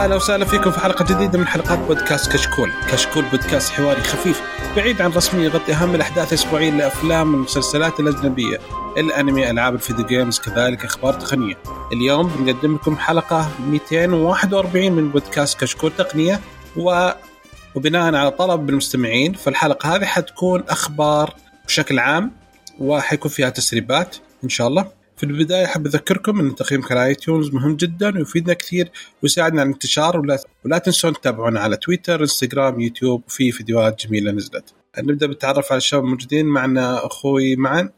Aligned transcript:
أهلا 0.00 0.16
وسهلا 0.16 0.44
فيكم 0.44 0.70
في 0.70 0.80
حلقة 0.80 1.04
جديدة 1.04 1.38
من 1.38 1.46
حلقات 1.46 1.78
بودكاست 1.78 2.32
كشكول، 2.32 2.72
كشكول 2.92 3.24
بودكاست 3.24 3.72
حواري 3.72 4.00
خفيف 4.00 4.42
بعيد 4.76 5.02
عن 5.02 5.10
رسميه 5.10 5.44
يغطي 5.44 5.72
أهم 5.72 5.94
الأحداث 5.94 6.32
الأسبوعية 6.32 6.70
للافلام 6.70 7.34
والمسلسلات 7.34 8.00
الاجنبيه، 8.00 8.58
الأنمي، 8.96 9.50
ألعاب 9.50 9.74
ال 9.74 9.79
video 9.79 10.06
games، 10.06 10.38
كذلك 10.38 10.84
أخبار 10.84 11.14
تقنية. 11.14 11.54
اليوم 11.92 12.26
بنقدم 12.28 12.74
لكم 12.74 12.96
حلقة 12.96 13.50
241 13.68 14.92
من 14.92 15.10
بودكاست 15.10 15.60
كشكول 15.60 15.92
تقنية 15.98 16.40
و 16.76 17.10
وبناء 17.74 18.14
على 18.14 18.30
طلب 18.30 18.70
المستمعين 18.70 19.32
فالحلقة 19.32 19.96
هذه 19.96 20.04
حتكون 20.04 20.64
أخبار 20.68 21.34
بشكل 21.66 21.98
عام 21.98 22.32
وحيكون 22.78 23.30
فيها 23.30 23.50
تسريبات 23.50 24.16
إن 24.44 24.48
شاء 24.48 24.68
الله. 24.68 24.99
في 25.20 25.26
البداية 25.26 25.64
أحب 25.64 25.86
أذكركم 25.86 26.40
أن 26.40 26.54
تقييمكم 26.54 26.94
على 26.94 27.06
iTunes 27.06 27.54
مهم 27.54 27.76
جدا 27.76 28.18
ويفيدنا 28.18 28.54
كثير 28.54 28.90
ويساعدنا 29.22 29.60
على 29.60 29.68
الانتشار 29.68 30.20
ولا 30.20 30.38
ولا 30.64 30.78
تنسون 30.78 31.12
تتابعونا 31.12 31.60
على 31.60 31.76
تويتر 31.76 32.20
إنستغرام 32.20 32.80
يوتيوب 32.80 33.22
وفي 33.26 33.52
فيديوهات 33.52 34.06
جميلة 34.06 34.30
نزلت 34.32 34.74
نبدأ 34.98 35.26
بالتعرف 35.26 35.72
على 35.72 35.76
الشباب 35.76 36.04
الموجودين 36.04 36.46
معنا 36.46 37.06
أخوي 37.06 37.56
معا 37.56 37.90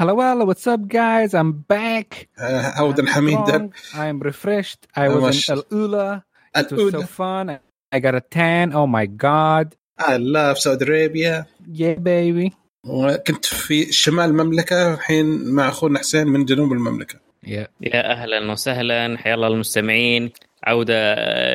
Hello, 0.00 0.14
hello, 0.20 0.44
what's 0.44 0.66
up, 0.66 0.86
guys? 0.86 1.34
I'm 1.34 1.52
back. 1.72 2.28
عودا 2.38 3.02
I'm 3.02 3.08
حميدا. 3.08 3.70
I'm 3.94 4.20
refreshed. 4.20 4.86
I 4.96 5.08
was 5.08 5.48
in 5.48 5.56
El 5.56 5.64
Ula. 5.72 6.24
It 6.56 6.72
was 6.72 6.92
so 6.92 7.02
fun. 7.02 7.58
I 7.92 7.98
got 7.98 8.14
a 8.14 8.20
tan. 8.20 8.72
Oh 8.72 8.86
my 8.86 9.06
god. 9.06 9.74
الله 10.08 10.52
في 10.52 10.60
سعودي 10.60 10.84
ارابيا 10.84 11.46
Yeah, 11.72 11.98
baby. 11.98 12.67
وكنت 12.86 13.44
في 13.44 13.92
شمال 13.92 14.24
المملكة 14.24 14.94
الحين 14.94 15.44
مع 15.54 15.68
أخونا 15.68 15.98
حسين 15.98 16.26
من 16.26 16.44
جنوب 16.44 16.72
المملكة 16.72 17.28
Yeah. 17.46 17.68
يا 17.80 18.12
أهلا 18.12 18.52
وسهلا 18.52 19.18
حيا 19.18 19.34
الله 19.34 19.46
المستمعين 19.48 20.30
عودة 20.64 21.14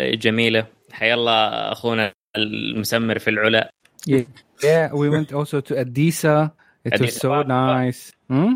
جميلة 0.09 0.65
حيا 0.91 1.13
الله 1.13 1.31
أخونا 1.71 2.13
المسمر 2.37 3.19
في 3.19 3.29
العلا 3.29 3.71
Yeah. 4.09 4.23
Yeah. 4.63 4.93
We 4.93 5.09
went 5.09 5.33
also 5.33 5.61
to 5.61 5.73
Adisa. 5.75 6.51
It 6.85 6.99
was 6.99 7.01
Adisa. 7.01 7.19
so 7.19 7.41
nice. 7.43 8.11
Hmm? 8.29 8.53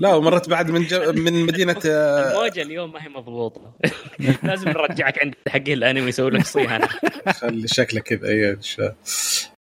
لا 0.00 0.14
ومرت 0.14 0.48
بعد 0.48 0.70
من 0.70 0.86
جو 0.86 1.12
من 1.12 1.46
مدينة 1.46 1.80
الموجه 1.84 2.62
اليوم 2.62 2.92
ما 2.92 3.02
هي 3.04 3.08
مضبوطة 3.08 3.72
لازم 4.42 4.68
نرجعك 4.68 5.24
عند 5.24 5.34
حق 5.48 5.68
الأنمي 5.68 6.08
يسوي 6.08 6.30
لك 6.30 6.44
صيانة 6.46 6.88
خلي 7.32 7.68
شكله 7.68 8.00
كذا 8.00 8.28
اي 8.28 8.50
إن 8.50 8.62
شاء 8.62 8.96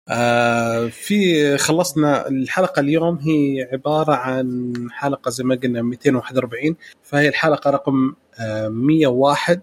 آه 0.09 0.87
في 0.87 1.57
خلصنا 1.57 2.27
الحلقة 2.27 2.79
اليوم. 2.79 3.17
هي 3.17 3.69
عبارة 3.73 4.13
عن 4.13 4.73
حلقة 4.91 5.29
زي 5.31 5.43
ما 5.43 5.55
قلنا 5.55 5.81
241 5.81 6.75
فهي 7.03 7.27
الحلقة 7.27 7.69
رقم 7.69 8.13
آه 8.39 8.67
101 8.67 9.61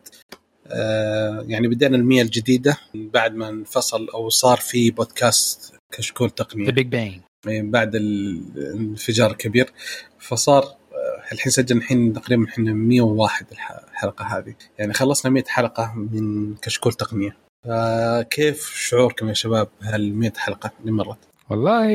آه 0.66 1.44
يعني 1.48 1.68
بدينا 1.68 1.96
ال 1.96 2.04
100 2.04 2.22
الجديدة 2.22 2.78
بعد 2.94 3.34
ما 3.34 3.48
انفصل 3.48 4.08
أو 4.08 4.28
صار 4.28 4.56
في 4.56 4.90
بودكاست 4.90 5.74
كشكول 5.92 6.30
تقنية. 6.30 6.70
Big 6.70 6.84
Bang. 6.94 7.20
من 7.46 7.70
بعد 7.70 7.94
ال- 7.94 8.42
الانفجار 8.56 9.30
الكبير 9.30 9.72
فصار 10.18 10.62
آه، 10.64 11.32
الحين 11.32 11.52
سجلنا 11.52 11.80
الحين 11.82 12.12
تقريبا 12.12 12.44
إحنا 12.48 12.72
101 12.72 13.46
الح- 13.52 13.80
الحلقة 13.92 14.24
هذه. 14.38 14.54
يعني 14.78 14.92
خلصنا 14.92 15.30
100 15.32 15.44
حلقة 15.48 15.92
من 15.96 16.54
كشكول 16.56 16.92
تقنية. 16.92 17.36
فكيف 17.64 18.74
شعوركم 18.74 19.28
يا 19.28 19.34
شباب 19.34 19.68
هال 19.82 20.18
100 20.18 20.32
حلقة 20.36 20.70
اللي 20.80 20.92
مرت؟ 20.92 21.18
والله 21.50 21.88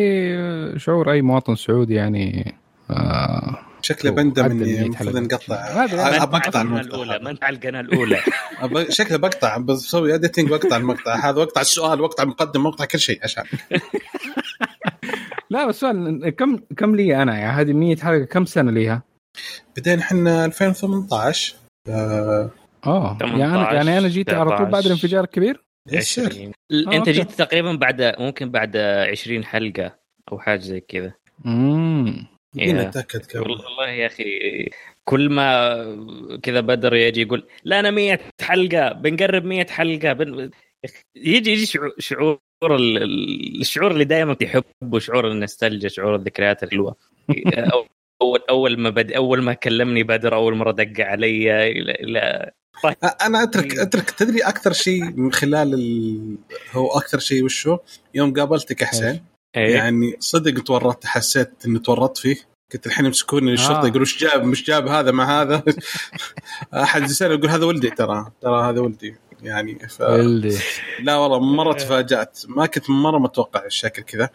شعور 0.77 1.11
أي 1.11 1.21
مواطن 1.21 1.55
سعودي 1.55 1.93
يعني 1.93 2.55
آه 2.91 3.59
شكله 3.81 4.11
بندم 4.11 4.45
اني 4.45 4.63
ال 4.63 4.67
100 4.67 4.81
المفروض. 4.85 5.17
نقطع 5.17 6.25
بقطع 6.25 6.61
المقطع 6.61 6.81
الاولى 6.81 7.19
ما 7.19 7.21
هذا. 7.21 7.29
انت 7.29 7.43
على 7.43 7.55
القناه 7.55 7.79
الأولى 7.79 8.19
شكله 8.99 9.17
بقطع 9.17 9.57
بسوي 9.57 10.15
اديتنج 10.15 10.51
واقطع 10.51 10.77
المقطع 10.77 11.15
هذا 11.15 11.39
واقطع 11.39 11.61
السؤال 11.61 12.01
واقطع 12.01 12.23
المقدمه 12.23 12.65
واقطع 12.65 12.85
كل 12.85 12.99
شيء 12.99 13.19
عشان 13.23 13.43
لا 15.49 15.65
بس 15.65 15.79
سؤال 15.79 16.29
كم 16.29 16.59
كم 16.77 16.95
لي 16.95 17.21
أنا 17.21 17.37
يعني 17.37 17.61
هذه 17.61 17.73
100 17.73 17.95
حلقة 17.95 18.25
كم 18.25 18.45
سنة 18.45 18.71
ليها؟ 18.71 19.03
بدينا 19.77 20.01
إحنا 20.01 20.45
2018 20.45 21.55
آه، 21.89 22.49
آه 22.85 23.17
يعني 23.21 23.45
أنا 23.45 23.53
18, 23.53 23.75
يعني 23.75 23.97
أنا 23.97 24.07
جيت 24.07 24.33
على 24.33 24.49
طول 24.49 24.65
بعد 24.65 24.69
19. 24.69 24.85
الانفجار 24.85 25.23
الكبير؟ 25.23 25.63
20 25.93 26.27
آه، 26.27 26.51
أنت 26.71 26.93
أوكي. 26.93 27.11
جيت 27.11 27.31
تقريبا 27.31 27.73
بعد 27.73 28.15
ممكن 28.19 28.51
بعد 28.51 28.77
20 28.77 29.45
حلقة 29.45 29.95
أو 30.31 30.39
حاجة 30.39 30.59
زي 30.59 30.79
كذا 30.79 31.13
امم. 31.45 32.25
نتأكد 32.57 33.25
كم 33.25 33.39
والله 33.39 33.89
يا 33.89 34.05
أخي 34.07 34.69
كل 35.05 35.29
ما 35.29 36.39
كذا 36.43 36.59
بدر 36.59 36.95
يجي 36.95 37.21
يقول 37.21 37.47
لا 37.63 37.79
أنا 37.79 37.91
100 37.91 38.19
حلقة 38.41 38.91
بنقرب 38.93 39.45
100 39.45 39.65
حلقة 39.67 40.13
بن... 40.13 40.49
يجي 41.15 41.51
يجي 41.51 41.65
شعور, 41.65 41.91
شعور 41.99 42.39
ال- 42.63 43.03
ال- 43.03 43.61
الشعور 43.61 43.91
اللي 43.91 44.03
دائما 44.05 44.33
تحبه 44.33 44.99
شعور 44.99 45.31
النستلجيا 45.31 45.89
شعور 45.89 46.15
الذكريات 46.15 46.63
الحلوة 46.63 46.95
أو- 47.73 47.85
أول 48.21 48.39
أول 48.49 48.79
ما 48.79 48.89
بد 48.89 49.11
أول 49.11 49.41
ما 49.41 49.53
كلمني 49.53 50.03
بدر 50.03 50.35
أول 50.35 50.55
مرة 50.55 50.71
دق 50.71 51.05
علي 51.05 51.73
لا, 52.01 52.53
لا 52.83 53.25
أنا 53.25 53.43
اترك 53.43 53.77
أترك 53.77 54.09
تدري 54.09 54.39
أكثر 54.39 54.73
شيء 54.73 55.03
من 55.03 55.31
خلال 55.31 55.73
ال... 55.73 56.37
هو 56.71 56.87
أكثر 56.87 57.19
شيء 57.19 57.43
وشو؟ 57.43 57.77
يوم 58.13 58.33
قابلتك 58.33 58.81
يا 58.81 58.87
حسين 58.87 59.23
إيه. 59.55 59.75
يعني 59.75 60.15
صدق 60.19 60.63
تورطت 60.63 61.05
حسيت 61.05 61.51
إني 61.65 61.79
تورطت 61.79 62.17
فيه 62.17 62.35
كنت 62.71 62.87
الحين 62.87 63.05
يمسكوني 63.05 63.53
الشرطة 63.53 63.83
آه. 63.83 63.87
يقولوا 63.87 64.01
إيش 64.01 64.19
جاب 64.19 64.43
مش 64.43 64.63
جاب 64.63 64.87
هذا 64.87 65.11
مع 65.11 65.41
هذا؟ 65.41 65.63
أحد 66.83 67.03
يسال 67.03 67.31
يقول 67.31 67.49
هذا 67.49 67.65
ولدي 67.65 67.89
ترى 67.89 68.31
ترى 68.41 68.69
هذا 68.69 68.79
ولدي. 68.79 69.15
يعني 69.43 69.79
ف... 69.79 70.01
لا 71.03 71.15
والله 71.15 71.39
مرة 71.39 71.73
تفاجأت. 71.73 72.39
ما 72.47 72.65
كنت 72.65 72.89
مرة 72.89 73.17
متوقع 73.17 73.65
الشكل 73.65 74.01
كذا. 74.01 74.29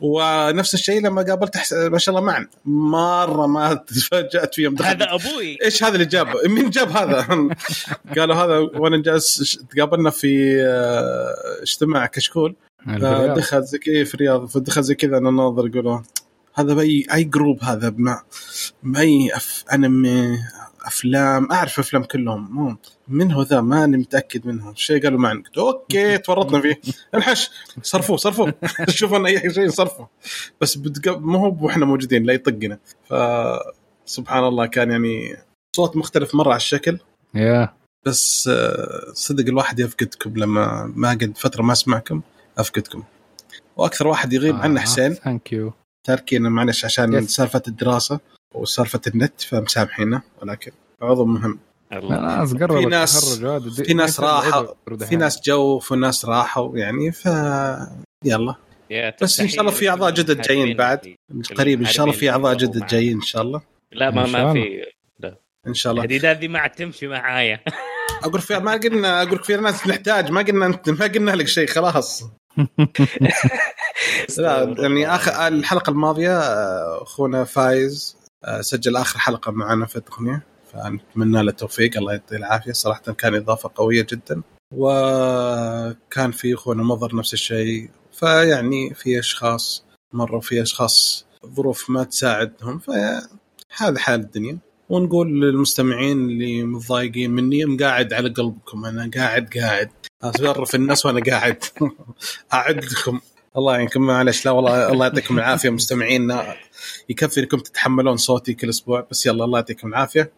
ونفس 0.00 0.74
الشيء 0.74 1.00
لما 1.00 1.22
قابلت 1.22 1.56
حس... 1.56 1.72
ما 1.72 1.98
شاء 1.98 2.14
الله 2.14 2.26
معا 2.26 2.48
مرة 2.64 3.46
ما 3.46 3.74
تفاجأت 3.74 4.54
فيه 4.54 4.62
يوم 4.62 4.74
دخلت. 4.74 5.02
هذا 5.02 5.14
أبوي. 5.14 5.58
إيش 5.64 5.84
هذا 5.84 5.94
اللي 5.94 6.04
جابه؟ 6.04 6.32
مين 6.48 6.70
جاب 6.70 6.90
هذا؟ 6.90 7.48
قالوا 8.18 8.36
هذا 8.36 8.58
وأنا 8.58 9.02
جالس 9.02 9.58
تقابلنا 9.70 10.10
في 10.10 10.62
آه، 10.62 11.62
اجتماع 11.62 12.06
كشكول. 12.06 12.56
فدخل 12.86 13.62
زي 13.62 13.78
كذا 13.78 14.04
في 14.04 14.14
الرياض. 14.14 14.46
فدخل 14.46 14.82
زي 14.82 14.94
كذا 14.94 15.18
أنا 15.18 15.30
ناظر 15.30 15.66
يقولوا 15.66 15.98
هذا 16.54 16.74
باي 16.74 17.06
أي 17.14 17.24
جروب 17.24 17.64
هذا؟ 17.64 17.94
مع 17.96 18.22
باي 18.82 19.36
أف... 19.36 19.64
انمي 19.72 20.38
أفلام. 20.84 21.52
أعرف 21.52 21.78
أفلام 21.78 22.04
كلهم. 22.04 22.48
مو 22.50 22.76
من 23.12 23.32
هو 23.32 23.42
ذا 23.42 23.60
ماني 23.60 23.96
متأكد 23.96 24.46
منهم 24.46 24.74
شيء 24.74 25.02
قالوا 25.02 25.18
معنا 25.20 25.42
قلت 25.42 25.58
أوكي 25.58 26.18
تورطنا 26.26 26.60
فيه. 26.60 26.80
انحش 27.14 27.50
صرفوه 27.82 28.16
صرفوه. 28.16 28.54
شوفوا 28.88 29.18
لنا 29.18 29.28
أي 29.28 29.54
شيء 29.54 29.68
صرفه. 29.68 30.08
بس. 30.60 30.78
مو 31.06 31.38
هو 31.38 31.56
وإحنا 31.66 31.84
موجودين 31.86 32.22
لا 32.24 32.32
يطقنا. 32.32 32.78
ف 33.08 33.14
سبحان 34.06 34.44
الله 34.44 34.66
كان 34.66 34.90
يعني 34.90 35.36
صوت 35.76 35.96
مختلف 35.96 36.34
مرة 36.34 36.48
على 36.48 36.56
الشكل. 36.56 36.98
يا. 37.34 37.74
بس 38.06 38.48
آه، 38.52 39.12
صدق 39.14 39.44
الواحد 39.48 39.80
يفقدكم 39.80 40.32
لما 40.36 40.92
ما 40.96 41.10
قد 41.10 41.32
فترة 41.36 41.62
ما 41.62 41.72
أسمعكم 41.72 42.20
أفقدكم. 42.58 43.02
وأكثر 43.76 44.06
واحد 44.06 44.32
يغيب 44.32 44.56
عنا 44.56 44.80
حسين. 44.80 45.14
thank 45.14 45.52
you 45.52 45.72
تاركينا 46.06 46.48
معلش 46.48 46.84
عشان 46.84 47.20
Yes. 47.20 47.28
سالفة 47.28 47.62
الدراسة 47.68 48.20
وسالفة 48.54 49.00
النت 49.06 49.40
فمسامحينا 49.40 50.22
ولكن 50.42 50.72
عضو 51.02 51.24
مهم. 51.24 51.58
ناس 51.92 52.54
قربت 52.54 52.72
في 52.78 52.86
ناس- 52.86 53.40
في 53.82 53.94
ناس 53.94 54.20
راحوا 54.20 54.66
في. 55.08 55.16
ناس 55.16 55.40
جو 55.44 55.60
وفي 55.62 55.94
ناس 55.96 56.24
راحوا 56.24 56.78
يعني 56.78 57.12
ف 57.12 57.26
يلا. 58.24 58.54
بس 59.22 59.40
إن 59.40 59.48
شاء 59.48 59.60
الله 59.60 59.72
في 59.72 59.88
أعضاء 59.90 60.10
جدد 60.10 60.40
جايين 60.40 60.76
بعد. 60.76 61.14
قريب 61.56 61.80
إن 61.80 61.86
شاء 61.86 62.06
الله 62.06 62.16
في 62.18 62.30
أعضاء 62.30 62.54
جدد 62.54 62.86
جايين 62.86 63.16
إن 63.16 63.22
شاء 63.22 63.42
الله. 63.42 63.62
لا 63.92 64.10
ما 64.10 64.26
ما. 64.26 64.52
في 64.52 64.84
إن 65.66 65.74
شاء 65.74 65.90
الله. 65.92 66.02
الهديدات 66.04 66.36
دي 66.36 66.48
ما 66.48 66.58
عاد 66.58 66.70
تمشي 66.70 67.06
معايا. 67.06 67.60
أقول 68.24 68.40
في 68.40 68.58
ما 68.58 68.72
قلنا 68.72 69.22
أقول 69.22 69.38
في 69.38 69.56
ناس 69.56 69.86
نحتاج 69.86 70.30
ما 70.30 70.42
قلنا 70.42 70.66
انت 70.66 70.90
ما 70.90 71.06
قلنا 71.06 71.30
لك 71.30 71.48
شيء 71.48 71.66
خلاص. 71.68 72.24
لا 74.38 74.74
يعني 74.78 75.14
اخر 75.14 75.46
الحلقة 75.48 75.90
الماضية 75.90 76.38
آه، 76.38 77.02
أخونا 77.02 77.44
فايز 77.44 78.16
آه، 78.44 78.60
سجل 78.60 78.96
آخر 78.96 79.18
حلقة 79.18 79.52
معنا 79.52 79.86
في 79.86 79.96
التقنيه 79.96 80.42
فنتمنى 80.72 81.42
له 81.42 81.50
التوفيق 81.50 81.96
الله 81.96 82.12
يعطيه 82.12 82.36
العافية. 82.36 82.72
صراحة 82.72 83.02
كان 83.02 83.34
إضافة 83.34 83.70
قوية 83.74 84.06
جدا 84.12 84.42
وكان 84.72 86.30
في 86.30 86.54
اخونا 86.54 86.82
مضر 86.82 87.16
نفس 87.16 87.32
الشيء. 87.34 87.90
فيعني 88.12 88.94
في 88.94 89.18
أشخاص 89.18 89.84
مروا 90.12 90.40
في 90.40 90.62
أشخاص 90.62 91.26
ظروف 91.46 91.90
ما 91.90 92.04
تساعدهم 92.04 92.78
فهذا 92.78 93.98
حال 93.98 94.20
الدنيا. 94.20 94.58
ونقول 94.88 95.40
للمستمعين 95.40 96.18
اللي 96.18 96.62
متضايقين 96.62 97.30
مني 97.30 97.64
مقاعد 97.64 98.12
على 98.12 98.28
قلبكم 98.28 98.84
أنا 98.84 99.10
قاعد 99.16 99.50
قاعد. 99.58 99.90
اصرف 100.22 100.74
الناس 100.74 101.06
وأنا 101.06 101.20
قاعد. 101.30 101.64
اعد 102.52 102.84
لكم 102.84 103.20
الله 103.56 103.74
يعينكم 103.74 104.02
معلش 104.02 104.44
لا 104.44 104.50
والله 104.50 104.92
الله 104.92 105.06
يعطيكم 105.06 105.38
العافية. 105.38 105.70
مستمعينا 105.70 106.54
يكفي 107.08 107.40
إنكم 107.40 107.58
تتحملون 107.58 108.16
صوتي 108.16 108.54
كل 108.54 108.68
أسبوع 108.68 109.06
بس 109.10 109.26
يلا 109.26 109.44
الله 109.44 109.58
يعطيكم 109.58 109.88
العافية. 109.88 110.32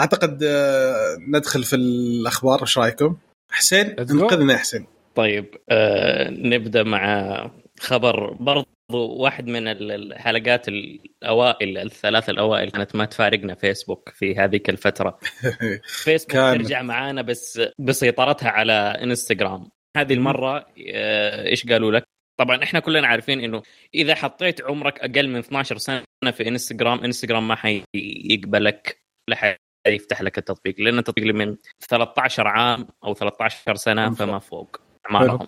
أعتقد 0.00 0.42
آه، 0.42 1.16
ندخل 1.28 1.64
في 1.64 1.76
الأخبار 1.76 2.60
إيش 2.62 2.78
رأيكم؟ 2.78 3.16
حسين. 3.52 3.86
انقذنا 4.00 4.52
يا 4.52 4.58
حسين. 4.58 4.86
طيب 5.14 5.54
آه 5.70 6.30
نبدأ 6.30 6.82
مع 6.82 7.50
خبر. 7.80 8.32
برضو 8.32 8.66
واحد 8.92 9.46
من 9.46 9.68
ال- 9.68 9.92
الحلقات 9.92 10.68
الأوائل 10.68 11.78
الثلاث 11.78 12.30
الأوائل 12.30 12.70
كانت 12.70 12.96
ما 12.96 13.04
تفارقنا 13.04 13.54
فيسبوك 13.54 14.08
في 14.08 14.34
هذيك 14.36 14.70
الفترة. 14.70 15.18
فيسبوك 16.04 16.32
كان- 16.32 16.58
ترجع 16.58 16.82
معانا 16.82 17.22
بس 17.22 17.60
بسيطرتها 17.78 18.48
على 18.50 18.72
إنستغرام. 19.02 19.68
هذه 19.96 20.12
المرة 20.14 20.66
آه، 20.94 21.46
إيش 21.46 21.66
قالوا 21.66 21.92
لك؟ 21.92 22.04
طبعا 22.40 22.62
إحنا 22.62 22.80
كلنا 22.80 23.06
عارفين 23.06 23.40
إنه 23.40 23.62
إذا 23.94 24.14
حطيت 24.14 24.62
عمرك 24.62 25.00
أقل 25.00 25.28
من 25.28 25.38
12 25.38 25.76
سنة 25.78 26.02
في 26.32 26.48
إنستغرام 26.48 27.04
إنستغرام 27.04 27.48
ما 27.48 27.54
حيقبلك 27.54 29.00
لا 29.28 29.56
حيفتح 29.86 30.22
لك 30.22 30.38
التطبيق 30.38 30.74
لأن 30.80 30.98
التطبيق 30.98 31.24
اللي 31.26 31.44
من 31.46 31.56
13 31.88 32.46
عام 32.48 32.86
أو 33.04 33.14
13 33.14 33.74
سنة 33.74 34.14
فما 34.14 34.38
فوق 34.38 34.76
أعمارهم. 35.06 35.46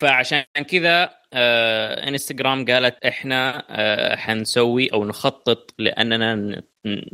فعشان 0.00 0.44
كذا 0.68 1.10
آه 1.32 2.08
إنستغرام 2.08 2.64
قالت 2.64 3.04
إحنا 3.04 3.64
آه 3.70 4.16
حنسوي 4.16 4.92
أو 4.92 5.04
نخطط 5.04 5.74
لأننا 5.78 6.62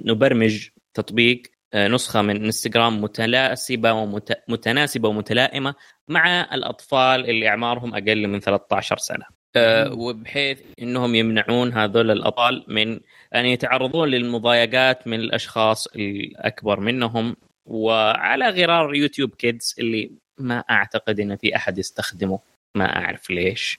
نبرمج 0.05 0.69
تطبيق 0.94 1.43
آه 1.75 1.88
نسخة 1.88 2.22
من 2.22 2.44
إنستغرام 2.44 3.00
متناسبة 3.02 3.93
ومتناسبه 3.93 5.08
ومتلائمة 5.08 5.75
مع 6.08 6.54
الأطفال 6.54 7.31
اللي 7.31 7.49
أعمارهم 7.49 7.94
أقل 7.94 8.26
من 8.26 8.40
13 8.40 8.96
سنة. 8.96 9.25
آه 9.56 9.93
وبحيث 9.93 10.61
إنهم 10.82 11.14
يمنعون 11.14 11.72
هذول 11.72 12.11
الأطفال 12.11 12.64
من 12.69 13.00
أن 13.34 13.46
يتعرضون 13.46 14.08
للمضايقات 14.08 15.06
من 15.06 15.20
الأشخاص 15.20 15.86
الأكبر 15.86 16.80
منهم 16.80 17.36
وعلى 17.66 18.48
غرار 18.48 18.94
يوتيوب 18.94 19.30
كيدز 19.30 19.75
اللي 19.78 20.10
ما 20.38 20.58
أعتقد 20.70 21.20
إن 21.20 21.36
في 21.36 21.56
أحد 21.56 21.78
يستخدمه 21.78 22.38
ما 22.75 22.96
أعرف 22.96 23.30
ليش. 23.30 23.78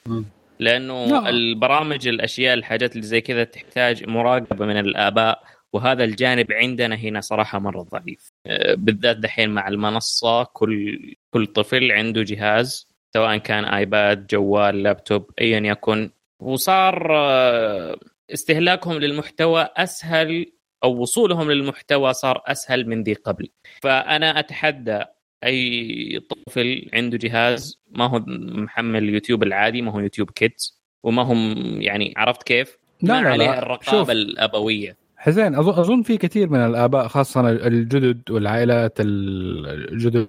لأنه 0.59 1.05
لا. 1.05 1.29
البرامج 1.29 2.07
الأشياء 2.07 2.53
الحاجات 2.53 2.95
اللي 2.95 3.07
زي 3.07 3.21
كذا 3.21 3.43
تحتاج 3.43 4.07
مراقبة 4.07 4.65
من 4.65 4.77
الآباء 4.77 5.43
وهذا 5.73 6.03
الجانب 6.03 6.51
عندنا 6.51 6.95
هنا 6.95 7.21
صراحة 7.21 7.59
مرة 7.59 7.81
ضعيف 7.81 8.31
آه، 8.45 8.73
بالذات 8.73 9.17
دحين 9.17 9.49
مع 9.49 9.67
المنصة 9.67 10.43
كل 10.43 10.99
كل 11.33 11.45
طفل 11.47 11.91
عنده 11.91 12.23
جهاز 12.23 12.87
سواء 13.13 13.37
كان 13.37 13.65
آيباد 13.65 14.27
جوال 14.27 14.83
لابتوب 14.83 15.31
ايا 15.41 15.59
يكن 15.59 16.09
وصار 16.39 17.07
آه، 17.17 17.99
استهلاكهم 18.33 18.93
للمحتوى 18.93 19.69
أسهل 19.77 20.45
أو 20.83 21.01
وصولهم 21.01 21.51
للمحتوى 21.51 22.13
صار 22.13 22.41
أسهل 22.47 22.89
من 22.89 23.03
ذي 23.03 23.13
قبل 23.13 23.49
فأنا 23.81 24.39
أتحدى 24.39 25.03
أي 25.43 26.19
طفل 26.29 26.89
عنده 26.93 27.17
جهاز 27.17 27.81
ما 27.91 28.07
هو 28.07 28.19
محمل 28.27 29.09
يوتيوب 29.09 29.43
العادي 29.43 29.81
ما 29.81 29.91
هو 29.91 29.99
يوتيوب 29.99 30.29
كيدز 30.29 30.79
وما 31.03 31.21
هم 31.21 31.55
يعني 31.81 32.13
عرفت 32.17 32.43
كيف؟ 32.43 32.77
لا، 33.01 33.13
ما 33.13 33.19
لا، 33.19 33.23
لا. 33.23 33.29
عليها 33.29 33.53
شوف. 33.55 33.63
الرقابة 33.63 34.11
الأبوية 34.11 34.97
حسين 35.17 35.55
اظن 35.55 35.79
أظن 35.79 36.01
في 36.01 36.17
كثير 36.17 36.49
من 36.49 36.59
الآباء 36.59 37.07
خاصة 37.07 37.49
الجدد 37.49 38.31
والعائلات 38.31 38.97
الجدد 38.99 40.27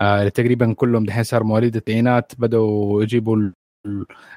آه، 0.00 0.28
تقريبا 0.28 0.72
كلهم 0.72 1.04
دحين 1.04 1.22
صار 1.24 1.44
مواليد 1.44 1.76
التسعينات 1.76 2.32
بدأوا 2.38 3.02
يجيبوا 3.02 3.50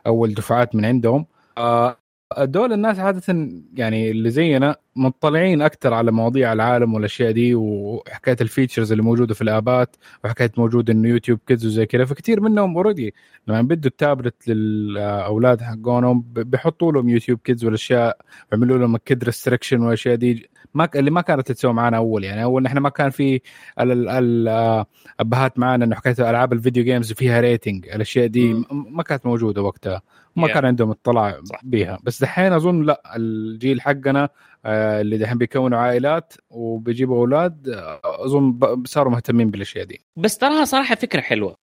أول 0.08 0.34
دفعات 0.34 0.76
من 0.76 0.86
عندهم 0.86 1.26
آه، 1.58 1.98
دول 2.38 2.74
الناس 2.74 3.00
عادة 3.00 3.50
يعني 3.74 4.12
اللي 4.12 4.30
زينا 4.30 4.76
مطلعين 4.96 5.62
أكثر 5.62 5.94
على 5.94 6.12
مواضيع 6.12 6.54
العالم 6.54 6.94
والأشياء 6.94 7.32
دي 7.32 7.56
وحكاية 7.56 8.38
ال 8.42 8.47
features 8.47 8.92
اللي 8.92 9.04
موجودة 9.04 9.34
في 9.34 9.42
ال 9.42 9.52
app 9.52 9.85
ات 9.85 9.96
وحكاية 10.24 10.52
موجود 10.58 10.90
إنه 10.90 11.10
YouTube 11.10 11.40
Kids 11.48 11.66
وزي 11.66 11.86
كذا. 11.86 12.06
فكثير 12.06 12.42
منهم 12.42 12.76
already 12.78 13.14
لما 13.48 13.62
بدوا 13.62 13.92
التابلت 13.92 14.48
للأولاد 14.48 15.62
حقونهم 15.62 16.22
بيحطوا 16.28 16.92
لهم 16.92 17.10
YouTube 17.10 17.40
Kids 17.44 17.66
والأشياء 17.66 18.18
يعملوا 18.52 18.78
لهم 18.78 18.98
kid 18.98 19.24
restriction 19.24 19.82
والأشياء 19.82 20.16
دي. 20.16 20.50
ما 20.74 20.90
اللي 20.96 21.12
ما 21.12 21.22
كانت 21.22 21.48
تتسوى 21.48 21.74
معنا 21.74 21.98
أول 21.98 22.24
يعني. 22.24 22.44
أول 22.44 22.64
نحن 22.64 22.78
ما 22.78 22.90
كان 22.90 23.10
في 23.10 23.42
ال- 23.80 23.92
ال- 23.92 24.10
ال- 24.10 24.48
آه، 24.48 24.86
ابهات 25.20 25.60
معنا 25.60 25.86
إنه 25.86 25.96
حكاية 25.96 26.30
ألعاب 26.30 26.54
ال 26.54 26.59
video 26.59 26.84
games 26.84 27.14
فيها 27.14 27.40
rating 27.42 27.88
الأشياء 27.90 28.28
دي 28.28 28.64
ما 28.72 29.04
كانت 29.04 29.26
موجودة 29.26 29.62
وقتها. 29.62 30.02
ما 30.36 30.48
Yeah. 30.48 30.52
كان 30.54 30.66
عندهم 30.66 30.92
اطلاع. 30.92 31.40
بيها 31.64 32.00
بس 32.04 32.22
دحين 32.22 32.54
أظن 32.54 32.84
لا 32.86 33.02
الجيل 33.16 33.82
حقنا 33.82 34.30
آه، 34.66 35.02
اللي 35.02 35.18
دحين 35.18 35.38
بيكونوا 35.38 35.78
عائلات 35.78 36.34
وبيجيبوا 36.50 37.18
أولاد 37.18 37.70
آه، 37.70 38.02
أظن 38.06 38.60
صاروا 38.86 39.12
مهتمين 39.12 39.52
بالأشياء 39.52 39.86
دي 39.86 40.02
بس 40.16 40.38
تراها 40.38 40.66
صراحة 40.66 40.96
فكرة 40.96 41.22
حلوة 41.22 41.58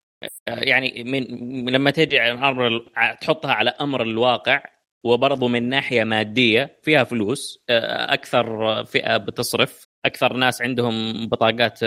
آه، 0.47 0.59
يعني 0.59 1.03
من 1.03 1.23
لما 1.69 1.91
تجي 1.91 2.19
على 2.19 2.31
الامر 2.31 2.67
ال- 2.67 2.85
تحطها 3.21 3.51
على 3.53 3.69
أمر 3.69 4.01
الواقع 4.01 4.63
وبرضه 5.03 5.47
من 5.47 5.69
ناحية 5.69 6.03
مادية 6.03 6.79
فيها 6.83 7.03
فلوس 7.03 7.63
أكثر 7.69 8.85
فئة 8.85 9.17
بتصرف 9.17 9.87
أكثر 10.05 10.33
ناس 10.33 10.61
عندهم 10.61 11.27
بطاقات 11.27 11.83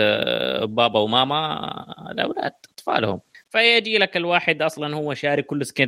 بابا 0.67 0.99
وماما 0.99 1.59
الأولاد 2.11 2.51
أطفالهم 2.73 3.19
فيجي 3.51 3.97
لك 3.97 4.17
الواحد 4.17 4.61
أصلا 4.61 4.95
هو 4.95 5.13
شاري 5.13 5.41
كل 5.41 5.65
skin 5.65 5.87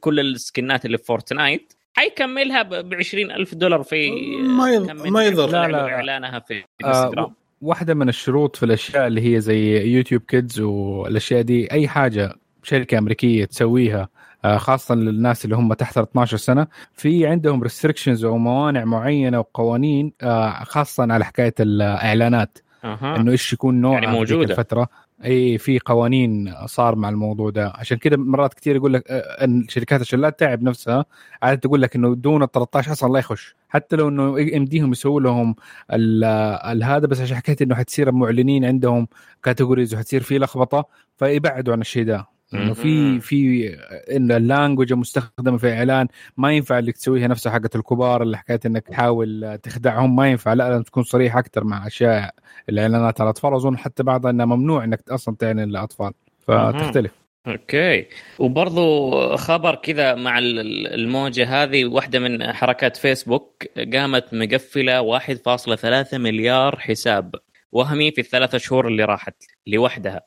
كل 0.00 0.20
ال 0.20 0.31
skin 0.31 0.73
ات 0.73 0.84
اللي 0.86 0.98
في 0.98 1.04
Fortnite 1.04 1.72
حيكملها 1.94 2.62
ب 2.62 2.94
20000 2.94 3.54
دولار 3.54 3.82
في 3.82 4.10
ما 4.40 4.70
يض- 4.76 4.86
كم 4.86 4.96
من 4.96 5.10
ما 5.10 5.24
يضر. 5.24 5.48
طلع 5.48 5.66
لا، 5.66 5.72
لا، 5.72 5.76
لا. 5.86 5.94
إعلانها 5.94 6.38
في 6.38 6.58
آه، 6.84 6.86
انستغرام 6.88 7.34
واحدة 7.62 7.94
من 7.94 8.08
الشروط 8.08 8.56
في 8.56 8.62
الأشياء 8.62 9.06
اللي 9.06 9.34
هي 9.36 9.40
زي 9.40 9.82
YouTube 9.86 10.22
Kids 10.28 10.60
والأشياء 10.60 11.42
دي 11.42 11.72
أي 11.72 11.88
حاجة 11.88 12.32
شركة 12.62 12.98
أمريكية 12.98 13.44
تسويها 13.44 14.08
آه، 14.44 14.56
خاصة 14.56 14.94
للناس 14.94 15.44
اللي 15.44 15.56
هم 15.56 15.72
تحت 15.72 15.98
ال 15.98 16.02
12 16.02 16.36
سنة 16.36 16.66
في 16.94 17.26
عندهم 17.26 17.62
restrictions 17.62 18.24
أو 18.24 18.38
موانع 18.38 18.84
معينة 18.84 19.38
وقوانين 19.38 20.12
آه، 20.22 20.64
خاصة 20.64 21.12
على 21.12 21.24
حكاية 21.24 21.54
الإعلانات 21.60 22.58
أها 22.84 23.16
إنه 23.16 23.32
إيش 23.32 23.52
يكون 23.52 23.80
نوع 23.80 23.94
يعني 23.94 24.06
موجودة. 24.06 24.50
الفترة 24.50 24.88
أي 25.24 25.58
في 25.58 25.78
قوانين 25.78 26.54
صار 26.66 26.96
مع 26.96 27.08
الموضوع 27.08 27.50
ده. 27.50 27.72
عشان 27.74 27.98
كده 27.98 28.16
مرات 28.16 28.54
كثير 28.54 28.76
يقول 28.76 28.92
لك 28.94 29.10
آه، 29.10 29.44
إن 29.44 29.66
شركات 29.68 30.00
عشان 30.00 30.20
لا 30.20 30.30
تتعب 30.30 30.62
نفسها 30.62 31.04
عادة 31.42 31.60
تقول 31.60 31.82
لك 31.82 31.96
إنه 31.96 32.14
دون 32.14 32.42
ال 32.42 32.50
13 32.50 32.92
أصلا 32.92 33.12
لا 33.12 33.18
يخش. 33.18 33.56
حتى 33.68 33.96
لو 33.96 34.08
إنه 34.08 34.40
يمديهم 34.40 34.92
يسووا 34.92 35.20
لهم 35.20 35.54
ال- 35.92 36.82
هذا 36.84 37.06
بس 37.06 37.20
عشان 37.20 37.36
حكيت 37.36 37.62
إنه 37.62 37.74
حتصير 37.74 38.08
المعلنين 38.08 38.64
عندهم 38.64 39.08
categories 39.42 39.94
وحتصير 39.94 40.22
في 40.22 40.38
لخبطة 40.38 40.84
فيبعدوا 41.16 41.72
عن 41.74 41.80
الشيء 41.80 42.04
ده. 42.06 42.37
إنه 42.54 42.72
في. 42.72 43.20
في 43.20 43.68
ان 44.16 44.32
ال 44.32 44.39
language 44.39 44.92
المستخدمه 44.92 45.56
في 45.58 45.66
الاعلان 45.66 46.08
ما 46.36 46.52
ينفع 46.52 46.78
إنك 46.78 46.96
تسويها 46.96 47.28
نفسها 47.28 47.52
حقت 47.52 47.76
الكبار 47.76 48.22
اللي 48.22 48.36
حكايه 48.38 48.60
إنك 48.66 48.88
تحاول 48.88 49.58
تخدعهم 49.62 50.16
ما 50.16 50.30
ينفع. 50.30 50.52
لا 50.52 50.68
لازم 50.68 50.82
تكون 50.82 51.02
صريح 51.02 51.36
أكثر 51.36 51.64
مع 51.64 51.86
أشياء 51.86 52.34
الإعلانات 52.68 53.20
على 53.20 53.28
الأطفال. 53.28 53.54
أظن 53.54 53.78
حتى 53.78 54.02
بعضها 54.02 54.30
انها 54.30 54.46
ممنوع 54.46 54.84
إنك 54.84 55.10
أصلا 55.10 55.36
تعلن 55.38 55.60
للأطفال. 55.60 56.12
فتختلف. 56.40 57.12
أوكي. 57.46 58.06
وبرضو 58.38 59.10
خبر 59.36 59.74
كذا 59.74 60.14
مع 60.14 60.38
ال- 60.38 60.58
ال- 60.58 60.94
الموجة 60.94 61.62
هذه 61.62 61.84
واحدة 61.84 62.18
من 62.18 62.52
حركات 62.52 62.96
فيسبوك 62.96 63.64
قامت 63.94 64.34
مقفلة 64.34 65.00
1.3 65.00 66.18
مليار 66.18 66.78
حساب 66.78 67.34
وهمي 67.72 68.10
في 68.10 68.20
الثلاثة 68.20 68.58
شهور 68.58 68.88
اللي 68.88 69.04
راحت 69.04 69.34
لوحدها. 69.66 70.20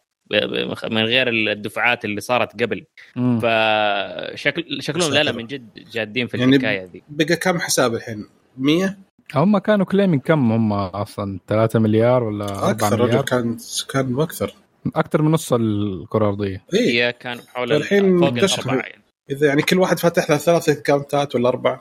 من 0.92 1.04
غير 1.04 1.30
الدفعات 1.30 2.06
اللي 2.06 2.22
صارت 2.22 2.64
قبل. 2.64 2.86
مم. 3.16 3.40
فشكل 3.40 4.84
شكلهم 4.84 5.14
لا 5.14 5.24
لا 5.24 5.32
من 5.32 5.48
جد 5.48 5.68
جادين 5.94 6.28
في 6.28 6.38
يعني 6.38 6.56
الحكاية 6.56 6.84
ذي 6.84 7.04
بقى 7.10 7.36
كم 7.36 7.60
حساب 7.60 7.94
الحين؟ 7.96 8.28
100 8.58 8.98
هم 9.36 9.58
كانوا 9.58 9.86
claim 9.86 10.10
ين 10.10 10.20
كم 10.20 10.52
هم 10.52 10.74
أصلا؟ 10.74 11.40
3 11.48 11.80
مليار 11.80 12.24
ولا 12.24 12.46
4 12.46 12.72
أكثر 12.72 13.00
رجل 13.00 13.04
مليار؟ 13.08 13.26
كان 13.26 13.58
كان 13.94 14.20
أكثر. 14.22 14.54
أكثر 14.96 15.22
من 15.22 15.32
نص 15.32 15.54
الكره 15.54 16.24
الارضيه 16.24 16.64
اي 16.74 17.04
هي 17.04 17.14
كان 17.14 17.40
حول 17.48 17.74
الحين 17.74 18.20
فوق. 18.20 18.28
الأربعة 18.28 18.76
يعني. 18.88 19.04
إذا 19.30 19.48
يعني 19.48 19.62
كل 19.62 19.80
واحد 19.80 20.00
فاتح 20.00 20.30
له 20.30 20.38
ثلاث 20.38 20.70
account 20.70 21.28
ات 21.28 21.36
ولا 21.36 21.50
أربع 21.50 21.80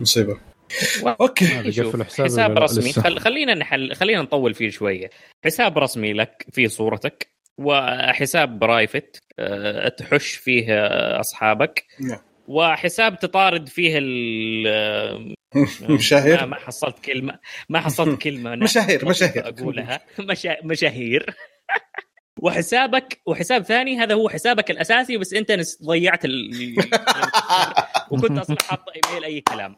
مصيبه 0.00 0.38
أوكي. 1.20 1.46
حساب؟ 2.18 2.58
رسمي. 2.58 2.92
خل... 2.92 3.18
خلينا 3.18 3.54
نحل 3.54 3.94
خلينا 3.94 4.22
نطول 4.22 4.54
فيه 4.54 4.70
شوية. 4.70 5.10
حساب 5.44 5.78
رسمي 5.78 6.12
لك 6.12 6.46
فيه 6.52 6.66
صورتك. 6.68 7.26
وحساب 7.60 8.58
private 8.58 9.22
أه 9.38 9.88
تحش 9.88 10.32
فيه 10.32 10.66
آه، 10.68 11.20
أصحابك 11.20 11.84
نعم. 12.00 12.18
وحساب 12.48 13.18
تطارد 13.18 13.68
فيه 13.68 13.98
ال 13.98 14.66
آه، 14.66 15.34
ما, 15.54 15.94
مشاهير 15.94 16.46
ما 16.46 16.56
حصلت 16.56 16.98
كلمة 16.98 17.38
ما 17.68 17.80
حصلت 17.80 18.20
كلمة. 18.24 18.52
أنا 18.52 18.64
مشاهير 18.64 19.08
مشاهير. 19.08 19.48
أقولها. 19.48 20.00
مشا... 20.18 20.56
مشاهير. 20.64 21.34
وحسابك 22.42 23.20
وحساب 23.26 23.62
ثاني 23.62 23.98
هذا 23.98 24.14
هو 24.14 24.28
حسابك 24.28 24.70
الأساسي 24.70 25.16
بس 25.16 25.34
أنت 25.34 25.60
ضيعت 25.84 26.24
ال... 26.24 26.76
وكنت 28.10 28.38
أصلا 28.38 28.56
حاط 28.68 28.84
إيميل 28.88 29.24
أي 29.24 29.40
كلام. 29.40 29.76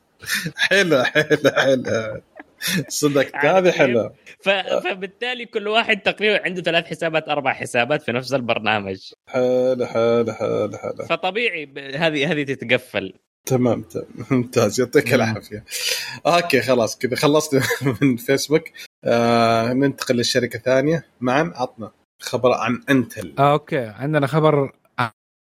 حلو 0.56 1.02
حلو 1.02 1.50
حلو. 1.56 2.22
صدق. 2.88 3.37
عارف 3.37 3.66
هذه؟ 3.66 3.73
حلوة. 3.73 4.14
ف... 4.40 4.49
فبالتالي 4.49 5.47
كل 5.47 5.69
واحد 5.69 6.00
تقريبا 6.00 6.45
عنده 6.45 6.62
ثلاث 6.62 6.87
حسابات 6.87 7.28
أربع 7.28 7.52
حسابات 7.52 8.02
في 8.02 8.12
نفس 8.12 8.35
البرنامج. 8.35 9.12
حلو 9.28 9.87
حلو 9.87 10.33
حلو 10.33 10.78
حلو. 10.78 11.07
فطبيعي 11.09 11.66
ب- 11.66 11.78
هذه 11.78 12.33
هذه 12.33 12.42
تتقفل. 12.42 13.12
تمام 13.47 13.83
تمام. 13.83 14.07
ممتاز. 14.31 14.81
يعطيك. 14.81 15.14
العافية. 15.14 15.64
أوكي 16.26 16.61
خلاص. 16.62 16.99
كذا 16.99 17.16
خلصت 17.16 17.54
من 18.02 18.16
فيسبوك. 18.16 18.64
آه 19.04 19.73
ننتقل 19.73 20.16
للشركه 20.16 20.59
ثانية. 20.59 21.04
معا 21.21 21.52
عطنا 21.57 21.90
خبر 22.21 22.52
عن 22.52 22.81
إنتل. 22.90 23.35
آه 23.38 23.52
أوكي. 23.52 23.78
عندنا 23.78 24.26
خبر 24.26 24.73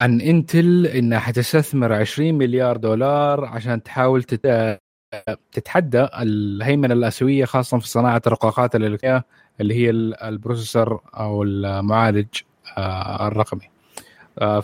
عن 0.01 0.21
إنتل 0.21 0.87
إنها 0.87 1.19
حتستثمر 1.19 1.93
20 1.93 2.33
مليار 2.33 2.77
دولار 2.77 3.45
عشان 3.45 3.83
تحاول 3.83 4.23
تت... 4.23 4.45
تتحدى 5.51 6.07
الهيمنة 6.21 6.93
الآسيوية 6.93 7.45
خاصة 7.45 7.79
في 7.79 7.87
صناعة 7.87 8.21
الرقاقات 8.27 8.75
الإلكترونية 8.75 9.25
اللي 9.61 9.73
هي 9.75 9.89
ال- 9.89 10.23
ال 10.23 10.31
processor 10.31 11.01
أو 11.17 11.43
المعالج 11.43 12.27
آه، 12.77 13.27
الرقمي. 13.27 13.69
آه، 14.39 14.59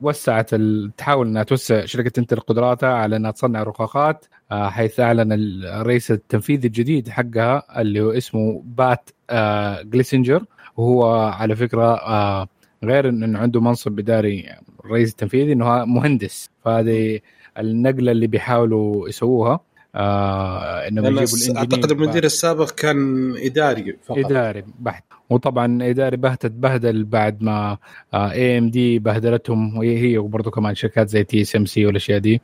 فوسعت 0.00 0.54
تحاول 0.96 1.26
إنها 1.26 1.42
توسع 1.42 1.84
شركة 1.84 2.20
إنتل 2.20 2.40
قدراتها 2.40 2.88
على 2.94 3.16
إنها 3.16 3.30
تصنع 3.30 3.62
رقاقات 3.62 4.26
آه، 4.52 4.68
حيث 4.70 5.00
أعلن 5.00 5.32
الرئيس 5.32 6.10
التنفيذي 6.10 6.66
الجديد 6.68 7.08
حقها 7.08 7.80
اللي 7.80 8.00
هو 8.00 8.10
اسمه 8.10 8.62
بات 8.64 9.10
آه، 9.30 9.82
جليسنجر. 9.82 10.44
وهو 10.76 11.16
على 11.16 11.56
فكرة 11.56 11.94
آه، 11.94 12.48
غير 12.84 13.08
انه 13.08 13.38
عنده 13.38 13.60
منصب 13.60 13.98
إداري 13.98 14.48
الرئيس 14.84 15.10
التنفيذي 15.10 15.52
إنه 15.52 15.84
مهندس. 15.84 16.50
فهذه 16.64 17.20
النقلة 17.58 18.12
اللي 18.12 18.26
بيحاولوا 18.26 19.08
يسووها. 19.08 19.60
آه 19.94 20.88
انهم 20.88 21.04
يجيبوا 21.04 21.22
الإنجينير 21.22 21.58
أعتقد 21.58 21.90
المدير 21.90 22.24
السابق 22.24 22.70
كان 22.70 23.32
إداري 23.36 23.96
فقط. 24.04 24.18
إداري 24.18 24.64
بحت. 24.78 25.04
وطبعا 25.30 25.78
إداري 25.82 26.16
بهتت 26.16 26.50
بهدل 26.50 27.04
بعد 27.04 27.42
ما 27.42 27.78
AMD 28.14 28.98
بهدلتهم 28.98 29.78
وهي 29.78 29.98
هي 29.98 30.18
وبرضه 30.18 30.50
كمان 30.50 30.74
شركات 30.74 31.08
زي 31.08 31.24
TSMC 31.24 31.86
والأشياء 31.86 32.18
دي. 32.18 32.40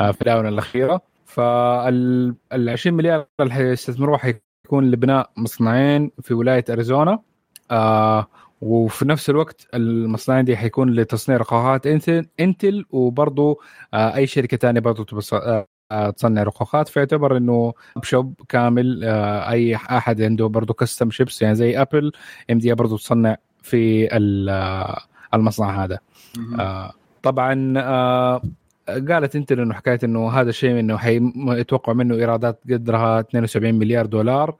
آه، 0.00 0.10
في 0.10 0.22
الآونة 0.22 0.48
الأخيرة. 0.48 1.00
فال 1.24 2.34
ال 2.52 2.68
20 2.68 2.96
مليار 2.96 3.26
اللي 3.40 3.52
حيستثمروها 3.52 4.18
حيكون 4.18 4.90
لبناء 4.90 5.30
مصنعين 5.36 6.10
في 6.22 6.34
ولاية 6.34 6.64
أريزونا. 6.70 7.18
آه 7.70 8.26
وفي 8.60 9.04
نفس 9.08 9.30
الوقت 9.30 9.66
المصنعين 9.74 10.44
دي 10.44 10.56
حيكون 10.56 10.90
لتصنيع 10.94 11.38
رقاقات 11.38 11.86
انتل 11.86 12.26
إنتل 12.40 12.84
وبرضه 12.90 13.58
آه 13.94 14.14
أي 14.16 14.26
شركة 14.26 14.56
ثانية 14.56 14.80
برضه 14.80 15.06
آه 15.32 15.66
آه، 15.92 16.10
تصنع 16.10 16.42
رقاقات. 16.42 16.88
فيعتبر 16.88 17.36
إنه 17.36 17.72
shop 18.02 18.34
كامل 18.48 19.04
أي 19.48 19.76
أحد 19.76 20.22
عنده 20.22 20.46
برضه 20.46 20.74
custom 20.74 21.10
chips 21.10 21.42
يعني 21.42 21.54
زي 21.54 21.80
Apple 21.80 22.12
AMD 22.50 22.74
برضه 22.74 22.96
تصنع 22.96 23.36
في 23.62 24.16
ال- 24.16 24.96
المصنع 25.34 25.84
هذا. 25.84 25.98
طبعا 27.22 27.74
قالت 29.08 29.36
إنتل 29.36 29.52
إنه 29.52 29.74
حكاية 29.74 29.98
إنه 30.04 30.30
هذا 30.30 30.48
الشيء 30.50 30.80
إنه 30.80 30.96
حيتوقع 30.96 31.92
منه 31.92 32.14
إيرادات 32.14 32.60
قدرها 32.70 33.20
72 33.20 33.74
مليار 33.74 34.06
دولار. 34.06 34.56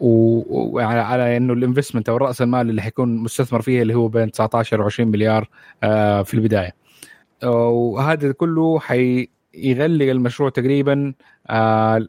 وعلى 0.00 1.00
على 1.00 1.36
إنه 1.36 1.52
ال 1.52 1.57
investment 1.57 2.08
أو 2.08 2.16
راس 2.16 2.42
المال 2.42 2.70
اللي 2.70 2.82
حيكون 2.82 3.16
مستثمر 3.16 3.62
فيه 3.62 3.82
اللي 3.82 3.94
هو 3.94 4.08
بين 4.08 4.30
19 4.30 4.80
و 4.80 4.84
20 4.84 5.08
مليار 5.10 5.48
آه، 5.82 6.22
في 6.22 6.34
البداية. 6.34 6.74
وهذا 7.44 8.32
كله 8.32 8.80
حيغلق 8.80 10.06
المشروع 10.10 10.50
تقريبا 10.50 11.14
آه، 11.50 12.06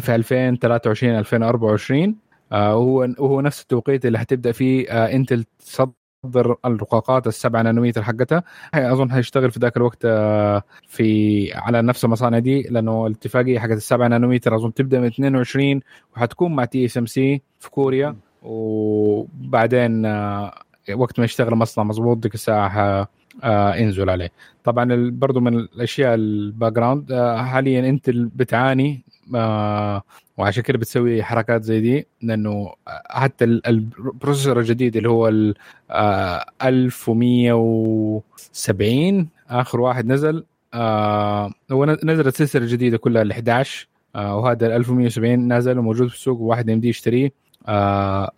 في 0.00 0.14
2023 0.14 1.18
2024 1.18 2.16
آه، 2.52 2.76
وهو 2.76 3.08
وهو 3.18 3.40
نفس 3.40 3.62
التوقيت 3.62 4.06
اللي 4.06 4.18
حتبدأ 4.18 4.52
فيه 4.52 4.86
انتل 4.90 5.44
تصدر 5.58 5.92
الرقاقات 6.24 7.26
السبعة 7.26 7.62
نانومتر 7.62 8.02
حقتها 8.02 8.42
أظن 8.74 9.10
حيشتغل 9.12 9.50
في 9.50 9.60
ذاك 9.60 9.76
الوقت 9.76 9.98
آه، 10.04 10.62
في 10.88 11.52
على 11.54 11.82
نفس 11.82 12.04
المصانع 12.04 12.38
دي 12.38 12.62
لأنه 12.62 13.06
الاتفاقية 13.06 13.58
حقت 13.58 13.70
السبعة 13.76 14.08
نانومتر 14.08 14.56
أظن 14.56 14.74
تبدأ 14.74 15.00
من 15.00 15.06
22 15.06 15.80
وحتكون 16.16 16.56
مع 16.56 16.64
TSMC 16.64 17.42
في 17.60 17.70
كوريا. 17.70 18.16
وبعدين 18.42 20.06
آه، 20.06 20.52
وقت 20.94 21.18
ما 21.18 21.24
يشتغل 21.24 21.52
المصنع 21.52 21.84
مضبوط 21.84 22.16
ديك 22.18 22.34
الساعة 22.34 23.08
آه، 23.42 23.74
ينزل 23.74 24.10
عليه. 24.10 24.30
طبعا 24.64 25.10
برضو 25.10 25.40
من 25.40 25.54
الأشياء 25.54 26.14
ال 26.14 26.72
background 26.72 27.14
حاليا 27.38 27.88
إنتل 27.88 28.10
بتعاني 28.10 29.04
آه، 29.34 30.02
وعشان 30.38 30.62
كده 30.62 30.78
بتسوي 30.78 31.22
حركات 31.22 31.62
زي 31.62 31.80
دي 31.80 32.06
لأنه 32.22 32.72
حتى 33.10 33.44
ال- 33.44 33.66
ال 33.66 33.75
processor 33.75 34.58
الجديد 34.58 34.96
اللي 34.96 35.08
هو 35.08 35.28
ال 35.28 35.54
آه، 35.90 36.44
1170 36.62 39.28
آخر 39.50 39.80
واحد 39.80 40.06
نزل 40.06 40.44
آه، 40.74 41.52
هو 41.72 41.84
نزلت 41.84 42.26
السلسله 42.26 42.62
الجديده 42.62 42.98
كلها 42.98 43.22
ال 43.22 43.32
11 43.32 43.88
آه، 44.16 44.36
وهذا 44.36 44.66
ال 44.66 44.72
1170 44.72 45.48
نازل 45.48 45.78
وموجود 45.78 46.08
في 46.08 46.14
السوق 46.14 46.40
وواحد 46.40 46.68
يمديه 46.68 46.88
يشتريه. 46.88 47.32
آه، 47.68 48.30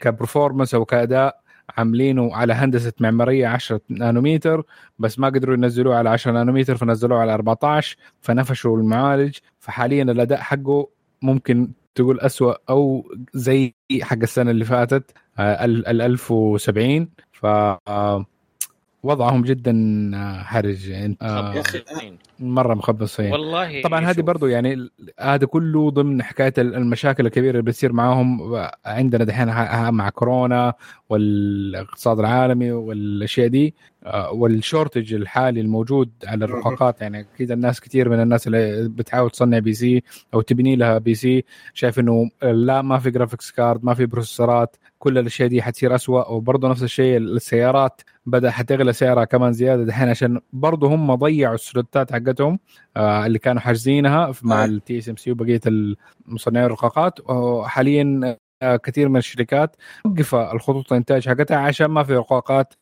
كبرفورمانس 0.00 0.74
أو 0.74 0.84
كأداء 0.84 1.40
عاملينه 1.78 2.34
على 2.34 2.52
هندسة 2.52 2.92
معمارية 3.00 3.46
10 3.48 3.80
نانومتر 3.88 4.62
بس 4.98 5.18
ما 5.18 5.26
قدروا 5.28 5.54
ينزلوه 5.56 5.96
على 5.96 6.10
10 6.10 6.32
نانومتر 6.32 6.76
فنزلوه 6.76 7.18
على 7.18 7.34
14 7.34 7.96
فنفشوا 8.20 8.76
المعالج. 8.78 9.36
فحاليا 9.60 10.02
الأداء 10.02 10.40
حقه 10.40 10.88
ممكن 11.22 11.70
تقول 11.94 12.20
أسوأ 12.20 12.54
أو 12.70 13.12
زي 13.34 13.74
حق 14.02 14.18
السنة 14.22 14.50
اللي 14.50 14.64
فاتت 14.64 15.12
آه، 15.38 15.64
ال 15.64 15.86
ال 15.86 16.02
1070 16.02 17.08
ف 17.32 17.46
آه، 17.46 18.26
وضعهم 19.02 19.42
جدا 19.42 19.74
آه، 20.14 20.42
حرج. 20.42 20.88
يعني 20.88 21.16
آه، 21.22 21.54
يا 21.54 21.60
أخي، 21.60 21.84
مرة 22.40 22.74
مخبصين 22.74 23.32
والله 23.32 23.82
طبعا 23.82 24.00
هذه 24.10 24.20
برضو 24.20 24.46
يعني 24.46 24.88
هذا 25.20 25.46
كله 25.46 25.90
ضمن 25.90 26.22
حكاية 26.22 26.52
ال- 26.58 26.74
المشاكل 26.74 27.26
الكبيرة 27.26 27.50
اللي 27.50 27.62
بتصير 27.62 27.92
معاهم 27.92 28.38
عندنا 28.86 29.24
دحين 29.24 29.46
مع 29.94 30.08
كورونا 30.10 30.74
والاقتصاد 31.08 32.18
العالمي 32.18 32.72
والأشياء 32.72 33.48
دي. 33.48 33.74
آه، 34.04 34.30
وال 34.32 34.48
shortage 34.48 35.14
الحالي 35.14 35.60
الموجود 35.60 36.10
على 36.26 36.44
الرقاقات 36.44 37.00
يعني 37.00 37.20
أكيد 37.20 37.50
الناس 37.52 37.80
كثير 37.80 38.08
من 38.08 38.20
الناس 38.22 38.46
اللي 38.46 38.88
بتحاول 38.88 39.30
تصنع 39.30 39.58
PC 39.58 40.02
أو 40.34 40.40
تبني 40.40 40.76
لها 40.76 40.98
PC 40.98 41.44
شايف 41.74 41.98
إنه 41.98 42.30
لا 42.42 42.82
ما 42.82 42.98
في 42.98 43.10
graphics 43.10 43.50
card 43.50 43.84
ما 43.84 43.94
في 43.94 44.06
processor 44.06 44.69
ات 44.69 44.76
كل 44.98 45.18
الأشياء 45.18 45.48
دي 45.48 45.62
حتصير 45.62 45.94
أسوأ. 45.94 46.28
وبرضه 46.28 46.68
نفس 46.68 46.82
الشيء 46.82 47.16
السيارات 47.16 48.00
بدأ 48.26 48.50
حتغلى 48.50 48.92
سعرها 48.92 49.24
كمان 49.24 49.52
زيادة 49.52 49.84
دحين 49.84 50.08
عشان 50.08 50.40
برضه 50.52 50.88
هم 50.94 51.14
ضيعوا 51.14 51.54
ال 51.54 51.64
slot 51.64 52.02
ات 52.02 52.12
حقتهم 52.30 52.58
آه، 52.96 53.26
اللي 53.26 53.38
كانوا 53.38 53.60
حاجزينها 53.60 54.32
مع. 54.42 54.64
ال 54.64 54.98
TSMC 54.98 55.30
وبقية 55.30 55.60
مصنعي 56.26 56.66
الرقاقات. 56.66 57.30
وحاليا 57.30 58.36
آه، 58.62 58.76
كثير 58.76 59.08
من 59.08 59.16
الشركات 59.16 59.76
وقف 60.04 60.34
الخطوط 60.34 60.92
الإنتاج 60.92 61.28
حقتها 61.28 61.56
عشان 61.56 61.86
ما 61.86 62.04
في 62.04 62.14
رقاقات 62.14 62.74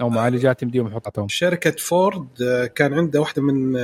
أو 0.00 0.08
معالجات 0.10 0.62
يمديهم 0.62 0.86
يحطهم 0.86 1.28
شركة 1.28 1.70
فورد 1.70 2.42
آه، 2.42 2.66
كان 2.66 2.94
عندها 2.94 3.20
واحدة 3.20 3.42
من 3.42 3.76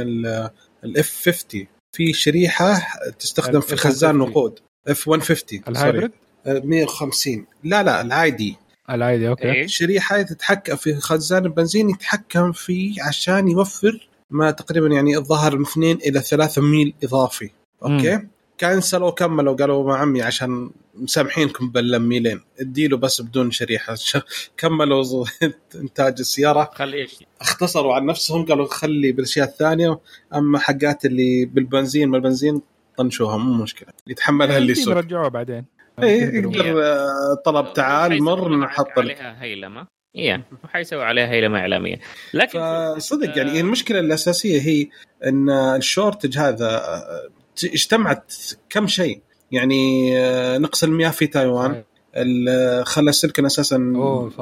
ال 0.85 1.04
F 1.04 1.23
50 1.25 1.67
في 1.93 2.13
شريحة 2.13 2.87
تستخدم 3.19 3.61
في 3.61 3.77
خزان 3.77 4.25
F150. 4.25 4.29
نقود 4.29 4.59
F 4.89 5.09
150 5.09 5.63
ال 5.69 5.75
hybrid 5.75 6.11
sorry. 6.45 6.59
آه، 6.59 6.63
150 6.65 7.47
لا 7.65 7.83
لا 7.83 8.01
العادي 8.01 8.57
العادي 8.91 9.29
أوكي. 9.29 9.53
إيه؟ 9.53 9.67
شريحة 9.67 10.23
تتحكم 10.23 10.77
في 10.77 10.95
خزان 10.95 11.45
البنزين 11.45 11.91
يتحكم 11.91 12.53
فيه 12.53 13.03
عشان 13.03 13.49
يوفر 13.49 14.09
ما 14.31 14.51
تقريبا 14.51 14.87
يعني 14.87 15.17
الظاهر 15.17 15.57
من 15.57 15.65
2 15.65 15.97
إلى 15.97 16.21
3 16.21 16.63
ميل 16.63 16.95
إضافي. 17.05 17.51
أوكي؟ 17.83 18.21
كنسلوا 18.61 19.11
كملوا 19.11 19.57
قالوا 19.57 19.87
ما 19.87 19.97
عمي 19.97 20.23
عشان 20.23 20.71
مسامحينكم 20.95 21.71
بالميلين 21.71 22.41
اديله 22.61 22.97
بس 22.97 23.21
بدون 23.21 23.51
شريحة. 23.51 23.95
كملوا 24.59 25.25
إنتاج 25.75 26.15
السيارة. 26.19 26.71
خلي 26.75 26.97
إيش؟ 26.97 27.19
اختصروا 27.41 27.95
عن 27.95 28.07
نفسهم 28.07 28.47
قالوا 28.47 28.67
خلي 28.67 29.13
بالأشياء 29.13 29.49
الثانية 29.49 30.01
أما 30.35 30.59
حقات 30.59 31.05
اللي 31.05 31.45
بالبنزين 31.45 32.09
ما 32.09 32.17
البنزين 32.17 32.63
طنشوها 32.97 33.37
مو 33.37 33.63
مشكلة. 33.63 33.89
يتحملها 34.07 34.59
اللي 34.59 34.73
يسوق 34.73 34.97
يرجعوها 34.97 35.29
بعدين. 35.29 35.65
يقدروا. 35.99 36.53
يقدر 36.53 36.83
آه، 36.83 37.35
طلب 37.45 37.73
تعال 37.73 38.23
مر 38.23 38.57
نحط 38.57 38.99
لك 38.99 39.21
عليها 39.21 39.43
هيلمه 39.43 39.87
إيه 40.17 40.47
حيسوي 40.69 41.03
عليها 41.05 41.27
هيلمه 41.31 41.59
إعلامية 41.59 42.01
لكن 42.35 42.59
فصدق 42.97 43.39
يعني 43.39 43.59
آه، 43.59 43.61
المشكلة 43.61 44.01
الأساسية 44.01 44.61
هي 44.61 44.89
إن 45.27 45.51
الشورتج 45.51 46.39
هذا 46.39 46.69
آه، 46.71 47.29
اجتمعت 47.65 48.35
كم 48.71 48.87
شيء 48.87 49.21
يعني 49.53 50.13
آه، 50.19 50.59
نقص 50.59 50.85
المياه 50.85 51.11
في 51.11 51.27
تايوان. 51.27 51.83
ال- 52.17 52.87
خلى 52.87 53.11
السلكن 53.11 53.47
أساسا. 53.47 53.77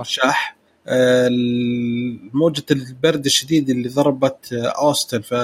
شاح 0.02 0.56
موجة 2.32 2.64
البرد 2.70 3.24
الشديد 3.24 3.70
اللي 3.70 3.88
ضربت 3.88 4.52
أوستن 4.52 5.20
في 5.20 5.36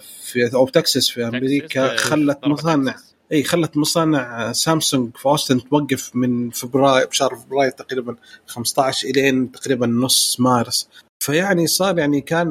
في 0.00 0.54
أو 0.54 0.68
تكساس 0.68 1.08
في 1.08 1.24
أمريكا 1.28 1.66
تكساس، 1.88 2.00
خلت 2.10 2.38
مصانع. 2.46 2.94
إي 3.32 3.42
خلت 3.42 3.76
مصانع 3.76 4.52
سامسونج 4.52 5.16
في 5.16 5.26
أوستن 5.26 5.68
توقف 5.68 6.16
من 6.16 6.50
فبراير 6.50 7.06
بشهر 7.06 7.36
فبراير 7.36 7.70
تقريبا 7.70 8.16
15 8.46 9.08
إلين 9.08 9.52
تقريبا 9.52 9.86
نص 9.86 10.40
مارس. 10.40 10.88
فيعني 11.22 11.66
صار 11.66 11.98
يعني 11.98 12.20
كان 12.20 12.48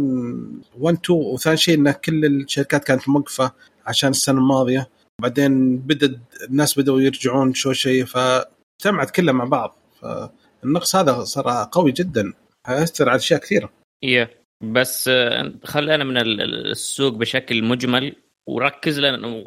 1 0.80 0.98
2 1.06 1.20
وثاني 1.20 1.58
شيء 1.58 1.76
إن 1.76 1.92
كل 1.92 2.26
الشركات 2.26 2.84
كانت 2.84 3.10
موقفة 3.10 3.52
عشان 3.86 4.10
السنة 4.10 4.38
الماضية. 4.40 4.90
بعدين 5.22 5.78
بدأ 5.78 6.20
الناس 6.50 6.80
بدأوا 6.80 7.02
يرجعون 7.02 7.54
شوي 7.54 7.74
شوي 7.74 8.06
فاجتمعت 8.06 9.12
كلها 9.16 9.34
مع 9.34 9.46
بعض. 9.46 9.76
فالنقص 10.02 10.96
هذا 10.96 11.24
صار 11.24 11.70
قوي 11.72 11.92
جدا 11.92 12.34
هيأثر 12.68 13.10
على 13.10 13.18
أشياء 13.18 13.40
كثيرة. 13.40 13.70
إيه 14.04 14.40
بس 14.64 15.08
آه، 15.08 15.54
خلينا 15.64 16.04
من 16.04 16.18
ال- 16.18 16.42
ال- 16.42 16.72
السوق 16.72 17.14
بشكل 17.14 17.64
مجمل. 17.64 18.16
وركز 18.56 19.00
لنا 19.00 19.44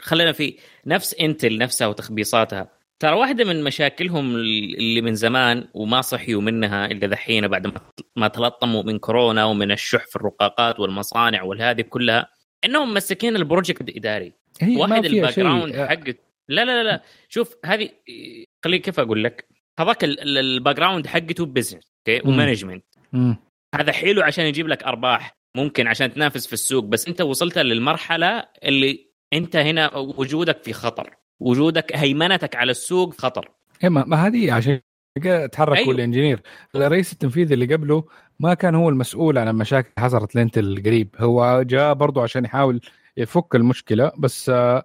خلينا 0.00 0.32
في 0.32 0.56
نفس 0.86 1.14
انتل 1.14 1.58
نفسها 1.58 1.86
وتخبيصاتها. 1.86 2.68
ترى 2.98 3.16
واحدة 3.16 3.44
من 3.44 3.64
مشاكلهم 3.64 4.34
اللي 4.34 5.00
من 5.00 5.14
زمان 5.14 5.68
وما 5.74 6.00
صحيوا 6.00 6.42
منها 6.42 6.86
إلا 6.86 7.06
دحين 7.06 7.48
بعد 7.48 7.72
ما 8.16 8.28
تلطموا 8.28 8.82
من 8.82 8.98
كورونا 8.98 9.44
ومن 9.44 9.72
الشح 9.72 10.06
في 10.06 10.16
الرقاقات 10.16 10.80
والمصانع 10.80 11.42
والهذه 11.42 11.80
كلها 11.82 12.28
إنهم 12.64 12.94
مسكين 12.94 13.36
ال 13.36 13.43
project 13.43 13.96
إداري. 13.96 14.32
هي 14.60 14.74
ما 14.76 14.80
واحد 14.80 15.04
ال 15.04 15.38
background 15.40 15.74
آه، 15.74 15.86
حقت 15.86 16.16
لا 16.48 16.64
لا 16.64 16.82
لا 16.82 17.02
شوف 17.28 17.56
هذه 17.64 17.88
خليني 18.64 18.82
كيف 18.82 19.00
أقول 19.00 19.24
لك؟ 19.24 19.48
هذاك 19.80 20.04
ال- 20.04 20.20
ال- 20.20 20.38
ال 20.38 20.76
background 20.76 21.06
حقته 21.06 21.46
business 21.46 21.92
أوكي. 22.08 22.28
و 22.28 22.33
management. 22.33 22.84
هذا 23.74 23.92
حلو 23.92 24.22
عشان 24.22 24.44
يجيب 24.46 24.68
لك 24.68 24.82
أرباح. 24.82 25.35
ممكن 25.56 25.86
عشان 25.86 26.14
تنافس 26.14 26.46
في 26.46 26.52
السوق 26.52 26.84
بس 26.84 27.08
انت 27.08 27.20
وصلت 27.20 27.58
للمرحلة 27.58 28.44
اللي 28.64 29.06
انت 29.32 29.56
هنا 29.56 29.96
وجودك 29.96 30.62
في 30.62 30.72
خطر 30.72 31.10
وجودك 31.40 31.96
هيمنتك 31.96 32.56
على 32.56 32.70
السوق 32.70 33.14
خطر. 33.20 33.50
إيه 33.84 33.88
ما, 33.88 34.26
هذه 34.26 34.52
عشان 34.52 34.80
تحركوا 35.52 35.76
أيوه. 35.76 35.90
الإنجينير. 35.90 36.40
الرئيس 36.74 37.12
التنفيذي 37.12 37.54
اللي 37.54 37.74
قبله 37.74 38.04
ما 38.40 38.54
كان 38.54 38.74
هو 38.74 38.88
المسؤول 38.88 39.38
عن 39.38 39.48
المشاكل 39.48 39.90
حصلت 39.98 40.34
لانتل 40.34 40.82
قريب 40.86 41.08
هو 41.18 41.62
جاء 41.62 41.94
برضه 41.94 42.22
عشان 42.22 42.44
يحاول 42.44 42.80
يفك 43.16 43.54
المشكلة 43.54 44.12
بس 44.18 44.48
آه، 44.48 44.84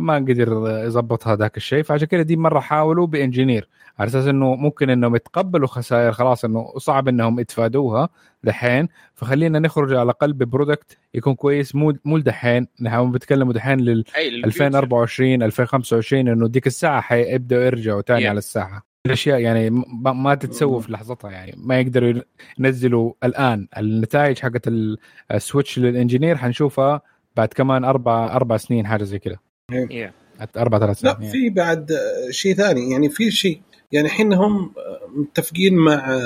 ما 0.00 0.14
قدر 0.14 0.82
يظبط 0.86 1.26
هذاك 1.26 1.56
الشيء. 1.56 1.82
فعشان 1.82 2.06
كده 2.06 2.22
دي 2.22 2.36
مرة 2.36 2.60
حاولوا 2.60 3.06
بإنجينير. 3.06 3.68
على 3.98 4.08
أساس 4.08 4.26
إنه 4.26 4.54
ممكن 4.54 4.90
إنهم 4.90 5.16
يتقبلوا 5.16 5.68
خسائر 5.68 6.12
خلاص 6.12 6.44
إنه 6.44 6.72
صعب 6.78 7.08
إنهم 7.08 7.40
يتفادوها 7.40 8.08
دحين. 8.44 8.88
فخلينا 9.14 9.58
نخرج 9.58 9.92
على 9.92 10.02
الاقل 10.02 10.32
ب 10.32 10.40
product 10.40 10.98
يكون 11.14 11.34
كويس. 11.34 11.74
مو 11.74 11.94
مو 12.04 12.18
دحين 12.18 12.66
نحن 12.80 13.10
بنتكلموا 13.12 13.52
دحين 13.52 13.80
لل 13.80 14.04
أي 14.16 14.28
2024 14.44 15.42
2025 15.42 16.28
إنه 16.28 16.48
ديك 16.48 16.66
الساعة 16.66 17.00
حيبدأوا 17.00 17.62
يرجعوا 17.62 18.00
تاني 18.02 18.24
Yeah. 18.24 18.28
على 18.28 18.38
الساحة. 18.38 18.86
الأشياء 19.06 19.40
يعني 19.40 19.70
ما, 19.70 20.12
ما 20.12 20.34
تتسوى 20.34 20.82
في 20.82 20.92
لحظتها 20.92 21.30
يعني. 21.30 21.54
ما 21.56 21.80
يقدروا 21.80 22.14
ينزلوا 22.58 23.12
الآن. 23.24 23.68
النتائج 23.78 24.38
حقت 24.38 24.68
ال- 24.68 24.98
ال 25.32 25.39
switch 25.39 25.78
لل 25.78 25.90
engineer 25.90 26.36
حنشوفها 26.36 27.00
بعد 27.36 27.48
كمان 27.48 27.84
أربع 27.84 28.26
أربع 28.36 28.56
سنين 28.56 28.86
حاجة 28.86 29.04
زي 29.04 29.18
كده. 29.18 29.40
إيه. 29.72 30.12
أربع 30.56 30.78
ثلاث 30.78 30.98
سنين 30.98 31.12
لا 31.14 31.18
يعني. 31.20 31.32
في 31.32 31.50
بعد 31.50 31.92
شيء 32.30 32.54
ثاني. 32.54 32.90
يعني 32.90 33.08
في 33.10 33.30
شيء 33.30 33.60
يعني 33.92 34.06
الحين 34.06 34.32
هم 34.32 34.72
متفقين 35.16 35.74
مع 35.74 36.18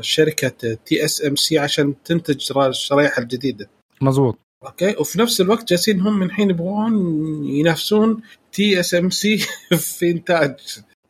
شركة 0.00 0.74
TSMC 0.86 1.58
عشان 1.58 1.94
تنتج 2.04 2.52
را- 2.52 2.66
الشرايح 2.68 3.18
الجديدة. 3.18 3.70
مظبوط. 4.00 4.38
أوكي؟ 4.66 4.94
وفي 5.00 5.20
نفس 5.20 5.40
الوقت 5.40 5.68
جالسين 5.68 6.00
هم 6.00 6.18
من 6.18 6.26
الحين 6.26 6.50
يبغون 6.50 6.94
ينافسون 7.44 8.22
TSMC 8.52 9.38
في 9.98 10.10
إنتاج. 10.10 10.54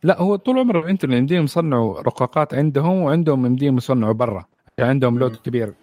لا 0.03 0.21
هو 0.21 0.35
طول 0.35 0.59
عمره 0.59 0.89
إنتل 0.89 1.11
يمديهم 1.11 1.43
يصنعوا 1.43 2.01
رقاقات 2.01 2.53
عندهم 2.53 3.01
وعندهم 3.01 3.45
يمديهم 3.45 3.77
يصنعوا 3.77 4.13
برا. 4.13 4.45
يعني 4.77 4.89
عندهم 4.89 5.19
load. 5.19 5.35
كبير. 5.35 5.73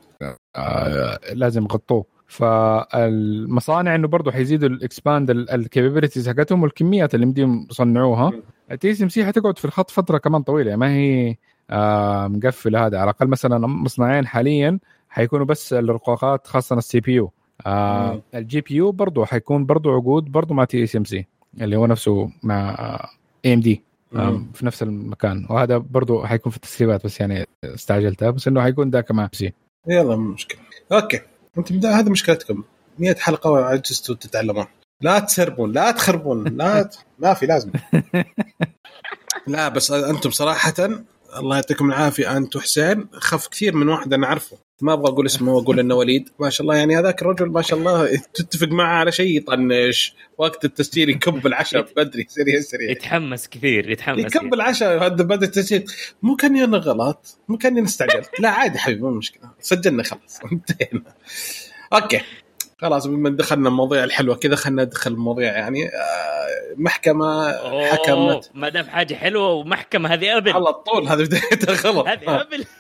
آه 0.57 1.19
لازم 1.33 1.63
يغطوه. 1.63 2.05
فالمصانع 2.27 3.95
إنه 3.95 4.09
برضه 4.09 4.31
حيزيدوا 4.31 4.69
ال 4.69 4.78
expand 4.78 5.31
ال 5.31 5.38
capabilities 5.38 6.29
حقتهم 6.29 6.63
والكميات 6.63 7.15
اللي 7.15 7.27
يمديهم 7.27 7.67
يصنعوها 7.71 8.33
TSMC 8.81 9.25
حتقعد 9.25 9.59
في 9.59 9.65
الخط 9.65 9.91
فترة 9.91 10.19
كمان 10.19 10.43
طويلة 10.43 10.69
يعني 10.69 10.81
ما 10.81 10.95
هي 10.95 11.37
آه 11.71 12.29
مقفلة 12.29 12.87
هذا. 12.87 12.99
على 12.99 13.11
الأقل 13.11 13.27
مثلا 13.29 13.67
مصنعين 13.67 14.27
حاليا 14.27 14.79
حيكونوا 15.09 15.47
بس 15.47 15.73
الرقاقات 15.73 16.47
خاصة 16.47 16.79
ال 16.79 17.01
CPU 17.01 17.31
آه. 17.67 18.23
ال 18.35 18.61
GPU 18.61 18.93
برضه 18.93 19.25
حيكون 19.25 19.67
برضه 19.67 19.95
عقود 19.95 20.25
برضه 20.25 20.55
مع 20.55 20.65
TSMC 20.65 21.27
اللي 21.61 21.77
هو 21.77 21.87
نفسه 21.87 22.31
مع 22.43 22.77
AMD. 23.45 23.83
في 24.55 24.67
نفس 24.67 24.83
المكان. 24.83 25.47
وهذا 25.51 25.79
برضه 25.79 26.27
حيكون 26.27 26.51
في 26.51 26.57
التسريبات 26.57 27.05
بس 27.05 27.21
يعني 27.21 27.47
استعجلتها 27.65 28.31
بس 28.31 28.49
إنه 28.49 28.63
حيكون 28.63 28.91
ذاك 28.91 29.13
مع 29.13 29.29
سي 29.33 29.53
يلا 29.89 30.17
مشكلة. 30.17 30.61
okay. 30.93 31.21
انت 31.59 31.87
هذه 31.87 32.11
مشكلتكم. 32.11 32.65
100 32.99 33.15
حلقة 33.15 33.51
وعجزتوا 33.51 34.15
تتعلمون. 34.15 34.67
لا 35.01 35.19
تسربون 35.19 35.73
لا 35.73 35.91
تخربون 35.91 36.45
لا 36.45 36.83
ت... 36.83 36.97
ما 37.19 37.35
في 37.35 37.47
لازم. 37.47 37.71
لا 39.47 39.69
بس 39.69 39.91
أنتم 39.91 40.31
صراحة 40.31 40.75
الله 41.37 41.57
يعطيكم 41.57 41.89
العافية 41.89 42.37
انت 42.37 42.57
وحسين 42.57 43.09
خف 43.13 43.49
كثير 43.49 43.75
من 43.75 43.89
واحد 43.89 44.13
أنا 44.13 44.27
أعرفه. 44.27 44.57
ما 44.83 44.93
أبغى 44.93 45.13
أقول 45.13 45.27
اسمه 45.27 45.53
وأقول 45.55 45.81
إنه 45.81 45.95
وليد. 45.95 46.29
ما 46.41 46.51
شاء 46.51 46.63
الله 46.63 46.77
يعني 46.77 46.99
هذاك 46.99 47.23
الرجل 47.23 47.47
ما 47.47 47.63
شاء 47.63 47.79
الله 47.79 48.17
تتفق 48.35 48.69
معه 48.69 48.99
على 48.99 49.13
شيء 49.13 49.37
يطنش. 49.37 50.15
وقت 50.39 50.65
التسجيل 50.65 51.09
يكب 51.11 51.47
العشاء 51.47 51.87
بدري 51.97 52.27
سريع 52.29 52.61
سريع. 52.61 52.91
يتحمس 52.91 53.49
كثير 53.49 53.91
يتحمس. 53.91 54.25
يكب 54.25 54.55
العشاء 54.55 55.07
هذا 55.07 55.25
بعد 55.25 55.43
التسجيل. 55.43 55.85
مو 56.23 56.37
كاني 56.37 56.65
أنا 56.65 56.79
غلط 56.79 57.39
مو 57.49 57.57
كاني 57.57 57.79
أنا 57.79 57.89
استعجلت. 57.89 58.41
لا 58.41 58.49
عادي 58.49 58.79
حبيبي 58.79 59.01
مو 59.01 59.11
مشكلة. 59.11 59.51
سجلنا 59.61 60.03
خلاص 60.03 60.41
انتهينا. 60.53 61.15
okay. 61.93 62.21
خلاص 62.79 63.07
بما 63.07 63.31
دخلنا 63.31 63.69
المواضيع 63.69 64.05
الحلوة 64.05 64.37
كذا 64.37 64.57
خلينا 64.57 64.85
ندخل 64.85 65.13
المواضيع 65.13 65.53
يعني 65.53 65.89
آه، 65.89 66.75
محكمة 66.77 67.53
حكمت 67.87 68.51
ما 68.55 68.69
دام 68.69 68.85
حاجة 68.85 69.15
حلوة 69.15 69.51
ومحكمة 69.51 70.09
هذه 70.09 70.37
أبل. 70.37 70.53
على 70.53 70.73
طول 70.73 71.09
هذه 71.09 71.23
بدايتها 71.25 71.75
غلط 71.75 72.07
هذه 72.07 72.41
أبل. 72.41 72.65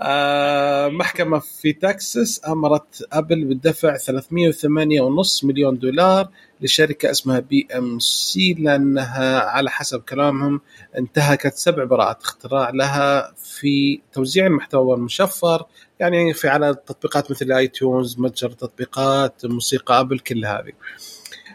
آه، 0.00 0.88
محكمة 0.88 1.38
في 1.38 1.72
تكساس 1.72 2.40
أمرت 2.48 3.08
أبل 3.12 3.44
بالدفع 3.44 3.96
308.5 3.96 5.44
مليون 5.44 5.78
دولار 5.78 6.28
لشركة 6.60 7.10
اسمها 7.10 7.40
PMC 7.40 8.56
لأنها 8.58 9.40
على 9.40 9.70
حسب 9.70 10.00
كلامهم 10.00 10.60
انتهكت 10.98 11.54
سبع 11.54 11.84
براءات 11.84 12.22
اختراع 12.22 12.70
لها 12.70 13.32
في 13.36 14.00
توزيع 14.12 14.46
المحتوى 14.46 14.94
المشفر 14.94 15.66
يعني 16.00 16.34
في 16.34 16.48
على 16.48 16.74
تطبيقات 16.74 17.30
مثل 17.30 17.52
iTunes 17.52 18.18
متجر 18.18 18.50
تطبيقات 18.50 19.46
موسيقى 19.46 20.00
ابل 20.00 20.18
كل 20.18 20.44
هذه. 20.44 20.72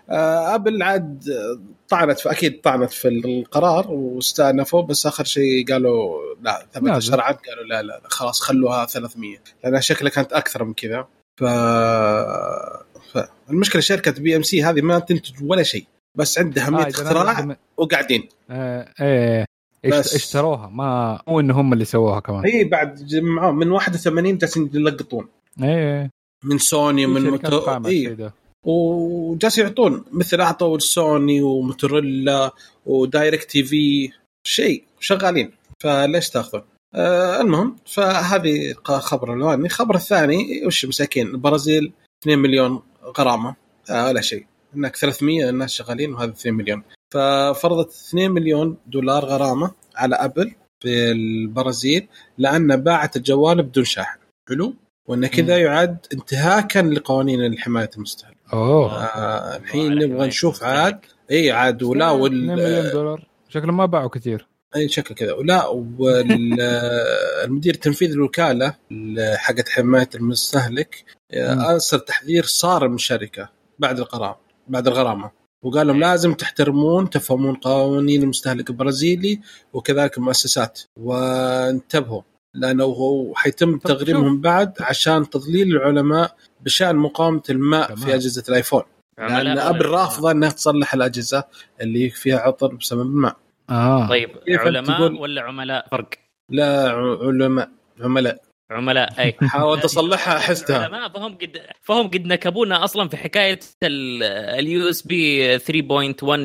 آه، 0.09 0.55
ابل 0.55 0.83
عاد 0.83 1.23
طعنت 1.89 2.19
في 2.19 2.31
أكيد 2.31 2.61
طعنت 2.61 2.91
في 2.91 3.07
القرار 3.07 3.91
واستأنفوا 3.91 4.81
بس 4.81 5.05
آخر 5.05 5.23
شيء 5.23 5.71
قالوا 5.73 6.19
لا 6.41 6.67
ثبت. 6.73 6.99
شرعا 6.99 7.31
قالوا 7.31 7.63
لا 7.63 7.81
لا 7.81 8.01
لا، 8.03 8.09
خلاص 8.09 8.41
خلوها 8.41 8.85
300 8.85 9.37
لانها 9.63 9.79
شكلها 9.79 10.11
كانت 10.11 10.33
أكثر 10.33 10.63
من 10.63 10.73
كذا. 10.73 11.07
ف... 11.39 11.43
فالمشكلة 13.13 13.81
شركة 13.81 14.11
PMC 14.11 14.63
هذه 14.63 14.81
ما 14.81 14.99
تنتج 14.99 15.43
ولا 15.43 15.63
شيء 15.63 15.85
بس 16.17 16.39
عندها 16.39 16.69
100 16.69 16.85
آه، 16.85 16.89
اختراع 16.89 17.57
وقاعدين. 17.77 18.29
آه 18.49 18.93
إيه. 19.01 19.45
بس. 19.91 20.15
اشتروها 20.15 20.69
ما 20.69 21.21
مو 21.27 21.39
ان 21.39 21.51
هم 21.51 21.73
اللي 21.73 21.85
سووها 21.85 22.19
كمان. 22.19 22.45
هي 22.45 22.63
بعد 22.63 22.95
جمعوهم 22.95 23.55
من 23.55 23.71
81 23.71 24.37
جالسين 24.37 24.69
يلقطون. 24.73 25.27
إيه 25.63 26.09
من 26.43 26.57
سوني 26.57 27.05
من. 27.05 27.39
الشيء 27.85 28.13
ده. 28.13 28.33
وجالسين 28.63 29.65
يعطون. 29.65 30.03
مثل 30.11 30.41
أعطوا 30.41 30.77
السوني 30.77 31.41
وموتورولا 31.41 32.39
و 32.39 32.51
DirecTV 32.85 34.11
شيء. 34.47 34.83
شغالين. 34.99 35.51
فليش 35.79 36.29
تاخذون؟ 36.29 36.63
آه 36.95 37.41
المهم 37.41 37.75
فهذه 37.85 38.73
خبر 38.83 39.33
الأولاني، 39.33 39.65
الخبر 39.65 39.95
الثاني 39.95 40.65
وش 40.65 40.85
مساكين؟ 40.85 41.27
البرازيل 41.27 41.91
2 42.23 42.39
مليون 42.39 42.81
غرامة. 43.19 43.55
آه 43.89 44.07
ولا 44.07 44.21
شيء. 44.21 44.45
هناك 44.75 44.95
300 44.95 45.49
الناس 45.49 45.71
شغالين 45.71 46.13
وهذا 46.13 46.31
2 46.31 46.55
مليون. 46.55 46.83
ففرضت 47.15 47.91
2 47.91 48.31
مليون 48.31 48.77
دولار 48.87 49.25
غرامة 49.25 49.71
على 49.95 50.15
أبل 50.15 50.51
في 50.79 51.11
البرازيل 51.11 52.07
لأن 52.37 52.75
باعت 52.75 53.15
الجوال 53.15 53.63
بدون 53.63 53.83
شاحن. 53.83 54.19
حلو؟ 54.49 54.73
وإن 55.07 55.27
كذا. 55.27 55.57
يعد 55.57 55.97
انتهاكا 56.13 56.79
لقوانين 56.79 57.59
حمايه 57.59 57.89
المستهلك 57.97 58.37
أوه. 58.53 59.03
آه 59.03 59.57
الحين 59.57 59.95
نبغى 59.95 60.27
نشوف 60.27 60.63
عاد. 60.63 60.99
إي 61.31 61.51
عاد 61.51 61.83
ولا 61.83 62.15
2 62.15 62.31
مليون 62.31 62.59
وال 62.59 62.91
دولار. 62.91 63.27
شكلهم 63.49 63.77
ما 63.77 63.85
باعوا 63.85 64.09
كثير. 64.09 64.47
إي 64.75 64.89
شكل 64.89 65.15
كذا. 65.15 65.33
ولا 65.33 65.67
والمدير 65.67 66.93
التنفيذي 67.75 68.13
للوكالة 68.13 68.75
حقت 69.35 69.69
حماية 69.69 70.09
المستهلك 70.15 71.03
ارسل 71.33 71.99
تحذير 71.99 72.43
صارم 72.43 72.89
من 72.89 72.95
الشركة 72.95 73.49
بعد 73.79 73.99
القرار 73.99 74.37
بعد 74.67 74.87
الغرامة. 74.87 75.44
وقال 75.65 75.87
لهم 75.87 75.99
لازم 75.99 76.33
تحترمون 76.33 77.09
تفهمون 77.09 77.55
قوانين 77.55 78.23
المستهلك 78.23 78.69
البرازيلي 78.69 79.39
وكذلك 79.73 80.17
المؤسسات 80.17 80.81
وانتبهوا 80.99 82.21
لأنه 82.53 82.83
هو 82.83 83.35
حيتم 83.35 83.77
تغريمهم 83.77 84.41
بعد 84.41 84.73
عشان 84.79 85.29
تضليل 85.29 85.75
العلماء 85.75 86.35
بشأن 86.61 86.95
مقاومة 86.95 87.43
الماء 87.49 87.87
تمام. 87.87 87.99
في 87.99 88.15
أجهزة 88.15 88.43
الآيفون. 88.49 88.81
لأن 89.17 89.57
ابل 89.57 89.85
رافضه 89.85 90.31
إنها 90.31 90.49
تصلح 90.49 90.93
الأجهزة 90.93 91.43
اللي 91.81 92.09
فيها 92.09 92.39
عطل 92.39 92.75
بسبب 92.75 93.01
الماء. 93.01 93.35
آه. 93.69 94.09
طيب 94.09 94.29
علماء 94.49 95.21
ولا 95.21 95.41
عملاء؟ 95.41 95.87
فرق؟ 95.91 96.09
لا 96.49 96.89
علماء. 96.89 97.69
عملاء. 98.01 98.44
عملاء 98.71 99.19
أي. 99.19 99.35
حاولت 99.41 99.83
اصلحها 99.83 100.37
احستها 100.37 100.87
ما 100.87 101.09
فهم 101.09 101.35
قد 101.35 101.61
فهم 101.81 102.07
قد 102.07 102.25
نكبونا 102.25 102.83
أصلا 102.83 103.09
في 103.09 103.17
حكاية 103.17 103.59
ال 103.83 104.89
USB 104.89 105.59
3.1 105.59 105.65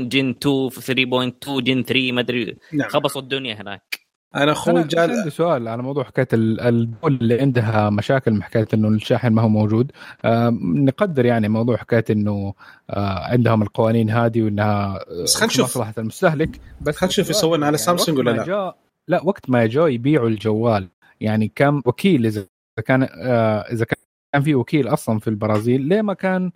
جن 0.09 0.35
2 0.43 0.71
3.2 0.71 1.61
جن 1.61 1.83
3 1.83 2.13
ما 2.13 2.21
أدري. 2.21 2.57
نعم. 2.73 2.89
خبصوا 2.89 3.21
الدنيا 3.21 3.55
هناك. 3.63 4.01
أنا 4.37 4.53
أخوي 4.53 4.85
جال 4.85 5.11
عندي 5.11 5.31
سؤال 5.31 5.69
على 5.69 5.83
موضوع 5.83 6.05
حكاية 6.05 6.29
الدول 6.33 7.19
اللي 7.21 7.41
عندها 7.41 7.91
مشاكل 7.91 8.31
مع 8.31 8.47
حكاية 8.47 8.69
إنه 8.75 8.89
الشاحن 8.89 9.33
ما 9.33 9.43
هو 9.43 9.49
موجود. 9.49 9.93
آه 10.25 10.59
نقدر 10.75 11.27
يعني 11.27 11.49
موضوع 11.49 11.77
حكاية 11.77 12.05
إنه 12.11 12.55
آه 12.91 13.19
عندهم 13.19 13.63
القوانين 13.63 14.11
هذه 14.11 14.43
وإنها 14.43 15.05
بس 15.23 15.35
خلينا 15.35 15.53
نشوف. 15.53 15.65
مصلحة 15.65 15.95
المستهلك. 15.99 16.61
بس 16.81 16.97
خلينا 16.97 17.11
نشوف 17.13 17.31
يسوون 17.31 17.55
على 17.55 17.65
يعني 17.65 17.77
سامسونج 17.79 18.19
ولا 18.19 18.31
لا. 18.31 18.75
لا 19.09 19.21
وقت 19.25 19.51
ما 19.51 19.67
جاوا 19.67 19.89
يبيعوا 19.89 20.29
الجوال. 20.29 20.89
يعني 21.21 21.53
كان 21.55 21.83
وكيل 21.87 22.27
إذا 22.27 22.47
كان 22.87 23.03
آه 23.03 23.61
إذا 23.61 23.85
كان 23.85 24.43
في 24.43 24.55
وكيل 24.55 24.89
أصلا 24.89 25.19
في 25.19 25.29
البرازيل 25.29 25.81
ليه 25.81 26.03
ما 26.03 26.15
كان 26.15 26.51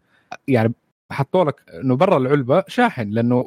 يعني 0.48 0.74
حطوا 1.10 1.44
لك 1.44 1.60
إنه 1.82 1.96
برا 1.96 2.16
العلبة 2.16 2.64
شاحن؟ 2.68 3.10
لأنه 3.10 3.44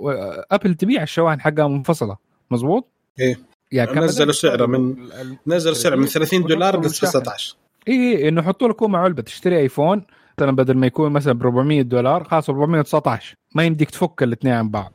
أبل 0.51 0.75
تبيع 0.75 1.03
الشواحن 1.03 1.41
حقها 1.41 1.67
منفصلة 1.67 2.17
مزبوط؟ 2.51 2.87
إيه. 3.19 3.39
يعني 3.71 3.93
كان 3.93 4.03
نزلوا 4.03 4.31
سعره 4.31 4.65
من 4.65 4.95
نزلوا 5.47 5.75
سعره 5.75 5.95
من 5.95 6.05
30 6.05 6.43
دولار 6.43 6.79
ل 6.79 6.89
19 6.89 7.55
اي 7.87 7.93
اي 7.93 8.29
انه 8.29 8.41
يحطوا 8.41 8.67
لك 8.67 8.81
هو 8.83 8.87
مع 8.87 8.99
علبة 9.03 9.21
تشتري 9.21 9.59
آيفون 9.59 10.05
مثلا 10.39 10.55
بدل 10.55 10.77
ما 10.77 10.87
يكون 10.87 11.11
مثلا 11.11 11.33
ب 11.33 11.41
400 11.41 11.81
دولار 11.81 12.23
خلاص 12.23 12.49
419 12.49 13.35
ما 13.55 13.63
يمديك 13.63 13.89
تفك 13.89 14.23
الاثنين 14.23 14.53
عن 14.53 14.69
بعض. 14.69 14.93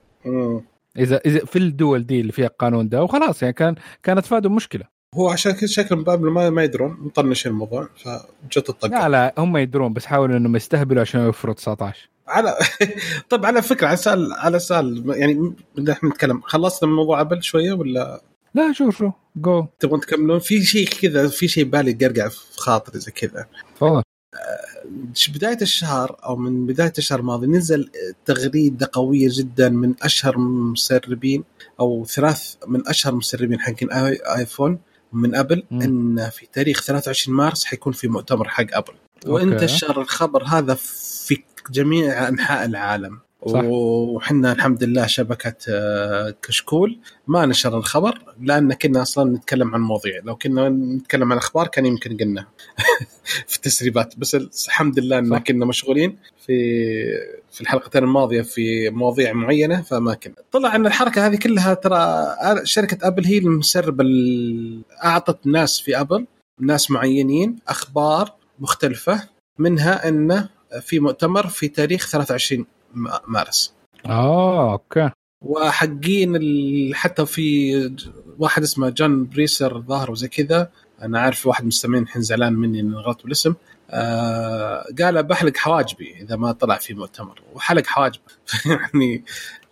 إذا 0.98 1.16
إذا 1.26 1.44
في 1.44 1.58
الدول 1.58 2.06
دي 2.06 2.20
اللي 2.20 2.32
فيها 2.32 2.46
القانون 2.46 2.88
ده 2.88 3.02
وخلاص 3.02 3.42
يعني 3.42 3.54
كان 3.54 3.74
كانت 4.02 4.26
فادوا 4.26 4.50
مشكلة. 4.50 4.84
هو 5.14 5.28
عشان 5.28 5.52
كذا 5.52 5.66
شكل 5.66 5.96
بابل 5.96 6.30
ما 6.30 6.50
ما 6.50 6.64
يدرون 6.64 6.96
مطنش 7.00 7.46
الموضوع 7.46 7.88
فجت 7.96 8.68
الطقه 8.68 8.88
لا 8.88 9.08
لا 9.08 9.34
هم 9.38 9.56
يدرون 9.56 9.92
بس 9.92 10.06
حاولوا 10.06 10.36
إنهم 10.36 10.56
يستهبلوا 10.56 11.00
عشان 11.00 11.20
يوفروا 11.20 11.54
19 11.54 12.08
على 12.28 12.56
طيب 13.30 13.46
على 13.46 13.62
فكرة 13.62 13.86
على 13.86 13.96
سؤال 13.96 14.32
على 14.32 14.58
سؤال 14.58 15.04
يعني 15.16 15.54
إحنا 15.90 16.08
نتكلم. 16.08 16.40
خلصنا 16.40 16.88
من 16.88 16.96
موضوع 16.96 17.20
أبل 17.20 17.42
شوية 17.42 17.72
ولا؟ 17.72 18.22
لا 18.54 18.72
شوف 18.72 18.98
شو 18.98 19.10
جو 19.36 19.66
تبغون 19.78 20.00
تكملون؟ 20.00 20.38
في 20.38 20.64
شيء 20.64 20.88
كذا 20.88 21.28
في 21.28 21.48
شيء 21.48 21.64
بالي 21.64 21.92
قرقع 21.92 22.28
في 22.28 22.60
خاطري 22.60 23.00
زي 23.00 23.12
كذا. 23.12 23.46
تفضل. 23.76 24.02
بداية 25.28 25.58
الشهر 25.62 26.16
أو 26.24 26.36
من 26.36 26.66
بداية 26.66 26.92
الشهر 26.98 27.20
الماضي 27.20 27.46
نزل 27.46 27.90
تغريدة 28.24 28.90
قوية 28.92 29.28
جدا 29.30 29.68
من 29.68 29.94
أشهر 30.02 30.34
المسربين 30.36 31.44
أو 31.80 32.04
ثلاث 32.04 32.54
من 32.66 32.88
أشهر 32.88 33.12
المسربين 33.12 33.60
حقين 33.60 33.88
آيفون. 34.36 34.78
من 35.12 35.34
أبل 35.34 35.62
م. 35.70 35.82
إن 35.82 36.30
في 36.30 36.46
تاريخ 36.52 36.82
23 36.82 37.36
مارس 37.36 37.64
حيكون 37.64 37.92
في 37.92 38.08
مؤتمر 38.08 38.48
حق 38.48 38.66
أبل 38.72 38.92
وانتشر 39.26 40.00
الخبر 40.00 40.44
هذا 40.44 40.74
في 40.74 41.42
جميع 41.70 42.28
أنحاء 42.28 42.64
العالم. 42.64 43.18
وحنا 43.42 44.52
الحمد 44.52 44.84
لله 44.84 45.06
شبكة 45.06 45.54
آه، 45.68 46.34
كشكول. 46.42 46.98
ما 47.26 47.46
نشر 47.46 47.78
الخبر 47.78 48.18
لأن 48.42 48.72
كنا 48.72 49.02
أصلا 49.02 49.36
نتكلم 49.36 49.74
عن 49.74 49.80
مواضيع. 49.80 50.20
لو 50.24 50.36
كنا 50.36 50.68
نتكلم 50.68 51.32
عن 51.32 51.38
أخبار 51.38 51.66
كان 51.66 51.86
يمكن 51.86 52.16
قلنا 52.16 52.46
في 53.48 53.56
التسريبات. 53.56 54.18
بس 54.18 54.66
الحمد 54.66 54.98
لله 54.98 55.18
إن 55.18 55.38
كنا 55.38 55.66
مشغولين 55.66 56.18
في 56.46 56.52
في 57.50 57.60
الحلقتين 57.60 58.04
الماضية 58.04 58.42
في 58.42 58.90
مواضيع 58.90 59.32
معينة 59.32 59.82
فما 59.82 60.14
كنا. 60.14 60.34
طلع 60.52 60.76
إن 60.76 60.86
الحركة 60.86 61.26
هذه 61.26 61.36
كلها 61.36 61.74
ترى 61.74 62.26
شركة 62.64 63.06
أبل 63.06 63.24
هي 63.24 63.38
المسرب 63.38 64.00
أعطت 65.04 65.46
ناس 65.46 65.80
في 65.80 66.00
أبل 66.00 66.26
ناس 66.60 66.90
معينين 66.90 67.58
أخبار 67.68 68.32
مختلفة 68.58 69.28
منها 69.58 70.08
انه 70.08 70.48
في 70.80 71.00
مؤتمر 71.00 71.46
في 71.46 71.68
تاريخ 71.68 72.08
23 72.08 72.66
مارس. 73.28 73.74
آه 74.06 74.72
okay. 74.72 75.10
وحقين 75.42 76.40
حتى 76.94 77.26
في 77.26 77.74
واحد 78.38 78.62
اسمه 78.62 78.88
جون 78.88 79.28
بريسر 79.28 79.80
ظاهر 79.80 80.10
وزي 80.10 80.28
كذا. 80.28 80.70
أنا 81.02 81.20
عارف 81.20 81.46
واحد 81.46 81.64
مستمعين 81.64 82.02
الحين 82.02 82.22
زعلان 82.22 82.52
مني 82.52 82.80
إني 82.80 82.94
غلطت 82.94 83.22
بالاسم. 83.24 83.54
آه 83.90 84.84
قال 85.02 85.22
بحلق 85.22 85.56
حواجبي 85.56 86.16
إذا 86.20 86.36
ما 86.36 86.52
طلع 86.52 86.76
في 86.76 86.94
مؤتمر. 86.94 87.42
وحلق 87.54 87.86
حواجبه. 87.86 88.24
يعني 88.66 89.24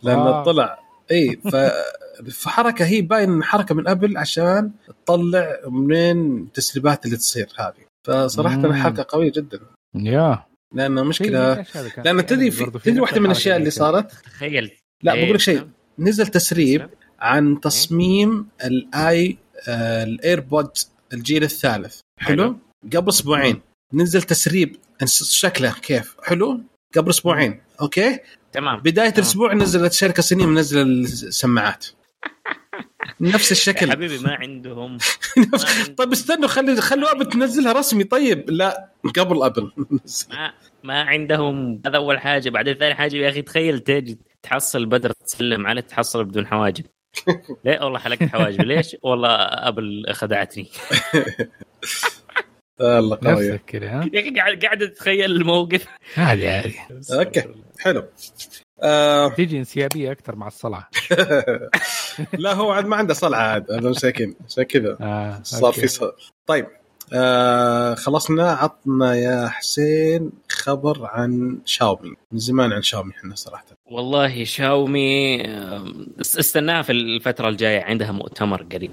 لأنه 0.02 0.28
آه. 0.28 0.44
طلع. 0.44 0.78
إي 1.10 1.36
ف 1.36 1.56
فحركه 2.30 2.84
هي 2.84 3.02
باين 3.02 3.42
حركة 3.44 3.74
من 3.74 3.88
أبل 3.88 4.16
عشان 4.18 4.70
تطلع 5.06 5.56
منين 5.66 6.36
التسريبات 6.36 7.04
اللي 7.04 7.16
تصير 7.16 7.48
هذه. 7.58 7.90
فصراحة 8.06 8.72
حركة 8.72 9.06
قوية 9.08 9.32
جدا. 9.32 9.60
يا. 9.94 10.49
لأنه 10.74 11.02
مشكلة. 11.02 11.66
لأن 12.04 12.26
تدري 12.26 12.50
تدري 12.50 13.00
واحدة 13.00 13.20
من 13.20 13.26
الأشياء 13.26 13.56
اللي 13.56 13.70
صارت؟ 13.70 14.12
تخيل. 14.12 14.70
لا 15.02 15.14
بقول 15.14 15.34
لك 15.34 15.40
شيء. 15.40 15.68
نزل 15.98 16.26
تسريب 16.26 16.88
عن 17.20 17.60
تصميم 17.60 18.48
الاي 18.64 19.38
آه، 19.68 20.04
ال 20.04 20.13
AirPod 20.13 20.70
الجيل 21.12 21.42
الثالث. 21.42 22.00
حلو؟ 22.18 22.56
قبل 22.96 23.08
أسبوعين. 23.08 23.60
نزل 23.94 24.22
تسريب 24.22 24.76
شكله 25.06 25.74
كيف؟ 25.82 26.16
حلو؟ 26.22 26.60
قبل 26.96 27.10
أسبوعين. 27.10 27.60
okay؟ 27.80 28.18
تمام. 28.52 28.80
بداية 28.80 29.12
الأسبوع 29.12 29.54
نزلت 29.54 29.92
شركة 29.92 30.22
صينية 30.22 30.46
منزلة 30.46 30.82
السماعات. 30.82 31.86
نفس 33.20 33.52
الشكل. 33.52 33.86
يا 33.86 33.92
حبيبي 33.92 34.18
ما 34.18 34.34
عندهم. 34.34 34.98
طيب 35.98 36.12
استنوا 36.12 36.48
خلي 36.48 36.80
خلوا 36.80 37.12
ابل 37.12 37.26
تنزلها 37.26 37.72
رسمي. 37.72 38.04
طيب 38.04 38.50
لا 38.50 38.90
قبل 39.18 39.42
ابل 39.42 39.70
ما 40.30 40.52
ما 40.84 41.02
عندهم. 41.02 41.82
هذا 41.86 41.96
أول 41.96 42.18
حاجة. 42.18 42.50
بعدين 42.50 42.74
ثاني 42.74 42.94
حاجة 42.94 43.16
يا 43.16 43.28
أخي 43.28 43.42
تخيل 43.42 43.80
تجي 43.80 44.18
تحصل 44.42 44.86
بدر 44.86 45.12
تسلم 45.12 45.66
عليه 45.66 45.80
تحصل 45.80 46.24
بدون 46.24 46.46
حواجب. 46.46 46.84
ليه؟ 47.64 47.84
والله 47.84 47.98
حلقت 47.98 48.22
حواجبي 48.22 48.64
ليش؟ 48.64 48.96
والله 49.02 49.34
ابل 49.38 50.04
خدعتني. 50.12 50.70
الله 52.80 53.18
قوي 53.24 53.44
يا 53.46 53.60
أخي 54.20 54.30
قاعد 54.30 54.64
قاعد 54.64 54.82
أتخيل 54.82 55.30
الموقف. 55.30 55.86
عادي 56.16 56.48
عادي 56.48 56.74
أوكي 57.12 57.44
حلو. 57.80 58.04
آه... 58.82 59.28
تيجي 59.28 59.58
انسيابية 59.58 60.12
أكثر 60.12 60.36
مع 60.36 60.46
الصلعة. 60.46 60.90
لا 62.32 62.52
هو 62.54 62.70
عاد 62.70 62.86
ما 62.86 62.96
عنده 62.96 63.14
صلعة 63.14 63.40
عاد. 63.40 63.72
هذا 63.72 63.90
مساكين 63.90 64.34
عشان 64.44 64.62
كذا 64.64 64.96
آه. 65.00 65.40
صار 65.42 65.72
في 65.72 65.86
صار. 65.86 66.14
طيب 66.46 66.66
آه 67.12 67.94
خلصنا. 67.94 68.50
عطنا 68.52 69.14
يا 69.14 69.48
حسين 69.48 70.32
خبر 70.48 71.06
عن 71.06 71.58
شاومي. 71.64 72.14
من 72.32 72.38
زمان 72.38 72.72
عن 72.72 72.82
شاومي 72.82 73.12
إحنا 73.12 73.34
صراحة. 73.34 73.64
والله 73.86 74.44
شاومي 74.44 75.42
استناها 76.20 76.82
في 76.82 76.92
الفترة 76.92 77.48
الجاية. 77.48 77.82
عندها 77.82 78.12
مؤتمر 78.12 78.62
قريب. 78.62 78.90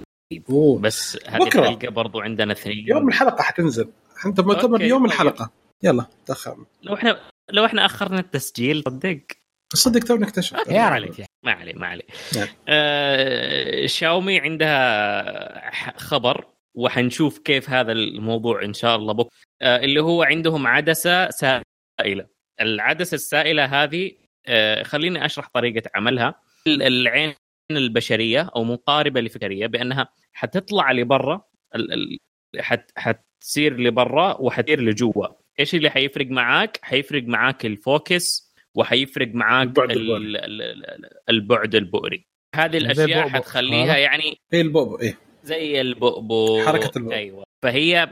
أوه. 0.50 0.80
بس 0.80 1.18
هذه 1.28 1.48
الحلقة 1.48 1.90
برضو 1.90 2.20
عندنا 2.20 2.54
اثنين. 2.54 2.88
يوم 2.88 3.08
الحلقة 3.08 3.44
حتنزل. 3.44 3.90
أنت 4.26 4.40
مؤتمر 4.40 4.82
يوم 4.82 5.02
طيب. 5.02 5.12
الحلقة. 5.12 5.52
يلا 5.84 6.06
تاخر 6.26 6.58
لو 6.84 6.94
إحنا 6.94 7.20
لو 7.52 7.66
إحنا 7.66 7.86
أخرنا 7.86 8.20
التسجيل 8.20 8.84
صدق. 8.86 9.20
صدق 9.74 10.04
تو 10.04 10.16
نكتشف 10.16 10.70
ما 10.70 10.80
عليك 10.80 11.26
ما 11.44 11.52
عليه 11.52 11.74
ما 11.74 11.88
عليه 11.88 12.04
نعم. 12.36 12.48
آه 12.68 13.86
شاومي 13.86 14.40
عندها 14.40 15.98
خبر 15.98 16.46
وحنشوف 16.76 17.40
كيف 17.40 17.70
هذا 17.70 17.92
الموضوع 17.92 18.64
إن 18.64 18.74
شاء 18.74 18.96
الله 18.96 19.14
بكره 19.14 19.32
آه 19.62 19.78
اللي 19.78 20.02
هو 20.02 20.24
عندهم 20.24 20.68
عدسة 20.68 21.30
سائلة. 21.30 22.28
العدسة 22.62 23.16
السائلة 23.16 23.66
هذه 23.66 24.12
آه 24.46 24.84
خليني 24.84 25.26
أشرح 25.26 25.50
طريقة 25.54 25.90
عملها. 25.96 26.42
العين 26.68 27.34
البشرية 27.72 28.50
أو 28.56 28.64
مقاربة 28.64 29.22
لفكرة 29.22 29.68
بأنها 29.68 30.08
حتطلع 30.34 30.92
لبرا 30.92 31.42
حت 32.60 32.92
حتصير 32.98 33.80
لبرا 33.80 34.42
وحتطير 34.42 34.82
لجوا. 34.82 35.28
إيش 35.60 35.76
اللي 35.76 35.90
حيفرق 35.90 36.28
معاك؟ 36.28 36.80
حيفرق 36.82 37.24
معاك 37.24 37.66
ال 37.66 37.79
focus 37.79 38.47
وحيفرق 38.78 39.28
معاك 39.34 39.68
البعد 39.68 39.92
البؤري, 39.92 40.34
البعد 41.30 41.76
البؤري. 41.76 42.26
هذه 42.56 42.72
زي 42.72 42.78
الأشياء 42.78 43.08
البؤبؤ. 43.08 43.30
حتخليها 43.30 43.94
آه. 43.96 43.98
يعني 43.98 44.38
إيه 44.54 44.62
البوب 44.62 45.00
إيه 45.02 45.18
زي 45.44 45.82
البؤبؤ 45.82 46.66
حركة 46.66 46.92
البؤبؤ. 46.98 47.14
أيوه 47.16 47.44
فهي 47.64 48.10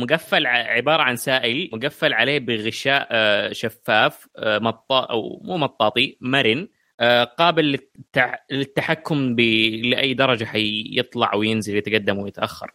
مقفل 0.00 0.46
ع- 0.46 0.50
عبارة 0.72 1.02
عن 1.02 1.16
سائل 1.16 1.70
مقفل 1.72 2.12
عليه 2.12 2.38
بغشاء 2.38 3.08
آه، 3.10 3.52
شفاف 3.52 4.26
آه، 4.36 4.58
مطاط 4.58 5.10
أو 5.10 5.40
مو 5.44 5.56
مطاطي 5.58 6.16
مرن 6.20 6.68
آه، 7.00 7.24
قابل 7.24 7.78
للتحكم 8.50 9.34
ب... 9.34 9.40
لأي 9.84 10.14
درجة 10.14 10.44
حيطلع 10.44 11.34
وينزل 11.34 11.76
يتقدم 11.76 12.18
ويتأخر. 12.18 12.70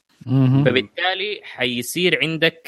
فبالتالي 0.66 1.40
حيصير 1.44 2.20
عندك 2.22 2.68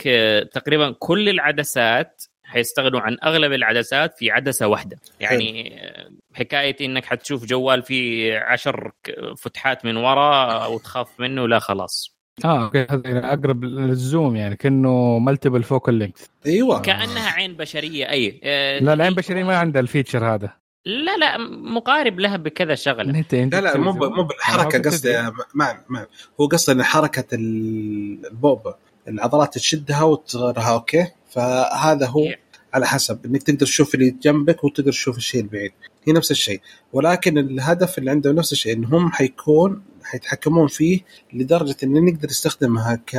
تقريبا 0.53 0.95
كل 0.99 1.29
العدسات 1.29 2.23
حيستغنوا 2.51 2.99
عن 2.99 3.17
أغلب 3.23 3.53
العدسات 3.53 4.17
في 4.17 4.31
عدسة 4.31 4.67
واحدة. 4.67 4.97
يعني 5.19 5.79
آه، 5.83 6.09
حكايه 6.33 6.75
إنك 6.81 7.05
حتشوف 7.05 7.45
جوال 7.45 7.81
فيه 7.83 8.39
عشر 8.39 8.91
فتحات 9.37 9.85
من 9.85 9.97
ورا 9.97 10.65
وتخاف 10.65 11.07
منه 11.19 11.47
لا 11.47 11.59
خلاص. 11.59 12.15
آه 12.45 12.63
okay 12.63 12.87
هذا 12.89 13.01
يعني 13.05 13.33
أقرب 13.33 13.63
لل 13.63 13.87
zoom 13.87 14.35
يعني 14.35 14.55
كأنه 14.55 15.19
multiple 15.19 15.63
focal 15.63 15.93
lengths 15.93 16.29
إيوه. 16.45 16.81
كأنها 16.81 17.29
عين 17.31 17.53
بشرية 17.53 18.09
أي. 18.09 18.41
آه، 18.43 18.79
لا 18.79 18.93
العين 18.93 19.11
البشريه 19.11 19.43
ما 19.43 19.57
عندها 19.57 19.81
ال 19.81 19.88
feature 19.88 20.33
هذا. 20.35 20.53
لا 20.85 21.17
لا 21.17 21.37
مقارب 21.73 22.19
لها 22.19 22.37
بكذا 22.37 22.75
شغلة. 22.75 23.19
انت 23.19 23.33
أنت 23.33 23.55
لا 23.55 23.61
لا 23.61 23.77
مو. 23.77 23.91
مو 23.91 24.23
بالحركة 24.23 24.77
ما 24.77 24.83
قصدي 24.85 25.21
ما 25.53 25.77
ما 25.89 26.05
هو 26.41 26.47
قصدي 26.47 26.71
إن 26.71 26.83
حركة 26.83 27.35
ال- 27.35 28.25
البؤبؤ 28.25 28.75
العضلات 29.07 29.53
تشدها 29.53 30.03
وتصغرها 30.03 30.73
okay؟ 30.73 31.07
فهذا 31.31 32.05
هو. 32.07 32.27
على 32.73 32.87
حسب 32.87 33.25
إنك 33.25 33.43
تقدر 33.43 33.65
تشوف 33.65 33.95
اللي 33.95 34.15
جنبك 34.23 34.63
وتقدر 34.63 34.91
تشوف 34.91 35.17
الشيء 35.17 35.41
البعيد 35.41 35.71
هي 36.07 36.13
نفس 36.13 36.31
الشيء. 36.31 36.61
ولكن 36.93 37.37
الهدف 37.37 37.97
اللي 37.97 38.11
عنده 38.11 38.31
نفس 38.31 38.51
الشيء 38.51 38.73
انهم 38.73 39.11
حيكون 39.11 39.83
حيتحكمون 40.03 40.67
فيه 40.67 40.99
لدرجة 41.33 41.75
إن 41.83 42.05
نقدر 42.05 42.27
نستخدمها 42.27 42.95
ك 42.95 43.15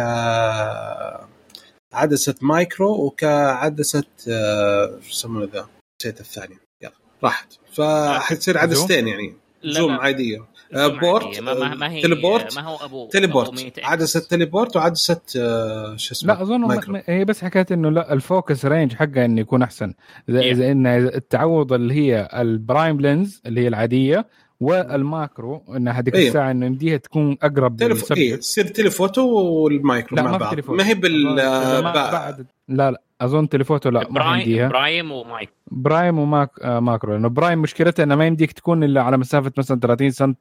عدسة 1.93 2.35
مايكرو 2.43 3.05
وكعدسة 3.05 4.05
آه، 4.29 4.99
شو 5.03 5.11
يسمونه 5.11 5.49
ذا؟ 5.53 5.69
نسيت 6.01 6.21
الثانية. 6.21 6.57
يلا 6.83 6.93
راحت. 7.25 7.47
فحتصير 7.73 8.59
عدستين 8.59 9.09
يعني. 9.09 9.35
زوم 9.65 9.93
لا. 9.93 10.03
عادية. 10.03 10.45
بورت، 10.75 11.25
عادية. 11.25 11.41
ما, 11.75 11.93
هي 11.93 12.03
تليبورت، 12.03 12.57
ما 12.57 12.63
هو 12.63 12.77
ابو 12.85 13.09
تليبورت 13.09 13.49
أبو 13.49 13.57
200. 13.57 13.87
عدسه 13.87 14.21
تليبورت 14.21 14.77
وعدسه 14.77 15.21
آه، 15.39 15.97
شو 15.97 16.13
اسمه 16.15 16.35
لا 16.35 16.43
أظن 16.43 16.61
مايكرو. 16.61 17.01
هي 17.07 17.25
بس 17.25 17.45
حكاية 17.45 17.67
إنه 17.71 17.91
لا 17.91 18.13
الفوكس 18.13 18.65
رينج 18.67 18.95
حقها 18.95 19.25
إنه 19.25 19.41
يكون 19.41 19.63
أحسن 19.63 19.95
زي, 20.29 20.53
Yeah. 20.53 20.57
زي 20.57 20.73
إن 20.73 20.87
التعوض 20.87 21.73
اللي 21.73 21.95
هي 21.95 22.29
البرايم 22.35 23.01
لينز 23.01 23.43
اللي 23.47 23.61
هي 23.61 23.69
العادية 23.69 24.27
والماكرو 24.61 25.63
إن 25.77 25.89
هذيك 25.89 26.15
أيوه. 26.15 26.29
الساعة 26.29 26.51
إنه 26.51 26.67
يمديها 26.67 26.97
تكون 26.97 27.37
أقرب 27.43 27.77
تلف... 27.77 28.13
إيه 28.13 28.37
تصير 28.37 28.67
telephoto 28.67 29.23
وال 29.29 29.54
micro 29.54 30.17
لا 30.17 30.23
مع 30.23 30.31
ما 30.31 30.37
بعض 30.39 30.71
ما 30.71 30.87
هي 30.89 30.95
بال 30.95 31.41
آه، 31.41 31.81
بعد 31.81 32.47
لا 32.69 32.91
لا 32.91 33.03
أظن 33.25 33.49
telephoto 33.49 33.91
لا 33.91 34.01
ما 34.01 34.09
prime 34.09 34.29
عنديها. 34.31 34.69
برايم 34.69 35.13
ومايك. 35.13 35.51
prime 35.71 36.19
وماك 36.19 36.51
آه 36.63 36.81
macro 36.81 37.13
لأنه 37.13 37.29
prime 37.29 37.59
مشكلتها 37.59 38.03
انه 38.03 38.17
ما 38.17 38.27
يمديك 38.27 38.53
تكون 38.53 38.85
إلا 38.85 39.03
على 39.03 39.17
مسافة 39.19 39.53
مثلا 39.59 39.81
30 39.81 40.11
سم 40.11 40.35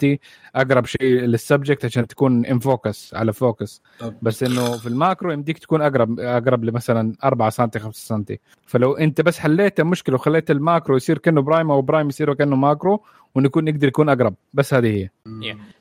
أقرب 0.55 0.85
شيء 0.85 1.01
لل 1.01 1.20
subject 1.20 1.85
عشان 1.85 2.07
تكون 2.07 2.45
in 2.45 2.59
focus 2.59 3.13
على 3.13 3.33
focus 3.33 3.81
طب. 3.99 4.13
بس 4.21 4.43
إنه 4.43 4.77
في 4.77 4.87
ال 4.87 4.94
macro 4.94 5.31
يمديك 5.31 5.57
تكون 5.59 5.81
اقرب 5.81 6.19
أقرب 6.19 6.63
لمثلا 6.63 7.13
4 7.23 7.49
سم 7.49 7.69
5 7.77 7.91
سم 7.91 8.23
فلو 8.65 8.93
أنت 8.93 9.21
بس 9.21 9.39
حليت 9.39 9.79
المشكلة 9.79 10.15
وخليت 10.15 10.51
ال 10.51 10.58
macro 10.58 10.95
يصير 10.97 11.17
كأنه 11.17 11.41
prime 11.41 11.71
أو 11.71 11.81
prime 11.81 12.07
يصير 12.09 12.33
كأنه 12.33 12.55
macro 12.55 13.03
ونكون 13.35 13.63
نقدر 13.65 13.87
يكون 13.87 14.09
أقرب. 14.09 14.35
بس 14.53 14.73
هذه 14.73 14.87
هي. 14.87 15.09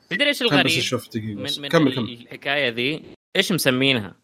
تدري 0.09 0.27
إيش 0.27 0.41
الغريب؟ 0.41 0.65
أشوف 0.65 1.09
دقيقة 1.09 1.43
بس. 1.43 1.57
من, 1.57 1.63
من 1.63 1.69
كمل 1.69 1.95
كمل. 1.95 2.03
الحكاية 2.09 2.69
ذي 2.69 3.03
إيش 3.35 3.51
مسمينها؟ 3.51 4.15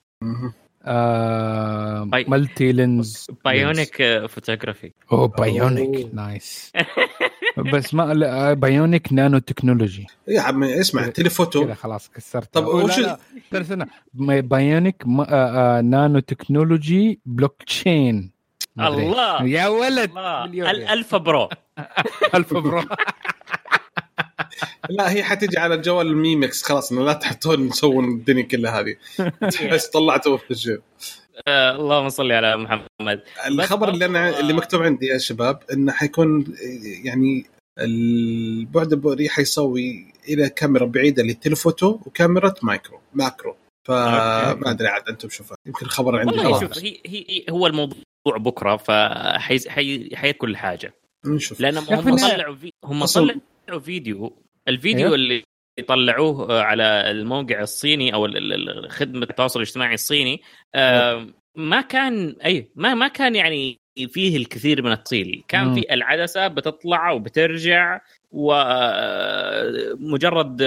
آه 0.87 2.03
باي- 2.03 2.25
مالتي 2.27 2.71
لينز 2.71 3.27
بايونيك 3.45 4.25
فوتوغرافي 4.29 4.91
أوه 5.11 5.27
بايونيك. 5.27 6.09
نايس 6.13 6.71
بس 7.73 7.93
ما 7.93 8.53
بايونيك 8.53 9.13
نانو 9.13 9.37
تكنولوجي 9.37 10.07
يا 10.27 10.41
عمي 10.41 10.79
اسمع 10.79 11.07
تليفوتو. 11.07 11.65
كذا 11.65 11.73
خلاص 11.73 12.09
كسرت 12.09 12.53
طب 12.53 12.65
وش- 12.67 12.99
استنى. 13.53 13.85
ما- 14.13 14.39
بايونيك 14.39 15.03
ما- 15.05 15.27
آه، 15.29 15.81
نانو 15.81 16.19
تكنولوجي 16.19 17.19
بلوك 17.25 17.63
تشين. 17.63 18.31
الله! 18.79 19.43
يا 19.43 19.67
ولد. 19.67 20.11
الفا 20.91 21.17
برو. 21.17 21.49
ألف 22.35 22.53
برو. 22.53 22.83
لا 24.89 25.11
هي 25.11 25.23
حتجي 25.23 25.57
على 25.59 25.75
الجوال 25.75 26.07
الميمكس 26.07 26.63
خلاص 26.63 26.91
إنه 26.91 27.05
لا 27.05 27.13
تحطون 27.13 27.69
تسوون 27.69 28.05
الدنيا 28.05 28.43
كلها 28.43 28.79
هذه. 28.79 28.95
تحس 29.51 29.87
طلعتوا 29.87 30.37
في 30.37 30.51
الجيب 30.51 30.81
آه 31.47 31.75
اللهم 31.75 32.09
صل 32.09 32.31
على 32.31 32.57
محمد. 32.57 33.21
الخبر 33.47 33.89
اللي 33.89 34.05
أنا 34.05 34.39
اللي 34.39 34.53
مكتوب 34.53 34.81
عندي 34.83 35.05
يا 35.05 35.17
شباب 35.17 35.59
إنه 35.73 35.91
حيكون 35.91 36.55
يعني 37.03 37.45
البعد 37.79 38.93
البؤري 38.93 39.29
حيسوي 39.29 40.13
إلى 40.29 40.49
كاميرا 40.49 40.85
بعيدة 40.85 41.23
للتليفوتو 41.23 41.87
وكاميرا 42.05 42.53
مايكرو 42.63 42.99
ماكرو. 43.13 43.55
فما. 43.87 44.71
أدري 44.71 44.87
عاد 44.87 45.09
أنتم 45.09 45.29
شوفوا 45.29 45.55
يمكن 45.67 45.85
الخبر 45.85 46.19
عندي 46.19 46.37
والله 46.37 46.59
شوف 46.59 46.77
هي, 46.77 46.97
هي 47.05 47.45
هو 47.49 47.67
الموضوع 47.67 47.95
بكرة 48.27 48.77
فحي 48.77 50.33
كل 50.33 50.57
حاجة 50.57 50.93
نشوف. 51.25 51.59
لانهم 51.61 51.83
يا 51.91 51.99
أخي 51.99 52.09
هم 52.09 52.17
طلعوا 52.17 52.55
في... 52.55 52.71
هم 52.85 53.05
أصلاً- 53.07 53.37
طلعوا 53.67 53.79
فيديو 53.81 54.43
الفيديو 54.67 55.05
أيوه. 55.05 55.15
اللي 55.15 55.43
طلعوه 55.87 56.61
على 56.61 56.83
الموقع 56.83 57.61
الصيني 57.61 58.13
أو 58.13 58.27
خدمه 58.89 59.23
التواصل 59.23 59.59
الاجتماعي 59.59 59.93
الصيني 59.93 60.41
آه، 60.75 61.27
ما 61.55 61.81
كان 61.81 62.35
أي 62.45 62.71
ما 62.75 62.93
ما 62.93 63.07
كان 63.07 63.35
يعني 63.35 63.79
فيه 64.07 64.37
الكثير 64.37 64.81
من 64.81 64.91
التفصيل 64.91 65.43
كان. 65.47 65.73
في 65.73 65.93
العدسة 65.93 66.47
بتطلع 66.47 67.11
وبترجع 67.11 68.01
ومجرد 70.01 70.63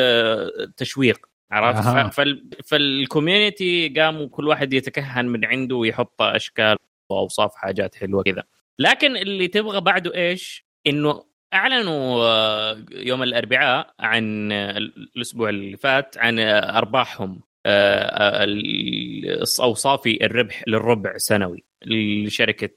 تشويق 0.76 1.26
عرفت 1.50 1.86
أها. 1.86 2.08
ف- 2.08 2.14
فال... 2.14 2.50
فالكوميونتي 2.66 3.88
قاموا 3.88 4.26
كل 4.28 4.48
واحد 4.48 4.72
يتكهن 4.72 5.26
من 5.26 5.44
عنده 5.44 5.76
ويحط 5.76 6.22
أشكال 6.22 6.76
وأوصاف 7.10 7.54
حاجات 7.54 7.94
حلوة 7.94 8.22
كذا 8.22 8.42
لكن 8.78 9.16
اللي 9.16 9.48
تبغى 9.48 9.80
بعده 9.80 10.14
إيش 10.14 10.64
إنه 10.86 11.29
أعلنوا 11.54 12.24
آه، 12.24 12.84
يوم 12.92 13.22
الأربعاء 13.22 13.94
عن 14.00 14.52
آه، 14.52 14.78
الأسبوع 14.78 15.48
اللي 15.48 15.76
فات 15.76 16.18
عن 16.18 16.38
آه، 16.38 16.78
أرباحهم 16.78 17.40
أو 19.60 19.74
صافي 19.74 20.24
الربح 20.24 20.64
للربع 20.68 21.16
سنوي 21.16 21.64
لشركة. 21.86 22.70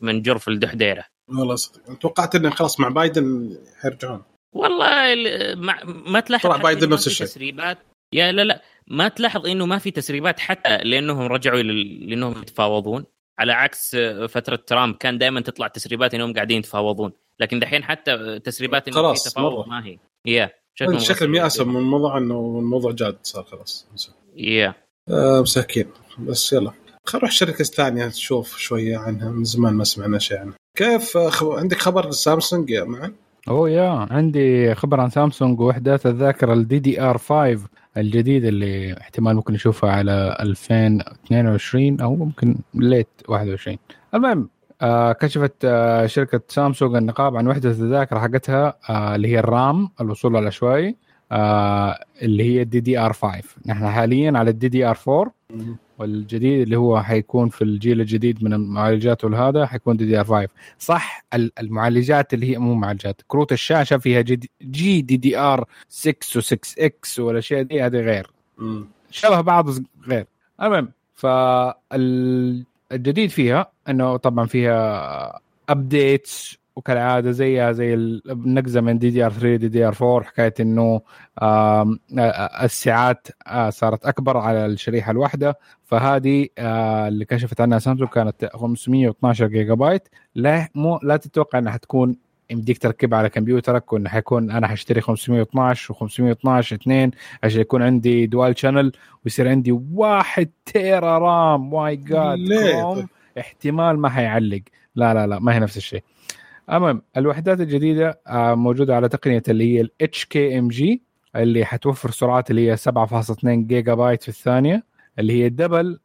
من 0.00 0.22
جرف 0.22 0.48
الدحديرة. 0.48 1.04
والله 1.28 1.54
صدق. 1.54 1.98
توقعت 1.98 2.34
إنه 2.34 2.50
خلاص 2.50 2.80
مع 2.80 2.88
بايدن 2.88 3.56
حيرجعون. 3.80 4.22
والله 4.54 5.12
ال- 5.12 5.58
ما, 5.60 5.84
ما 5.84 6.20
تلاحظ 6.20 6.42
طلع 6.42 6.56
بايدن 6.56 6.88
نفس 6.88 7.06
الشيء. 7.06 7.26
تسريبات. 7.26 7.78
يا 8.14 8.32
لا 8.32 8.42
لا. 8.42 8.62
ما 8.90 9.08
تلاحظ 9.08 9.46
إنه 9.46 9.66
ما 9.66 9.78
في 9.78 9.90
تسريبات 9.90 10.40
حتى 10.40 10.76
لأنهم 10.76 11.26
رجعوا 11.26 11.62
لل- 11.62 12.10
لأنهم 12.10 12.42
يتفاوضون. 12.42 13.04
على 13.38 13.52
عكس 13.52 13.96
فترة 14.28 14.56
ترامب 14.66 14.96
كان 14.96 15.18
دائما 15.18 15.40
تطلع 15.40 15.68
تسريبات 15.68 16.14
إنهم 16.14 16.32
قاعدين 16.34 16.58
يتفاوضون. 16.58 17.12
لكن 17.40 17.58
دحين 17.58 17.84
حتى 17.84 18.38
تسريبات 18.38 18.88
انه 18.88 18.96
خلاص، 18.96 19.24
في 19.24 19.30
تفاوض. 19.30 19.68
ما 19.68 19.86
هي. 19.86 19.98
يا 20.26 20.50
شكل 20.98 21.28
ميأسة 21.28 21.64
من 21.64 21.76
الموضوع 21.76 22.18
إنه 22.18 22.58
الموضوع 22.58 22.92
جاد 22.92 23.16
صار 23.22 23.44
خلاص. 23.44 23.88
يا 24.36 24.74
آه 25.08 25.40
مساكين. 25.40 25.86
بس 26.18 26.52
يلا. 26.52 26.72
خل 27.04 27.18
نروح 27.18 27.30
شركة 27.30 27.64
ثانية 27.64 28.06
نشوف 28.06 28.56
شوية 28.58 28.98
عنها. 28.98 29.30
من 29.30 29.44
زمان 29.44 29.74
ما 29.74 29.84
سمعنا 29.84 30.18
شيء 30.18 30.38
عنها. 30.38 30.54
كيف 30.76 31.18
خب... 31.18 31.50
عندك 31.50 31.78
خبر 31.78 32.10
سامسونج 32.10 32.70
يا 32.70 32.84
معن؟ 32.84 33.14
أوه 33.48 33.70
yeah. 33.70 34.06
عندي 34.10 34.74
خبر 34.74 35.00
عن 35.00 35.10
سامسونج 35.10 35.60
واحداث 35.60 36.06
الذاكرة 36.06 36.52
ال 36.52 36.78
DDR 36.78 37.18
5 37.18 37.68
الجديد 37.96 38.44
اللي 38.44 39.00
احتمال 39.00 39.36
ممكن 39.36 39.54
نشوفها 39.54 39.90
على 39.90 40.36
2022 40.40 42.00
أو 42.00 42.16
ممكن 42.16 42.56
late 42.74 43.08
21 43.28 43.76
المهم 44.14 44.48
آه 44.82 45.12
كشفت 45.12 45.54
آه 45.64 46.06
شركة 46.06 46.40
سامسونج 46.48 46.96
النقاب 46.96 47.36
عن 47.36 47.46
وحدة 47.48 47.70
الذاكرة 47.70 48.18
حقتها 48.18 48.74
آه 48.90 49.14
اللي 49.14 49.28
هي 49.28 49.38
الرام 49.38 49.90
الوصول 50.00 50.36
العشوائي 50.36 50.96
آه 51.32 51.98
اللي 52.22 52.44
هي 52.44 52.62
ال 52.62 52.80
DDR 52.80 53.12
5 53.12 53.42
نحن 53.66 53.88
حاليا 53.88 54.32
على 54.38 54.50
ال 54.50 54.68
DDR 54.68 54.98
4 55.08 55.32
والجديد 56.00 56.60
اللي 56.60 56.76
هو 56.76 57.02
حيكون 57.02 57.48
في 57.48 57.62
الجيل 57.64 58.00
الجديد 58.00 58.44
من 58.44 58.52
المعالجات 58.52 59.24
والهذا 59.24 59.66
حيكون 59.66 59.96
DDR 59.96 60.24
5 60.24 60.48
صح 60.78 61.24
ال- 61.34 61.52
المعالجات 61.60 62.34
اللي 62.34 62.52
هي 62.54 62.58
مو 62.58 62.74
معالجات 62.74 63.20
كروت 63.28 63.52
الشاشة 63.52 63.96
فيها 63.98 64.20
جي 64.20 64.36
دي, 64.36 64.50
جي 64.62 65.02
دي, 65.02 65.16
آر 65.38 65.64
6 65.88 66.40
و6 66.40 66.56
إكس 66.78 67.18
والأشياء 67.18 67.62
دي 67.62 67.82
هذه 67.82 67.96
غير. 67.96 68.30
شبه 69.10 69.40
بعض 69.40 69.68
غير. 70.08 70.26
المهم 70.62 70.92
فالجديد 71.14 73.30
فيها 73.30 73.72
إنه 73.88 74.16
طبعا 74.16 74.46
فيها 74.46 75.40
updates 75.68 76.58
وكالعادة 76.76 77.30
زيها 77.30 77.72
زي 77.72 77.94
النقزه 77.94 78.80
من 78.80 78.98
دي 78.98 79.10
دي 79.10 79.26
ار 79.26 79.30
3 79.32 79.56
دي 79.56 79.68
دي 79.68 79.84
ار 79.84 79.96
4 80.02 80.22
حكاية 80.22 80.54
إنه 80.60 81.00
آه، 81.42 81.96
صارت 83.70 84.04
أكبر 84.06 84.36
على 84.36 84.66
الشريحة 84.66 85.10
الواحدة. 85.10 85.58
فهذه 85.84 86.48
اللي 86.58 87.24
كشفت 87.24 87.60
عنها 87.60 87.78
سامسونج 87.78 88.10
كانت 88.10 88.50
512 88.54 89.46
جيجا 89.46 89.74
بايت. 89.74 90.08
لا 90.34 90.68
مو 90.74 90.98
لا 91.02 91.16
تتوقع 91.16 91.58
إنها 91.58 91.72
حتكون 91.72 92.16
يمديك 92.50 92.78
تركبها 92.78 93.18
على 93.18 93.28
كمبيوترك 93.28 93.92
وإنه 93.92 94.08
حيكون 94.08 94.50
أنا 94.50 94.66
حاشتري 94.66 95.00
512 95.00 95.94
و512 95.94 96.72
2 96.72 97.10
عشان 97.42 97.60
يكون 97.60 97.82
عندي 97.82 98.26
dual 98.26 98.58
channel 98.58 98.92
ويصير 99.24 99.48
عندي 99.48 99.72
واحد 99.92 100.50
تيرا 100.66 101.18
RAM. 101.18 101.70
my 101.70 101.96
God? 101.96 102.38
كروم 102.48 103.08
احتمال 103.38 103.98
ما 103.98 104.08
حيعلق. 104.08 104.62
لا 104.94 105.14
لا 105.14 105.26
لا 105.26 105.38
ما 105.38 105.54
هي 105.54 105.58
نفس 105.58 105.76
الشيء. 105.76 106.02
المهم 106.72 107.02
الوحدات 107.16 107.60
الجديدة 107.60 108.20
آه، 108.26 108.54
موجودة 108.54 108.96
على 108.96 109.08
تقنية 109.08 109.42
اللي 109.48 109.74
هي 109.76 109.80
ال 109.80 110.24
HKMG 110.24 111.02
اللي 111.36 111.64
حتوفر 111.64 112.10
سرعات 112.10 112.50
اللي 112.50 112.70
هي 112.70 112.76
7.2 112.76 113.44
جيجا 113.44 113.94
بايت 113.94 114.22
في 114.22 114.28
الثانية 114.28 114.84
اللي 115.18 115.32
هي 115.42 115.48
double 115.48 115.98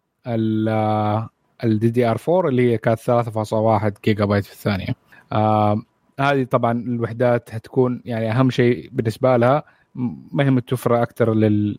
ال 1.64 1.90
DDR 1.90 2.18
4 2.30 2.50
اللي 2.50 2.72
هي 2.72 2.78
كانت 2.78 3.00
3.1 3.00 3.94
جيجا 4.06 4.26
بايت 4.26 4.46
في 4.46 4.52
الثانية. 4.54 4.88
آه 5.32 5.82
هذه 6.20 6.44
طبعا 6.44 6.72
الوحدات 6.72 7.50
حتكون 7.50 8.02
يعني 8.06 8.32
أهم 8.32 8.50
شيء 8.50 8.90
بالنسبة 8.94 9.38
لها. 9.38 9.64
ما 10.32 10.44
هي 10.44 10.50
متوفرة 10.52 11.04
أكثر 11.04 11.34
لل 11.34 11.78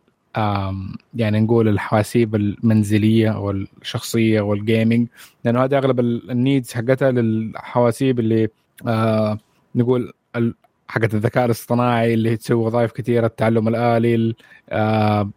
يعني 1.13 1.39
نقول 1.39 1.67
الحواسيب 1.67 2.35
المنزلية 2.35 3.39
والشخصية 3.39 4.41
وال 4.41 4.58
gaming 4.58 5.07
لأنه 5.45 5.63
هذه 5.63 5.77
أغلب 5.77 5.99
ال- 5.99 6.31
ال 6.31 6.38
needs 6.38 6.73
حقتها 6.73 7.11
للحواسيب 7.11 8.19
اللي 8.19 8.47
آه 8.87 9.37
نقول 9.75 10.13
حقت 10.87 11.13
الذكاء 11.13 11.45
الاصطناعي 11.45 12.13
اللي 12.13 12.37
تسوي 12.37 12.57
وظائف 12.65 12.91
كثيرة 12.91 13.25
التعلم 13.25 13.67
الآلي 13.67 14.15
ال- 14.15 14.35
آه. 14.69 15.29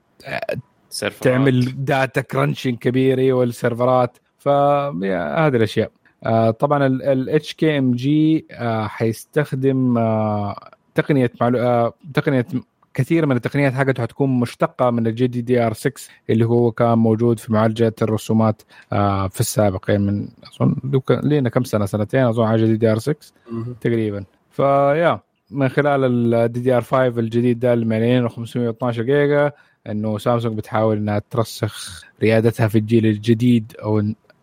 تعمل 1.20 1.84
data 1.84 2.20
crunching 2.20 2.78
كبيره 2.78 3.32
والسيرفرات 3.32 4.18
فهذه 4.38 5.56
الأشياء 5.56 5.90
آه، 6.24 6.50
طبعا 6.50 6.86
ال 6.86 7.54
HKMG 7.54 8.46
حيستخدم 8.86 9.98
آه، 9.98 10.70
تقنية 10.94 11.32
معلو... 11.40 11.58
آه، 11.58 11.92
تقنية 12.14 12.46
كثير 12.94 13.26
من 13.26 13.36
التقنيات 13.36 13.72
حقته 13.72 14.02
حتكون 14.02 14.40
مشتقة 14.40 14.90
من 14.90 15.06
ال 15.06 15.26
GDDR 15.26 15.72
6 15.72 15.92
اللي 16.30 16.44
هو 16.46 16.72
كان 16.72 16.98
موجود 16.98 17.38
في 17.38 17.52
معالجة 17.52 17.94
الرسومات 18.02 18.62
آه، 18.92 19.28
في 19.28 19.40
السابق 19.40 19.84
يعني 19.88 20.02
من 20.04 20.28
أظن 20.60 20.76
لينا 21.10 21.48
كم 21.48 21.64
سنة 21.64 21.86
سنتين 21.86 22.20
أظن 22.24 22.44
على 22.44 22.66
GDDR 22.66 22.98
6 22.98 23.16
مم. 23.52 23.74
تقريبا 23.80 24.24
فيا 24.50 25.20
من 25.50 25.68
خلال 25.68 26.34
ال 26.34 26.60
DDR 26.60 26.82
5 26.82 27.06
الجديد 27.06 27.58
ده 27.60 27.72
اللي 27.72 27.84
مليانين 27.84 28.28
512 28.28 29.02
جيجا 29.02 29.52
إنه 29.86 30.18
سامسونج 30.18 30.56
بتحاول 30.56 30.96
إنها 30.96 31.22
ترسخ 31.30 32.04
ريادتها 32.22 32.68
في 32.68 32.78
الجيل 32.78 33.06
الجديد 33.06 33.72
أو 33.82 33.98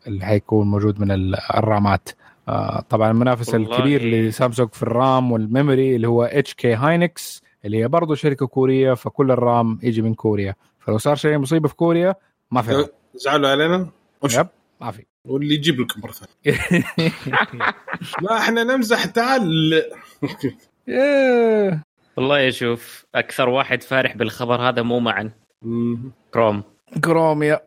اللي 0.07 0.25
حيكون 0.25 0.67
موجود 0.67 0.99
من 0.99 1.12
ال- 1.12 1.36
الرامات 1.57 2.10
آه 2.49 2.83
طبعا 2.89 3.12
المنافس. 3.12 3.55
الكبير 3.55 4.03
لسامسونج 4.03 4.69
في 4.73 4.83
ال 4.84 4.95
RAM 4.95 5.32
وال 5.32 5.47
memory 5.47 5.95
اللي 5.95 6.07
هو 6.07 6.23
SK 6.23 6.73
هاينكس 6.73 7.43
اللي 7.67 7.77
هي 7.84 7.88
برضه 7.88 8.15
شركة 8.15 8.47
كورية 8.47 8.93
فكل 8.93 9.32
ال 9.32 9.43
RAM 9.43 9.80
يجي 9.84 10.01
من 10.01 10.13
كوريا. 10.13 10.56
فلو 10.80 10.97
صار 10.97 11.15
شيء 11.15 11.38
مصيبة 11.38 11.67
في 11.67 11.75
كوريا 11.75 12.15
ما 12.51 12.62
في. 12.62 12.88
زعلوا 13.15 13.49
علينا؟ 13.49 13.89
وش؟ 14.21 14.36
يب 14.36 14.47
ما 14.82 14.91
في. 14.91 15.06
واللي 15.27 15.53
يجيب 15.56 15.80
لكم 15.80 16.01
مرة 16.01 16.12
ثانية. 16.12 16.58
لا 18.21 18.38
إحنا 18.38 18.63
نمزح 18.63 19.06
تعال. 19.06 19.73
إيه. 20.89 21.84
والله 22.17 22.49
شوف 22.49 23.06
أكثر 23.15 23.49
واحد 23.49 23.84
فارح 23.84 24.17
بالخبر 24.17 24.69
هذا 24.69 24.82
مو 24.82 24.99
معا. 24.99 25.32
كروم. 26.34 26.63
كروم 27.03 27.43
يا. 27.43 27.60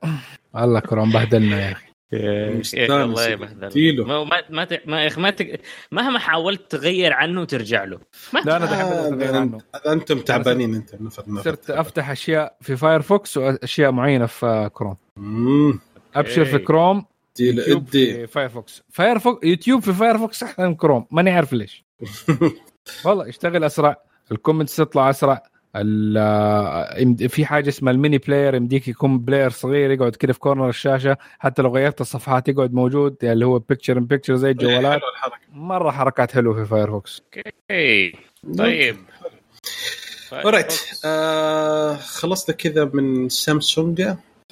الله 0.57 0.81
كروم 0.81 1.11
بهدلنا 1.13 1.61
يا 1.67 1.73
أخي. 1.73 1.90
الله 2.15 3.27
يبهدل 3.29 3.69
تيلو. 3.69 4.05
ما 4.05 4.25
ما 4.25 4.43
ما 4.51 4.65
ت- 4.65 4.83
ما, 4.87 5.03
يا 5.03 5.07
أخي 5.07 5.21
ما 5.21 5.31
تق... 5.31 5.59
مهما 5.93 6.19
حاولت 6.19 6.71
تغير 6.71 7.13
عنه 7.13 7.45
ترجع 7.45 7.85
له. 7.85 7.99
ما 8.33 8.41
لا 8.41 8.57
أنا 8.57 8.65
دحين 8.67 9.23
آه، 9.23 9.41
عنه. 9.41 9.59
أنتم 9.87 10.19
تعبانين 10.19 10.75
أنت 10.75 10.91
صرت 11.45 11.71
أفتح 11.71 12.11
أشياء 12.11 12.57
في 12.61 12.77
Firefox 12.77 13.37
وأشياء 13.37 13.91
معينة 13.93 14.27
في 14.27 14.71
كروم. 14.75 14.97
أبشر 16.15 16.45
في. 16.45 16.59
Chrome 16.59 17.05
YouTube 17.41 17.89
إدي. 17.89 18.13
في 18.15 18.27
Firefox 18.27 18.83
Firefox 18.91 19.47
YouTube 19.47 19.83
في 19.83 19.93
Firefox 19.93 20.43
أحسن 20.43 20.63
من 20.63 20.75
كروم 20.75 21.07
ماني 21.11 21.31
عارف 21.31 21.53
ليش. 21.53 21.85
والله 23.05 23.27
يشتغل 23.29 23.65
أسرع. 23.65 23.97
ال 24.33 24.38
comments 24.38 24.77
تطلع 24.77 25.11
أسرع. 25.11 25.43
في 27.29 27.45
حاجة 27.45 27.69
اسمها 27.69 27.93
ال 27.93 27.98
mini 27.98 28.19
player 28.19 28.55
يمديك 28.55 28.89
يكون 28.89 29.19
player 29.19 29.51
صغير 29.51 29.91
يقعد 29.91 30.17
كده 30.17 30.33
في 30.33 30.39
corner 30.39 30.69
الشاشة 30.69 31.17
حتى 31.39 31.63
لو 31.63 31.75
غيرت 31.75 32.01
الصفحات 32.01 32.49
يقعد 32.49 32.73
موجود 32.73 33.17
يعني 33.23 33.33
اللي 33.33 33.47
هو 33.47 33.59
picture 33.59 33.99
in 33.99 34.05
picture 34.05 34.37
زي 34.37 34.51
الجوالات 34.51 35.01
حلوة 35.01 35.11
الحركة. 35.13 35.41
مرة 35.53 35.91
حركات 35.91 36.33
حلوة 36.33 36.55
في 36.55 36.65
Firefox 36.65 37.23
Okay 37.37 38.13
طيب. 38.59 38.97
Alright 40.33 40.75
آه 41.05 41.97
خلصنا 41.97 42.57
كذا 42.57 42.91
من 42.95 43.29
سامسونج 43.29 44.03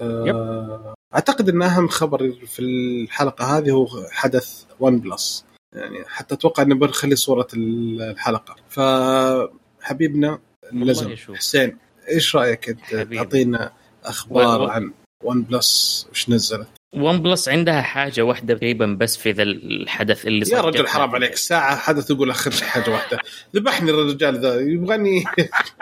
آه 0.00 0.94
أعتقد 1.14 1.48
إن 1.48 1.62
أهم 1.62 1.88
خبر 1.88 2.33
في 2.46 2.59
الحلقة 2.62 3.59
هذه 3.59 3.70
هو 3.70 3.87
حدث 4.11 4.64
OnePlus 4.81 5.44
يعني 5.72 6.04
حتى 6.07 6.35
أتوقع 6.35 6.62
إنه 6.62 6.74
بنخلي 6.74 7.16
صورة 7.16 7.46
الحلقة. 7.54 8.57
فحبيبنا 8.68 10.38
لازم. 10.72 11.14
حسين 11.37 11.78
إيش 12.09 12.37
رأيك. 12.37 12.77
تعطينا 12.90 13.73
أخبار 14.04 14.60
و- 14.62 14.66
عن 14.69 14.92
OnePlus 15.25 16.06
وش 16.12 16.29
نزلت؟ 16.31 16.69
OnePlus 16.94 17.48
عندها 17.48 17.83
حاجة 17.83 18.23
واحدة 18.23 18.54
تقريبا 18.54 18.87
بس 19.00 19.16
في 19.16 19.31
ذا 19.33 19.42
الحدث 19.42 20.27
اللي 20.27 20.38
يا 20.38 20.44
صار 20.44 20.64
رجل 20.64 20.79
قبل. 20.79 20.88
حرام 20.88 21.14
عليك. 21.14 21.37
ساعة 21.37 21.77
حدث 21.77 22.10
يقول 22.10 22.31
آخر 22.31 22.50
شيء 22.50 22.69
حاجة 22.69 22.90
واحدة. 22.90 23.19
ذبحني 23.56 23.90
الرجال 23.90 24.38
ذا 24.40 24.60
يبغاني. 24.60 25.25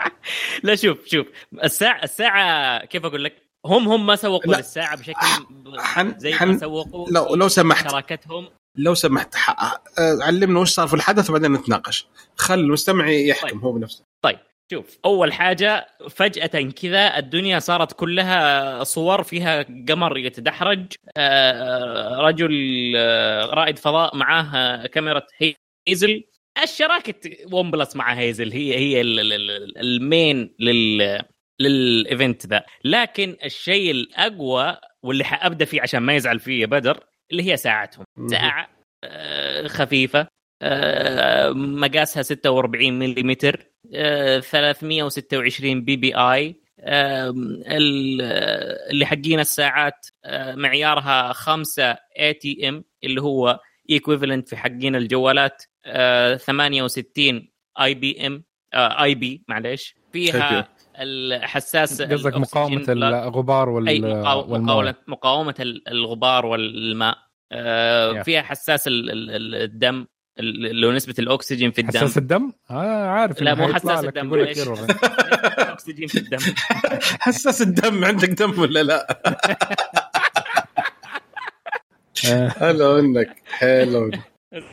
لا 0.63 0.75
شوف 0.75 0.97
شوف. 1.05 1.27
الساعة 1.63 2.03
الساعة 2.03 2.85
كيف 2.85 3.05
أقول 3.05 3.23
لك؟ 3.23 3.33
هم 3.65 3.87
هم 3.87 4.05
ما 4.05 4.15
سوقوا 4.15 4.51
لا. 4.51 4.57
للساعة 4.57 4.97
بشكل 4.97 5.13
حن- 5.79 6.19
زي 6.19 6.33
حن- 6.33 6.47
ما 6.47 6.57
سوقوا 6.57 7.09
لو 7.11 7.35
لو 7.35 7.47
سمحت. 7.47 7.91
شراكتهم. 7.91 8.47
لو 8.75 8.93
سمحت 8.93 9.35
آه، 9.35 10.23
علمنا 10.23 10.59
وش 10.59 10.69
صار 10.71 10.87
في 10.87 10.93
الحدث 10.93 11.29
وبعدين 11.29 11.53
نتناقش. 11.53 12.07
خل 12.35 12.59
المستمع 12.59 13.09
يحكم 13.09 13.47
طيب. 13.49 13.61
هو 13.61 13.71
بنفسه. 13.71 14.03
شوف 14.71 14.99
أول 15.05 15.33
حاجة 15.33 15.87
فجأة 16.09 16.47
كذا 16.81 17.17
الدنيا 17.17 17.59
صارت 17.59 17.93
كلها 17.93 18.83
صور 18.83 19.23
فيها 19.23 19.61
قمر 19.89 20.17
يتدحرج 20.17 20.93
آه، 21.17 22.17
رجل 22.21 22.93
آه، 22.97 23.45
رائد 23.45 23.79
فضاء 23.79 24.15
معاه 24.15 24.85
كاميرا 24.87 25.21
Hasselblad. 25.87 26.23
الشراكة 26.63 27.13
OnePlus 27.51 27.95
مع 27.95 28.13
Hasselblad 28.13 28.51
هي 28.51 28.77
هي 28.77 29.01
ال- 29.01 29.19
ال- 29.19 29.33
ال- 29.33 29.77
ال 29.77 29.93
main 29.93 30.55
لل 30.59 31.21
لل 31.59 31.84
event 31.84 32.45
ذا. 32.47 32.63
لكن 32.83 33.37
الشيء 33.43 33.91
الأقوى 33.91 34.77
واللي 35.03 35.23
حأبدأ 35.23 35.65
فيه 35.65 35.81
عشان 35.81 35.99
ما 35.99 36.15
يزعل 36.15 36.39
فيه 36.39 36.65
بدر 36.65 37.03
اللي 37.31 37.51
هي 37.51 37.57
ساعتهم. 37.57 38.05
ساعة 38.29 38.69
آه، 39.03 39.67
خفيفة. 39.67 40.19
آه، 40.19 40.27
مقاسها 41.53 42.23
46 42.23 42.99
ملم 42.99 43.33
326 43.33 45.83
PPI. 45.85 46.55
آم، 46.79 47.63
ال- 47.67 48.21
اللي 48.91 49.05
حقين 49.05 49.39
الساعات 49.39 50.07
آه، 50.25 50.55
معيارها 50.55 51.33
5 51.33 51.97
ATM 52.19 52.83
اللي 53.03 53.21
هو 53.21 53.59
equivalent 53.89 54.49
في 54.49 54.57
حقين 54.57 54.95
الجوالات 54.95 55.63
آه، 55.85 56.35
68 56.35 57.49
IP 57.81 58.27
أم 58.27 58.43
IP 58.73 59.43
معليش. 59.47 59.95
فيها 60.13 60.67
الحساس 60.99 62.01
قصدك 62.01 62.37
مقاومة 62.37 62.85
الغبار 62.89 63.69
وال 63.69 63.89
والمويه 63.89 64.21
مقاومه 64.21 64.95
مقاومة 65.07 65.55
ال- 65.59 65.87
الغبار 65.87 66.45
والماء. 66.45 67.17
آه،. 67.51 68.21
فيها 68.21 68.41
حساس 68.41 68.87
ال- 68.87 69.09
ال- 69.11 69.29
ال- 69.31 69.55
الدم. 69.55 70.05
هو 70.85 70.91
نسبة 70.91 71.15
الأكسجين 71.19 71.71
في 71.71 71.81
الدم. 71.81 71.99
حساس 71.99 72.17
الدم؟ 72.17 72.51
آه 72.71 73.07
عارف 73.07 73.41
لا 73.41 73.55
مو 73.55 73.73
حساس 73.73 74.05
الدم. 74.05 74.33
الأكسجين 75.57 76.07
في 76.07 76.19
الدم. 76.19 76.37
حساس 77.25 77.61
الدم 77.61 78.05
عندك 78.05 78.29
دم 78.29 78.59
ولا 78.59 78.83
لا؟ 78.83 79.07
حلو 82.59 82.99
انك 82.99 83.41
حلو. 83.45 84.11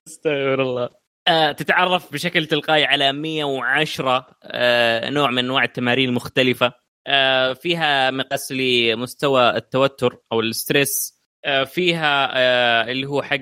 استغفر 0.08 0.62
الله. 0.62 0.88
آه، 1.28 1.52
تتعرف 1.52 2.12
بشكل 2.12 2.46
تلقائي 2.46 2.84
على 2.84 3.12
110 3.12 4.26
آه، 4.42 5.10
نوع 5.10 5.30
من 5.30 5.38
أنواع 5.38 5.64
التمارين 5.64 6.08
المختلفة. 6.08 6.72
آه، 7.06 7.52
فيها 7.52 8.10
مقاس 8.10 8.52
لمستوى 8.52 9.56
التوتر 9.56 10.18
أو 10.32 10.40
ال 10.40 10.49
stress. 10.49 11.14
فيها 11.64 12.30
آه، 12.36 12.90
اللي 12.90 13.06
هو 13.06 13.22
حق 13.22 13.38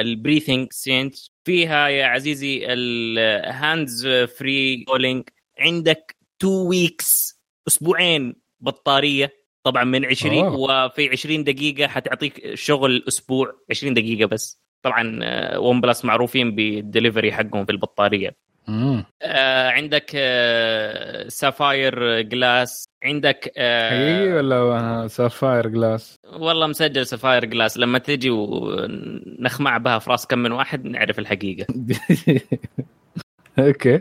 ال 0.00 0.07
breathing 0.07 0.72
thing 0.72 1.14
فيها 1.44 1.88
يا 1.88 2.06
عزيزي 2.06 2.66
ال 2.68 4.06
hands-free 4.06 4.76
calling 4.76 5.28
عندك 5.58 6.16
two 6.38 6.68
weeks 6.68 7.40
أسبوعين 7.68 8.34
بطارية 8.60 9.32
طبعا 9.62 9.84
من 9.84 10.04
20 10.04 10.38
أوه. 10.38 10.86
وفي 10.86 11.08
20 11.08 11.44
دقيقة 11.44 11.88
حتعطيك 11.88 12.54
شغل 12.54 13.04
أسبوع 13.08 13.52
20 13.70 13.94
دقيقة 13.94 14.26
بس 14.28 14.62
طبعا 14.82 15.18
آه، 15.22 15.58
OnePlus 15.60 16.04
معروفين 16.04 16.54
بالدليفري 16.54 17.32
حقهم 17.32 17.64
في 17.64 17.72
البطارية. 17.72 18.36
آه، 18.68 19.68
عندك 19.70 20.10
آه، 20.14 21.28
sapphire 21.28 22.20
glass 22.20 22.84
عندك 23.04 23.52
آه، 23.56 23.90
حقيقي 23.90 24.32
ولا 24.32 25.08
sapphire 25.08 25.68
glass؟ 25.68 26.16
والله 26.32 26.66
مسجل 26.66 27.06
sapphire 27.06 27.44
glass. 27.44 27.78
لما 27.78 27.98
تجي 27.98 28.30
ونخمع 28.30 29.78
بها 29.78 29.98
في 29.98 30.10
راس 30.10 30.26
كم 30.26 30.38
من 30.38 30.52
واحد 30.52 30.84
نعرف 30.84 31.18
الحقيقة. 31.18 31.66
Okay. 33.58 34.00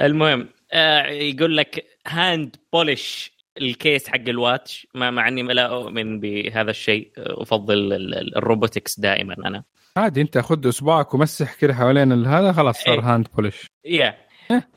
المهم 0.00 0.48
آه، 0.72 1.06
يقول 1.06 1.56
لك 1.56 1.84
hand 2.06 2.56
polished 2.72 3.32
ال 3.58 3.68
case 3.68 4.08
حق 4.08 4.28
ال 4.28 4.36
watch. 4.36 4.86
ما 4.94 5.10
مع 5.10 5.28
إني 5.28 5.42
لا 5.42 5.66
أؤمن 5.66 6.20
بهذا 6.20 6.70
الشيء. 6.70 7.10
أفضل 7.16 7.74
ال- 7.92 8.14
ال- 8.14 8.36
ال 8.36 8.43
robotics 8.43 9.00
دائما 9.00 9.34
أنا. 9.46 9.64
عادي 10.00 10.20
انت 10.20 10.38
خذ 10.38 10.68
اصبعك 10.68 11.14
ومسح 11.14 11.54
كده 11.54 11.74
حوالين 11.74 12.12
ال- 12.12 12.26
هذا 12.26 12.52
خلاص 12.52 12.82
صار. 12.82 13.00
هاند 13.00 13.28
بولش 13.36 13.66
يا 13.84 14.16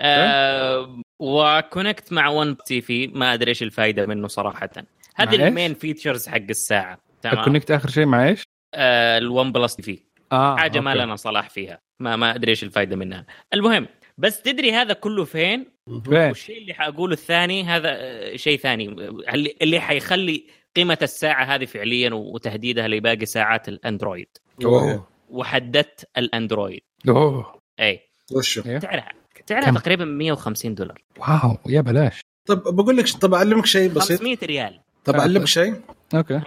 آه 0.01 1.01
و 1.19 1.31
connect 1.31 2.13
مع 2.13 2.27
One 2.27 2.57
TV 2.57 3.07
ما 3.07 3.33
أدري 3.33 3.49
إيش 3.49 3.63
الفائده 3.63 4.05
منه 4.05 4.27
صراحة. 4.27 4.69
هذه؟ 5.15 5.35
ال 5.47 5.52
main 5.52 5.73
features 5.73 6.27
حق 6.27 6.37
الساعة 6.49 6.97
تمام؟ 7.21 7.39
ال 7.39 7.43
connect 7.43 7.71
آخر 7.71 7.89
شيء 7.89 8.05
مع 8.05 8.27
إيش؟ 8.27 8.43
آه 8.73 9.17
ال 9.17 9.51
OnePlus 9.51 9.75
TV 9.75 9.99
آه 10.31 10.57
حاجة 10.57 10.79
ما. 10.79 10.95
لنا 10.95 11.15
صلاح 11.15 11.49
فيها. 11.49 11.79
ما 11.99 12.15
ما 12.15 12.35
أدري 12.35 12.49
إيش 12.51 12.63
الفائده 12.63 12.95
منها. 12.95 13.25
المهم 13.53 13.87
بس 14.17 14.41
تدري 14.41 14.71
هذا 14.71 14.93
كله 14.93 15.25
فين؟ 15.25 15.65
فين؟ 16.05 16.13
والشيء 16.27 16.57
اللي 16.57 16.73
حأقوله 16.73 17.13
الثاني 17.13 17.63
هذا 17.63 17.89
آه، 17.91 18.35
شيء 18.35 18.57
ثاني. 18.59 18.87
اللي- 19.33 19.55
اللي 19.61 19.79
حيخلي 19.79 20.43
قيمة 20.75 20.97
الساعة 21.01 21.43
هذه 21.43 21.65
فعليا 21.65 22.13
وتهديدها 22.13 22.87
لباقي 22.87 23.25
ساعات 23.25 23.69
الاندرويد 23.69 24.27
أوه. 24.65 25.07
وحددت 25.33 26.07
الأندرويد. 26.17 26.81
أوه. 27.09 27.55
اي 27.79 27.99
وشو؟ 28.31 28.61
إيه. 28.65 28.79
سعرها 28.79 29.09
سعرها 29.49 29.65
كم؟ 29.65 29.77
تقريبا 29.77 30.05
150 30.05 30.75
دولار. 30.75 31.01
واو 31.17 31.57
يا 31.65 31.81
بلاش. 31.81 32.21
طب 32.47 32.75
بقول 32.75 32.97
لك 32.97 33.09
طب 33.09 33.33
أعلمك 33.33 33.65
شيء 33.65 33.89
بسيط. 33.89 34.17
500 34.19 34.37
ريال. 34.43 34.79
طب 35.05 35.15
أعلمك 35.15 35.45
شيء. 35.47 35.81
Okay. 36.15 36.41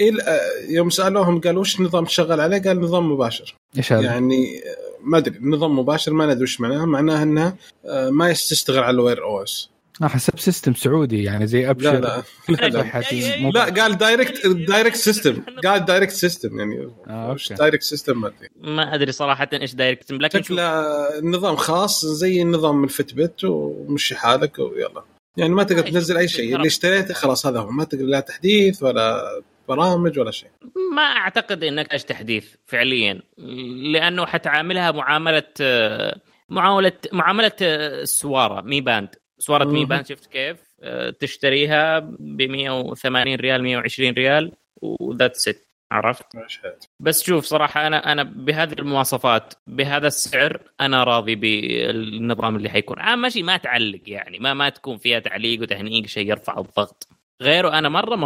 إيه 0.00 0.10
ال- 0.10 0.20
آه، 0.20 0.40
يوم 0.68 0.90
سألوهم 0.90 1.40
قالوا 1.40 1.60
وش 1.60 1.80
نظام 1.80 2.04
تشغل 2.04 2.40
عليه؟ 2.40 2.62
قال 2.62 2.80
نظام 2.80 3.12
مباشر. 3.12 3.54
إيش 3.76 3.92
هذا؟ 3.92 4.02
يعني 4.02 4.58
آه، 4.58 5.00
ما 5.00 5.18
أدري 5.18 5.38
نظام 5.40 5.78
مباشر 5.78 6.12
ما 6.12 6.26
ندري 6.26 6.42
وش 6.42 6.60
معناه. 6.60 6.84
معناه 6.84 7.22
انها 7.22 7.56
آه، 7.86 8.10
ما 8.10 8.32
تشتغل 8.32 8.78
على 8.82 8.94
ال 8.94 9.22
Wear 9.24 9.42
OS. 9.42 9.70
حسب 10.02 10.38
system 10.38 10.74
سعودي 10.74 11.22
يعني 11.22 11.46
زي 11.46 11.70
أبشر. 11.70 11.92
لا 11.92 11.98
لا. 12.00 12.22
لا, 12.68 12.68
لا. 12.68 13.02
مو- 13.38 13.50
لا 13.50 13.64
قال 13.64 13.98
direct 13.98 14.46
direct 14.46 14.96
system 14.96 15.42
قال 15.64 15.84
direct 15.84 16.12
system 16.12 16.58
يعني. 16.58 16.88
آه،. 17.08 17.36
direct 17.50 17.82
system 17.82 18.20
ما 18.20 18.28
أدري. 18.28 18.48
ما 18.56 18.94
أدري 18.94 19.12
صراحة 19.12 19.48
إيش 19.52 19.74
direct 19.74 20.12
لكن 20.12 20.42
شكله 20.42 20.84
نظام 21.22 21.56
خاص 21.56 22.04
زي 22.04 22.44
نظام 22.44 22.84
ال 22.84 23.14
Fitbit 23.14 23.44
ومشي 23.44 24.14
حالك 24.16 24.58
ويلا. 24.58 25.04
يعني 25.36 25.54
ما 25.54 25.62
تقدر 25.62 25.82
تنزل 25.82 26.16
أي 26.16 26.28
شيء. 26.28 26.56
اللي 26.56 26.66
اشتريته 26.66 27.14
خلاص 27.14 27.46
هذا 27.46 27.60
هو. 27.60 27.70
ما 27.70 27.84
تقدر 27.84 28.04
لا 28.04 28.20
تحديث 28.20 28.82
ولا 28.82 29.22
برامج 29.68 30.18
ولا 30.18 30.30
شيء. 30.30 30.50
ما 30.94 31.02
أعتقد 31.02 31.64
إنك 31.64 31.92
إيش 31.92 32.04
تحديث 32.04 32.46
فعليا. 32.66 33.22
لأنه 33.92 34.26
حتعاملها 34.26 34.90
معاملة 34.90 35.42
آه، 35.60 36.20
معاملة 36.48 36.92
معاملة 37.12 37.52
آه، 37.62 38.02
السواره 38.02 38.60
Mi 38.60 38.80
Band. 38.80 39.08
سواره 39.44 39.64
Mi 39.64 39.72
مهم. 39.78 39.88
Band 39.88 40.06
شفت 40.06 40.26
كيف؟ 40.26 40.56
آه، 40.82 41.10
تشتريها 41.10 41.98
ب 41.98 42.42
180 42.42 43.34
ريال 43.34 43.62
120 43.62 44.12
ريال 44.14 44.52
و 44.82 44.91
that's 44.91 45.48
it 45.48 45.66
عرفت. 45.92 46.24
بس 47.00 47.24
شوف 47.24 47.44
صراحة 47.44 47.86
أنا 47.86 48.12
أنا 48.12 48.22
بهذه 48.22 48.72
المواصفات 48.72 49.54
بهذا 49.66 50.06
السعر 50.06 50.60
أنا 50.80 51.04
راضي 51.04 51.34
بالنظام 51.34 52.56
اللي 52.56 52.68
حيكون. 52.68 52.98
آه 52.98 53.16
ماشي 53.16 53.42
ما 53.42 53.56
تعلق 53.56 54.00
يعني 54.06 54.38
ما 54.38 54.54
ما 54.54 54.68
تكون 54.68 54.96
فيها 54.96 55.18
تعليق 55.18 55.60
وتهنيق 55.62 56.06
شيء 56.06 56.28
يرفع 56.30 56.58
الضغط. 56.58 57.08
غيره 57.42 57.78
أنا 57.78 57.88
مرة 57.88 58.16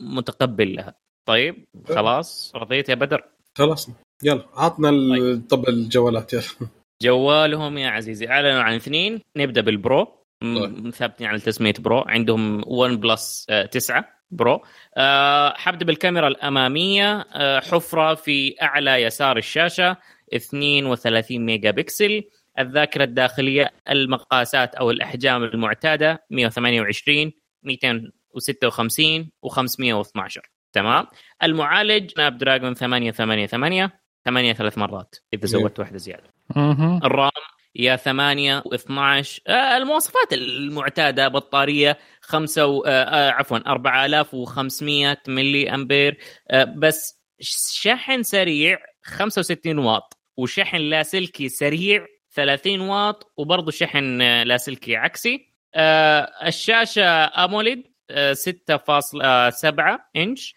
متقبل 0.00 0.74
لها. 0.76 0.94
طيب 1.28 1.64
خلاص 1.88 2.52
رضيت 2.56 2.88
يا 2.88 2.94
بدر؟ 2.94 3.24
خلاص 3.58 3.90
يلا 4.22 4.44
عطنا 4.54 4.88
ال- 4.88 5.48
طب 5.48 5.68
الجوالات 5.68 6.32
يلا. 6.32 6.42
جوالهم 7.02 7.78
يا 7.78 7.88
عزيزي 7.88 8.28
أعلنوا 8.28 8.62
عن 8.62 8.74
اثنين. 8.74 9.20
نبدأ 9.36 9.60
بال 9.60 9.75
Pro. 9.75 10.04
طيب. 10.04 10.19
ثابتين 10.90 11.26
على 11.26 11.38
تسميه 11.38 11.74
Pro. 11.78 12.00
عندهم 12.00 12.62
OnePlus 12.66 13.46
9 13.70 14.04
Pro. 14.30 14.62
آه، 14.96 15.54
حبدا 15.56 15.84
بالكاميرا 15.84 16.28
الأمامية 16.28 17.20
آه، 17.20 17.60
حفرة 17.60 18.14
في 18.14 18.54
أعلى 18.62 19.02
يسار 19.02 19.36
الشاشة 19.36 19.96
32 20.34 21.46
ميجا 21.46 21.70
بكسل 21.70 22.24
الذاكرة 22.58 23.04
الداخلية 23.04 23.70
المقاسات 23.90 24.74
أو 24.74 24.90
الأحجام 24.90 25.44
المعتادة 25.44 26.24
128 26.30 27.32
256 27.62 29.30
و512 29.46 30.40
تمام. 30.72 31.06
المعالج 31.42 32.10
سناب 32.10 32.38
دراجون 32.38 32.74
888 32.74 33.90
8 34.24 34.52
ثلاث 34.52 34.78
مرات 34.78 35.16
إذا 35.34 35.46
زودت 35.46 35.78
واحدة 35.80 35.98
زيادة. 35.98 36.34
الرام 37.04 37.30
يا 37.74 37.96
8 37.96 38.60
و12 38.60 38.90
آه 39.46 39.76
المواصفات 39.76 40.32
المعتادة 40.32 41.28
بطارية 41.28 41.98
5 42.20 42.66
و... 42.66 42.82
آه 42.86 42.88
آه 42.88 43.30
عفوا 43.30 43.58
4500 43.58 45.18
ملي 45.28 45.74
أمبير. 45.74 46.18
بس 46.76 47.20
شحن 47.40 48.22
سريع 48.22 48.78
65 49.04 49.78
واط 49.78 50.18
وشحن 50.36 50.76
لاسلكي 50.76 51.48
سريع 51.48 52.06
30 52.34 52.80
واط 52.80 53.32
وبرضه 53.36 53.70
شحن 53.70 54.22
لاسلكي 54.22 54.96
عكسي. 54.96 55.54
الشاشة 56.46 57.04
AMOLED 57.44 57.82
آه 58.10 58.32
6.7 58.32 60.00
inch. 60.16 60.54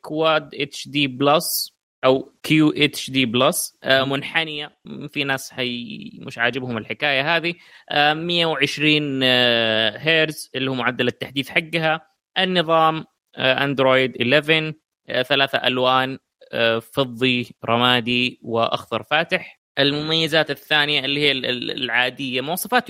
Quad 0.00 0.88
HD 0.88 1.06
Plus. 1.06 1.76
أو 2.04 2.32
QHD 2.42 3.10
Plus 3.10 3.78
منحنية. 4.04 4.76
في 5.08 5.24
ناس 5.24 5.50
حي 5.52 6.10
مش 6.18 6.38
عاجبهم 6.38 6.78
الحكاية 6.78 7.36
هذه. 7.36 7.54
آه، 7.90 8.14
120 8.14 9.20
آه، 9.24 9.98
هيرز 9.98 10.50
اللي 10.54 10.70
هو 10.70 10.74
معدل 10.74 11.08
التحديث 11.08 11.48
حقها. 11.48 12.06
النظام 12.38 13.04
آه، 13.36 13.64
Android 13.64 14.16
11 14.22 14.72
آه، 15.08 15.22
ثلاثة 15.22 15.58
ألوان 15.58 16.18
آه، 16.52 16.78
فضي 16.78 17.54
رمادي 17.64 18.38
وأخضر 18.42 19.02
فاتح. 19.02 19.60
المميزات 19.78 20.50
الثانية 20.50 21.00
اللي 21.04 21.20
هي 21.20 21.32
ال- 21.32 21.46
ال- 21.46 21.70
العادية 21.84 22.40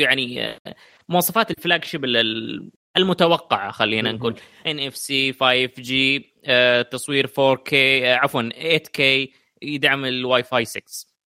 يعني 0.00 0.44
آه، 0.46 0.58
مواصفات 1.08 1.50
ال 1.50 1.84
flagship 1.84 2.04
المتوقعة 2.96 3.70
خلينا 3.70 4.12
نقول. 4.12 4.40
NFC 4.66 4.96
5G 4.96 6.32
تصوير 6.90 7.26
4K 7.26 7.72
آه، 7.74 8.14
عفوا 8.14 8.42
8K 8.42 9.28
يدعم 9.62 10.04
الواي 10.04 10.42
فاي 10.42 10.64
6 10.64 10.82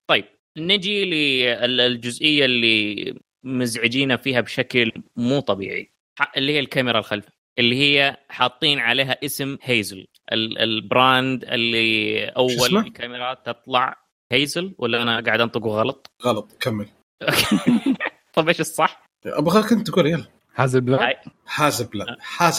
طيب 0.06 0.24
نجي 0.58 1.04
للجزئية 1.04 2.44
اللي 2.44 3.14
مزعجينا 3.44 4.16
فيها 4.16 4.40
بشكل 4.40 4.92
مو 5.16 5.40
طبيعي 5.40 5.92
اللي 6.36 6.52
هي 6.52 6.60
الكاميرا 6.60 6.98
الخلفيه 6.98 7.36
اللي 7.58 7.76
هي 7.76 8.16
حاطين 8.28 8.78
عليها 8.78 9.18
اسم 9.24 9.58
Hasselblad. 9.62 10.06
ال 10.32 10.51
brand 10.51 11.44
اللي 11.44 12.24
أول 12.28 12.76
الكاميرات 12.76 13.46
تطلع 13.46 13.96
hazel 14.32 14.74
ولا 14.78 15.02
أنا 15.02 15.20
قاعد 15.20 15.40
انطقه 15.40 15.70
غلط؟ 15.70 16.10
غلط 16.24 16.52
كمل. 16.60 16.88
طيب 18.34 18.48
إيش 18.48 18.60
الصح؟ 18.60 19.06
أبغاك 19.26 19.72
أنت 19.72 19.86
تقول 19.90 20.06
يلا. 20.06 20.24
Hasselblad 20.56 21.16
Hasselblad 21.56 22.06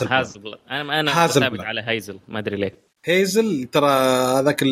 Hasselblad 0.08 0.60
أنا 0.72 1.00
أنا 1.00 1.28
ثابت 1.28 1.60
على 1.60 1.82
hazel 1.86 2.20
ما 2.28 2.40
أدري 2.40 2.58
ليه. 2.58 2.74
hazel 3.06 3.64
ترى 3.72 3.90
هذاك 4.40 4.64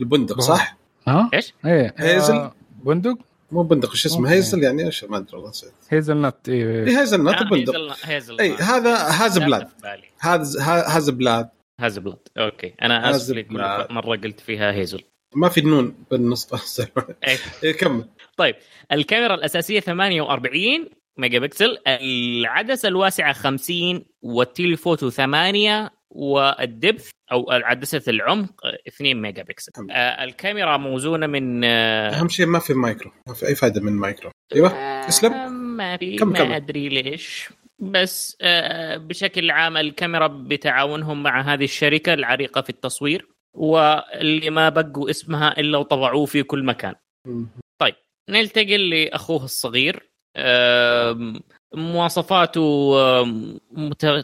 البندق 0.00 0.40
صح؟ 0.40 0.76
ها؟ 1.08 1.30
إيش؟ 1.34 1.54
إيه. 1.66 1.94
hazel 1.98 2.34
آه 2.34 2.54
بندق؟ 2.84 3.18
مو 3.52 3.62
بندق 3.62 3.94
شو 3.94 4.08
اسمه؟ 4.08 4.30
hazel 4.32 4.62
يعني 4.62 4.84
إيش؟ 4.84 5.04
ما 5.04 5.16
أدري 5.16 5.36
والله 5.36 5.50
نسيت. 5.50 5.72
hazelnut 5.90 6.48
اي 6.48 6.98
hazelnut 6.98 7.42
بندق. 7.42 7.96
hazel 8.02 8.40
اي 8.40 8.54
هذا 8.54 8.94
Hasselblad 8.96 9.68
Hasselblad 10.20 11.48
Hasselblad 11.80 12.18
okay. 12.38 12.74
أنا 12.82 13.10
آسف. 13.10 13.44
مرة 13.90 14.16
قلت 14.16 14.40
فيها 14.40 14.72
hazel 14.72 15.00
ما 15.36 15.48
في 15.48 15.60
نون 15.60 15.94
بالنص. 16.10 16.48
إيه. 17.28 17.36
إيه 17.64 17.72
كمل. 17.72 18.04
طيب. 18.36 18.54
الكاميرا 18.92 19.34
الأساسية 19.34 19.80
48 19.80 20.86
ميجا 21.18 21.38
بكسل 21.38 21.78
العدسة 21.86 22.88
الواسعة 22.88 23.32
50 23.32 24.04
وال 24.22 24.38
telephoto 24.38 25.10
8 25.10 25.90
وال 26.10 26.39
depth 26.39 27.10
أو 27.32 27.46
عدسة 27.50 28.02
العمق 28.08 28.52
2 28.88 29.22
ميجا 29.22 29.42
بكسل 29.42 29.72
آه 29.90 30.24
الكاميرا 30.24 30.76
موزونة 30.76 31.26
من 31.26 31.64
آه 31.64 32.10
أهم 32.10 32.28
شيء 32.28 32.46
ما 32.46 32.58
في 32.58 32.74
مايكرو 32.74 33.10
ما 33.28 33.34
في 33.34 33.46
أي 33.48 33.54
فائده 33.54 33.80
من 33.80 33.92
macro. 33.92 34.30
أيوه 34.54 34.68
اسلم. 35.08 35.32
آه، 35.32 35.48
ما 35.48 35.96
في 35.96 36.16
كم- 36.16 36.32
كم؟ 36.32 36.48
ما 36.48 36.56
أدري 36.56 36.88
ليش. 36.88 37.48
بس 37.78 38.36
آه 38.40 38.96
بشكل 38.96 39.50
عام 39.50 39.76
الكاميرا 39.76 40.26
بتعاونهم 40.26 41.22
مع 41.22 41.40
هذه 41.40 41.64
الشركة 41.64 42.14
العريقة 42.14 42.60
في 42.60 42.70
التصوير 42.70 43.28
واللي 43.56 44.50
ما 44.50 44.68
بقوا 44.68 45.10
اسمها 45.10 45.60
إلا 45.60 45.78
وطبعوه 45.78 46.26
في 46.26 46.42
كل 46.42 46.64
مكان. 46.64 46.94
ننتقل 48.30 48.90
لأخوه 48.90 49.44
الصغير. 49.44 50.10
مواصفاته 51.74 52.94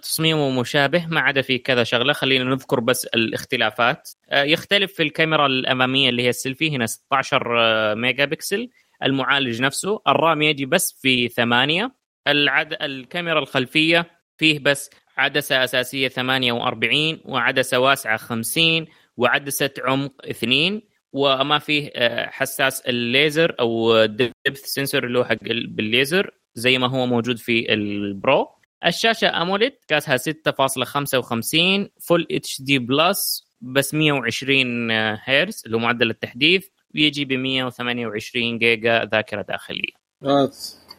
تصميمه 0.02 0.50
مشابه 0.60 1.06
ما 1.06 1.20
عدا 1.20 1.42
في 1.42 1.58
كذا 1.58 1.84
شغلة. 1.84 2.12
خلينا 2.12 2.44
نذكر 2.44 2.80
بس 2.80 3.04
الاختلافات. 3.04 4.10
آه، 4.30 4.42
يختلف 4.42 4.92
في 4.92 5.02
الكاميرا 5.02 5.46
الأمامية 5.46 6.08
اللي 6.08 6.22
هي 6.22 6.28
السيلفي 6.28 6.76
هنا 6.76 6.86
16 6.86 7.58
آه، 7.58 7.94
ميجا 7.94 8.24
بكسل 8.24 8.68
المعالج 9.02 9.62
نفسه 9.62 10.00
ال 10.08 10.17
RAM 10.17 10.42
يجي 10.42 10.66
بس 10.66 10.98
في 11.02 11.28
ثمانية. 11.28 11.92
العد... 12.28 12.76
الكاميرا 12.82 13.38
الخلفية 13.38 14.10
فيه 14.38 14.58
بس 14.58 14.90
عدسة 15.16 15.64
أساسية 15.64 16.08
48 16.08 17.20
وعدسة 17.24 17.78
واسعة 17.78 18.16
50 18.16 18.86
وعدسة 19.16 19.70
عمق 19.84 20.12
2 20.24 20.82
وما 21.12 21.58
فيه 21.58 21.90
آه، 21.94 22.26
حساس 22.30 22.80
الليزر 22.80 23.56
أو 23.60 24.04
depth 24.06 24.64
sensor 24.64 25.04
اللي 25.06 25.18
هو 25.18 25.24
حق 25.24 25.36
ال- 25.42 25.66
بالليزر 25.66 26.30
زي 26.54 26.78
ما 26.78 26.86
هو 26.86 27.06
موجود 27.06 27.38
في 27.38 27.72
ال 27.72 27.88
Pro. 27.88 28.48
الشاشة 28.86 29.42
AMOLED 29.42 29.72
مقاسها 29.88 30.16
6.55 30.16 31.88
Full 32.00 32.26
HD 32.30 32.62
Plus 32.62 33.50
بس 33.60 33.94
120 33.94 34.90
هرتز 35.24 35.62
اللي 35.66 35.76
هو 35.76 35.80
معدل 35.80 36.10
التحديث 36.10 36.66
ويجي 36.94 37.24
ب 37.24 37.32
128 37.32 38.58
جيجا 38.58 39.04
ذاكرة 39.04 39.42
داخلية. 39.42 39.92
آه 40.24 40.50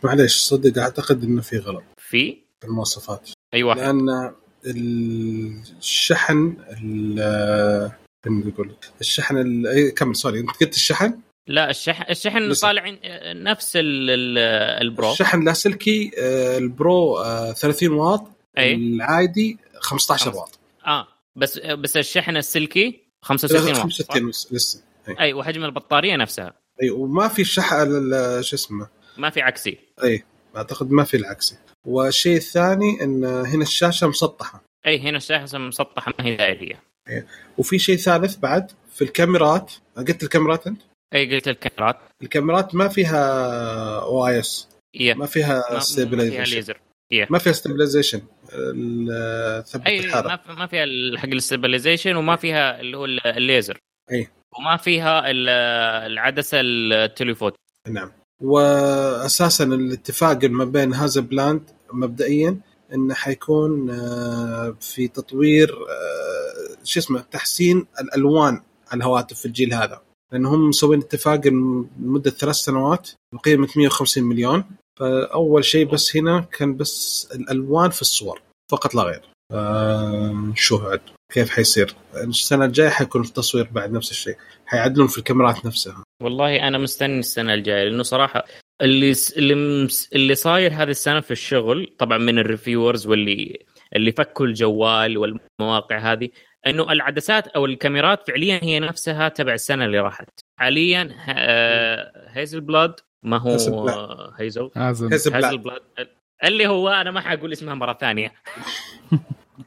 معليش 0.04 0.36
صدق 0.36 0.82
أعتقد 0.82 1.24
إنه 1.24 1.42
في 1.42 1.58
غلط. 1.58 1.84
في؟ 1.98 2.38
في 2.62 2.68
المواصفات. 2.68 3.30
أي 3.54 3.64
واحد. 3.64 3.80
لأن 3.80 4.34
الشحن 5.80 6.56
خلينا 8.26 8.46
نقول 8.46 8.72
الشحن 9.02 9.38
ال- 9.38 9.68
إيه، 9.68 9.96
كمل 9.96 10.16
sorry 10.16 10.40
أنت 10.40 10.50
قلت 10.50 10.76
الشحن؟ 10.76 11.20
لا 11.48 11.70
الشحن 11.70 12.04
الشحن 12.12 12.38
لسه. 12.40 12.68
طالع 12.68 12.98
آه، 13.04 13.34
نفس 13.34 13.76
ال- 13.76 14.10
ال- 14.10 14.38
ال 14.82 14.88
Pro. 14.88 15.12
الشحن 15.12 15.40
اللاسلكي 15.40 16.12
آه، 16.20 16.58
ال 16.58 16.73
Pro 16.73 17.18
آه، 17.18 17.52
30 17.52 17.92
واط 17.92 18.24
اي 18.58 18.74
العادي 18.76 19.58
15 19.80 20.36
واط. 20.36 20.60
آه 20.88 21.08
بس 21.36 21.58
بس 21.60 21.98
الشحن 21.98 22.38
السلكي 22.38 23.00
65 23.22 23.68
واط 23.68 23.76
صح؟ 23.78 23.84
65 23.84 24.30
لسه- 24.30 24.56
لسه. 24.56 24.84
اي 25.10 25.16
أي 25.20 25.34
وحجم 25.34 25.64
البطارية 25.66 26.16
نفسها. 26.16 26.54
اي 26.84 26.90
وما 26.90 27.28
في 27.28 27.44
شحن 27.44 28.12
شو 28.42 28.56
اسمه؟ 28.56 28.88
ما 29.18 29.30
في 29.30 29.42
عكسي. 29.42 29.78
اي 30.04 30.24
أعتقد 30.56 30.92
ما 30.92 31.04
في 31.04 31.18
العكسي. 31.18 31.56
والشيء 31.88 32.38
الثاني 32.38 33.04
إن 33.04 33.24
هنا 33.26 33.64
الشاشة 33.64 34.08
مسطحة. 34.08 34.64
أي 34.88 35.00
هنا 35.00 35.18
الشاشة 35.18 35.58
مسطحة 35.58 36.14
ما 36.20 36.26
هي 36.26 36.36
دائرية. 36.36 36.80
وفي 37.58 37.80
شيء 37.80 37.96
ثالث 37.98 38.36
بعد 38.38 38.72
في 38.94 39.04
الكاميرات. 39.04 39.72
قلت 39.98 40.24
الكاميرات 40.24 40.68
أنت؟ 40.68 40.82
اي 41.14 41.36
قلت 41.36 41.48
الكاميرات. 41.48 41.98
الكاميرات 42.24 42.76
ما 42.76 42.88
فيها 42.88 43.20
OIS 44.02 44.68
إيه. 44.96 45.14
ما 45.14 45.26
فيها 45.26 45.48
ما- 45.48 45.56
ما 45.56 45.70
فيها 45.70 45.80
stabilization 45.80 46.56
ليزر 46.56 46.80
إيه. 47.12 47.28
ما 47.30 47.38
فيها 47.40 47.54
stabilization 47.54 48.20
ثبت 49.66 49.86
أي 49.88 50.00
الحرارة. 50.00 50.28
ما 50.28 50.38
في- 50.38 50.52
ما 50.54 50.68
فيها 50.68 50.86
حق 51.18 51.26
ال 51.30 51.36
stabilization 51.36 52.16
وما 52.16 52.36
فيها 52.36 52.80
اللي 52.82 52.98
هو 52.98 53.06
ال- 53.06 53.28
الليزر. 53.28 53.78
أي. 54.12 54.28
وما 54.60 54.78
فيها 54.78 55.32
ال- 55.32 55.50
العدسة 56.12 56.58
ال 56.62 56.71
telephoto 56.71 57.56
نعم. 57.88 58.12
واساسا 58.42 59.64
الاتفاق 59.64 60.44
ما 60.46 60.66
بين 60.66 60.94
Hasselblad 60.94 61.62
مبدئيا 61.94 62.58
إنه 62.94 63.14
حيكون 63.14 63.90
آه، 63.90 64.76
في 64.82 65.08
تطوير 65.08 65.70
آه، 65.74 66.61
شو 66.84 67.00
اسمه 67.00 67.22
تحسين 67.32 67.86
الألوان 68.02 68.62
على 68.92 68.98
الهواتف 68.98 69.40
في 69.40 69.46
الجيل 69.46 69.74
هذا. 69.74 70.02
لانهم 70.32 70.70
مسوين 70.70 71.00
اتفاق 71.00 71.48
لمدة 71.48 72.32
ثلاث 72.32 72.56
سنوات 72.56 73.10
بقيمة 73.34 73.68
150 73.76 74.24
مليون. 74.24 74.64
فأول 75.00 75.66
شيء 75.66 75.86
بس 75.86 76.18
هنا 76.18 76.40
كان 76.40 76.78
بس 76.78 77.28
الألوان 77.36 77.90
في 77.90 78.02
الصور 78.02 78.42
فقط 78.72 78.96
لا 78.96 79.04
غير. 79.04 79.22
آه، 79.52 80.32
نشوف 80.32 80.84
عاد 80.84 81.02
كيف 81.34 81.50
حيصير؟ 81.50 81.96
السنة 82.16 82.66
الجاية 82.66 82.90
حيكون 82.90 83.22
التصوير 83.22 83.70
بعد 83.72 83.92
نفس 83.92 84.12
الشيء. 84.12 84.36
حيعدلون 84.66 85.08
في 85.08 85.18
الكاميرات 85.18 85.66
نفسها. 85.66 86.04
والله 86.24 86.68
أنا 86.68 86.78
مستني 86.78 87.20
السنة 87.20 87.54
الجاية 87.54 87.84
لأنه 87.84 88.04
صراحة 88.04 88.46
اللي 88.82 89.14
اللي 89.38 89.88
اللي 90.16 90.36
صاير 90.36 90.74
هذه 90.74 90.90
السنة 90.90 91.20
في 91.20 91.32
الشغل 91.32 91.96
طبعا 92.00 92.18
من 92.18 92.40
الريفيورز 92.40 93.08
واللي 93.08 93.66
اللي 93.96 94.12
فكوا 94.12 94.46
الجوال 94.46 95.18
والمواقع 95.18 96.12
هذه 96.12 96.30
إنه 96.68 96.92
العدسات 96.92 97.48
أو 97.48 97.66
الكاميرات 97.66 98.28
فعليا 98.28 98.60
هي 98.64 98.80
نفسها 98.80 99.30
تبع 99.30 99.54
السنة 99.54 99.86
اللي 99.86 100.00
راحت. 100.00 100.30
حاليا 100.60 101.04
ه- 101.26 102.38
Hasselblad 102.38 102.96
ما 103.24 103.38
هو 103.38 103.52
hazel. 104.38 104.70
hazel. 104.78 105.58
blad. 105.58 105.82
اللي 106.44 106.68
هو 106.68 106.90
أنا 106.90 107.12
ما 107.12 107.22
حقول 107.22 107.52
اسمها 107.52 107.74
مرة 107.74 107.94
ثانية. 107.94 108.34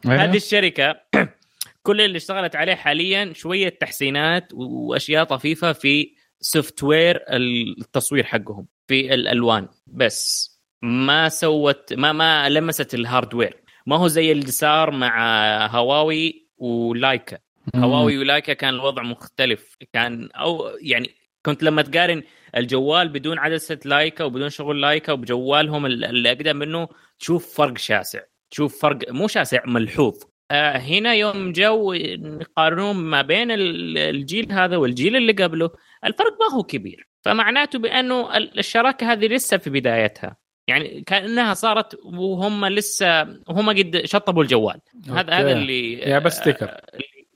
أيوه. 0.06 0.24
هذه 0.24 0.36
الشركة 0.36 1.00
كل 1.86 2.00
اللي 2.00 2.16
اشتغلت 2.16 2.56
عليه 2.56 2.74
حاليا 2.74 3.32
شوية 3.32 3.68
تحسينات 3.68 4.48
وأشياء 4.54 5.24
طفيفة 5.24 5.72
في 5.72 6.14
software 6.40 7.24
التصوير 7.30 8.24
حقهم 8.24 8.66
في 8.88 9.14
الألوان. 9.14 9.68
بس 9.86 10.50
ما 10.82 11.28
سوت 11.28 11.92
ما 11.92 12.12
ما 12.12 12.48
لمست 12.48 12.94
ال 12.94 13.01
hardware 13.01 13.56
ما 13.86 13.96
هو 13.96 14.08
زي 14.08 14.32
اللي 14.32 14.46
صار 14.50 14.90
مع 14.90 15.66
هواوي 15.66 16.43
ولايكا. 16.58 17.38
هواوي 17.76 18.18
ولايكا 18.18 18.52
كان 18.52 18.74
الوضع 18.74 19.02
مختلف. 19.02 19.76
كان 19.92 20.28
أو 20.32 20.70
يعني 20.80 21.10
كنت 21.46 21.62
لما 21.62 21.82
تقارن 21.82 22.22
الجوال 22.56 23.08
بدون 23.08 23.38
عدسة 23.38 23.78
لايكا 23.84 24.24
وبدون 24.24 24.50
شغل 24.50 24.80
لايكا 24.80 25.12
وبجوالهم 25.12 25.86
ال- 25.86 26.04
اللي 26.04 26.28
أقدم 26.32 26.56
منه 26.56 26.88
تشوف 27.18 27.56
فرق 27.56 27.78
شاسع. 27.78 28.20
تشوف 28.50 28.82
فرق 28.82 28.98
مو 29.12 29.28
شاسع 29.28 29.62
ملحوظ. 29.66 30.22
آه 30.50 30.76
هنا 30.76 31.14
يوم 31.14 31.52
جو 31.52 31.92
يقارنون 31.92 32.96
ما 32.96 33.22
بين 33.22 33.50
ال- 33.50 33.98
الجيل 33.98 34.52
هذا 34.52 34.76
والجيل 34.76 35.16
اللي 35.16 35.32
قبله 35.32 35.70
الفرق 36.04 36.32
ما 36.40 36.56
هو 36.56 36.62
كبير. 36.62 37.08
فمعناته 37.24 37.78
بأنه 37.78 38.36
ال- 38.36 38.58
الشراكة 38.58 39.12
هذه 39.12 39.26
لسه 39.26 39.56
في 39.56 39.70
بدايتها. 39.70 40.36
يعني 40.68 41.02
كأنها 41.06 41.54
صارت 41.54 41.98
وهم 42.04 42.66
لسه 42.66 43.22
هم 43.48 43.70
قد 43.70 44.00
شطبوا 44.04 44.42
الجوال. 44.42 44.80
هذا. 45.08 45.32
هذا 45.32 45.52
اللي 45.52 45.92
يا 45.92 46.18
بس 46.18 46.36
sticker. 46.36 46.66
آه، 46.68 46.80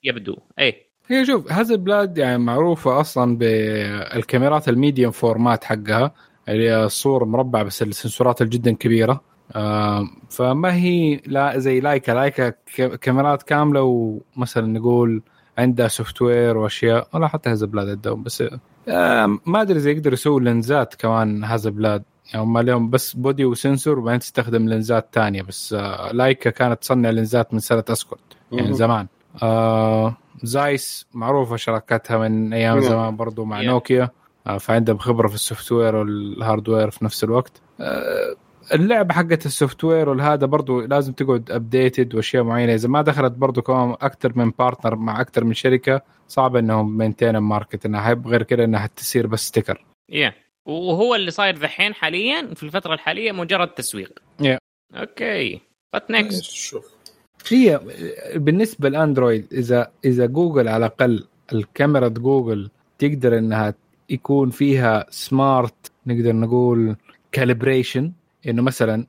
يبدو. 0.04 0.36
اي 0.58 0.86
هي 1.06 1.26
شوف 1.26 1.52
Hasselblad 1.52 2.18
يعني 2.18 2.38
معروفة 2.38 3.00
أصلا 3.00 3.38
بالكاميرات 3.38 4.68
ال 4.68 4.75
medium 4.75 5.12
format 5.12 5.64
حقها 5.64 6.14
اللي 6.48 6.68
هي 6.68 6.84
الصور 6.84 7.24
مربع 7.24 7.62
بس 7.62 7.82
ال 7.82 7.90
sensorات 7.90 8.42
الجدا 8.42 8.72
كبيرة. 8.72 9.20
آه 9.56 10.08
فما 10.30 10.74
هي 10.74 11.20
لا 11.26 11.58
زي 11.58 11.80
لايكا 11.80 12.12
لايكا 12.12 12.50
كاميرات 13.00 13.42
كاملة 13.42 13.82
ومثلا 13.82 14.66
نقول 14.66 15.22
عندها 15.58 15.88
software 15.88 16.56
وأشياء. 16.56 17.08
ولا 17.14 17.28
حتى 17.28 17.50
Hasselblad 17.50 17.88
عندهم 17.88 18.22
بس 18.22 18.44
آه 18.88 19.38
ما 19.46 19.62
أدري 19.62 19.78
إذا 19.78 19.90
يقدروا 19.90 20.14
يسووا 20.14 20.40
lensات 20.40 20.94
كمان 20.94 21.44
Hasselblad 21.44 22.02
هم 22.34 22.58
لهم 22.58 22.90
بس 22.90 23.12
body 23.16 23.44
و 23.44 23.52
sensor 23.52 23.98
وبعدين 23.98 24.20
تستخدم 24.20 24.68
lensات 24.68 25.08
تانية. 25.12 25.42
بس 25.42 25.72
آه 25.72 26.12
لايكا 26.12 26.50
كانت 26.50 26.82
تصنع 26.82 27.10
lensات 27.10 27.54
من 27.54 27.60
سنة 27.60 27.84
اسكت 27.88 28.18
يعني. 28.52 28.72
زمان. 28.74 29.06
آه 29.42 30.16
زايس 30.42 31.06
معروفة 31.14 31.56
شراكتها 31.56 32.18
من 32.18 32.52
أيام 32.52 32.78
نعم. 32.78 32.88
زمان 32.88 33.16
برضو 33.16 33.44
مع 33.44 33.60
Yeah. 33.62 33.64
نوكيا. 33.64 34.10
آه 34.46 34.58
فعندهم 34.58 34.98
خبره 34.98 35.28
في 35.28 35.34
ال 35.34 35.39
software 35.39 35.72
وال 35.72 35.96
hardware 35.96 36.90
في 36.90 37.04
نفس 37.04 37.24
الوقت. 37.24 37.62
آه 37.80 38.34
اللعبة 38.74 39.14
حقت 39.14 39.46
ال 39.46 39.84
software 39.84 40.08
والهذا 40.08 40.46
برضو 40.46 40.80
لازم 40.80 41.12
تقعد 41.12 41.50
updated 41.50 42.14
وأشياء 42.14 42.42
معينة. 42.42 42.74
إذا 42.74 42.88
ما 42.88 43.02
دخلت 43.02 43.32
برضو 43.32 43.62
كمان 43.62 43.96
أكثر 44.00 44.32
من 44.36 44.52
partner 44.58 44.96
مع 44.96 45.20
أكثر 45.20 45.44
من 45.44 45.54
شركة 45.54 46.02
صعب 46.28 46.56
إنهم 46.56 46.96
maintain 46.96 47.38
market 47.38 47.86
انها 47.86 48.12
غير 48.26 48.42
كده 48.42 48.64
إنها 48.64 48.86
تصير 48.86 49.26
بس 49.26 49.46
sticker 49.48 49.84
يا 50.08 50.32
وهو 50.68 51.14
اللي 51.14 51.30
صاير 51.30 51.56
ذحين 51.56 51.94
حاليا 51.94 52.54
في 52.54 52.62
الفترة 52.62 52.94
الحالية 52.94 53.32
مجرد 53.32 53.68
تسويق. 53.68 54.18
Yeah. 54.42 54.58
Okay. 54.94 55.60
What 55.94 56.10
next 56.10 56.44
شوف. 56.44 56.98
هي 57.48 57.80
بالنسبة 58.34 58.88
لأندرويد 58.88 59.46
إذا 59.52 59.90
إذا 60.04 60.26
جوجل 60.26 60.68
على 60.68 60.86
الأقل 60.86 61.24
الكاميرا 61.52 62.08
جوجل 62.08 62.70
تقدر 62.98 63.38
إنها 63.38 63.74
يكون 64.10 64.50
فيها 64.50 65.06
smart 65.10 65.92
نقدر 66.06 66.32
نقول 66.32 66.96
calibration 67.32 68.12
إنه 68.48 68.62
مثلا 68.62 69.06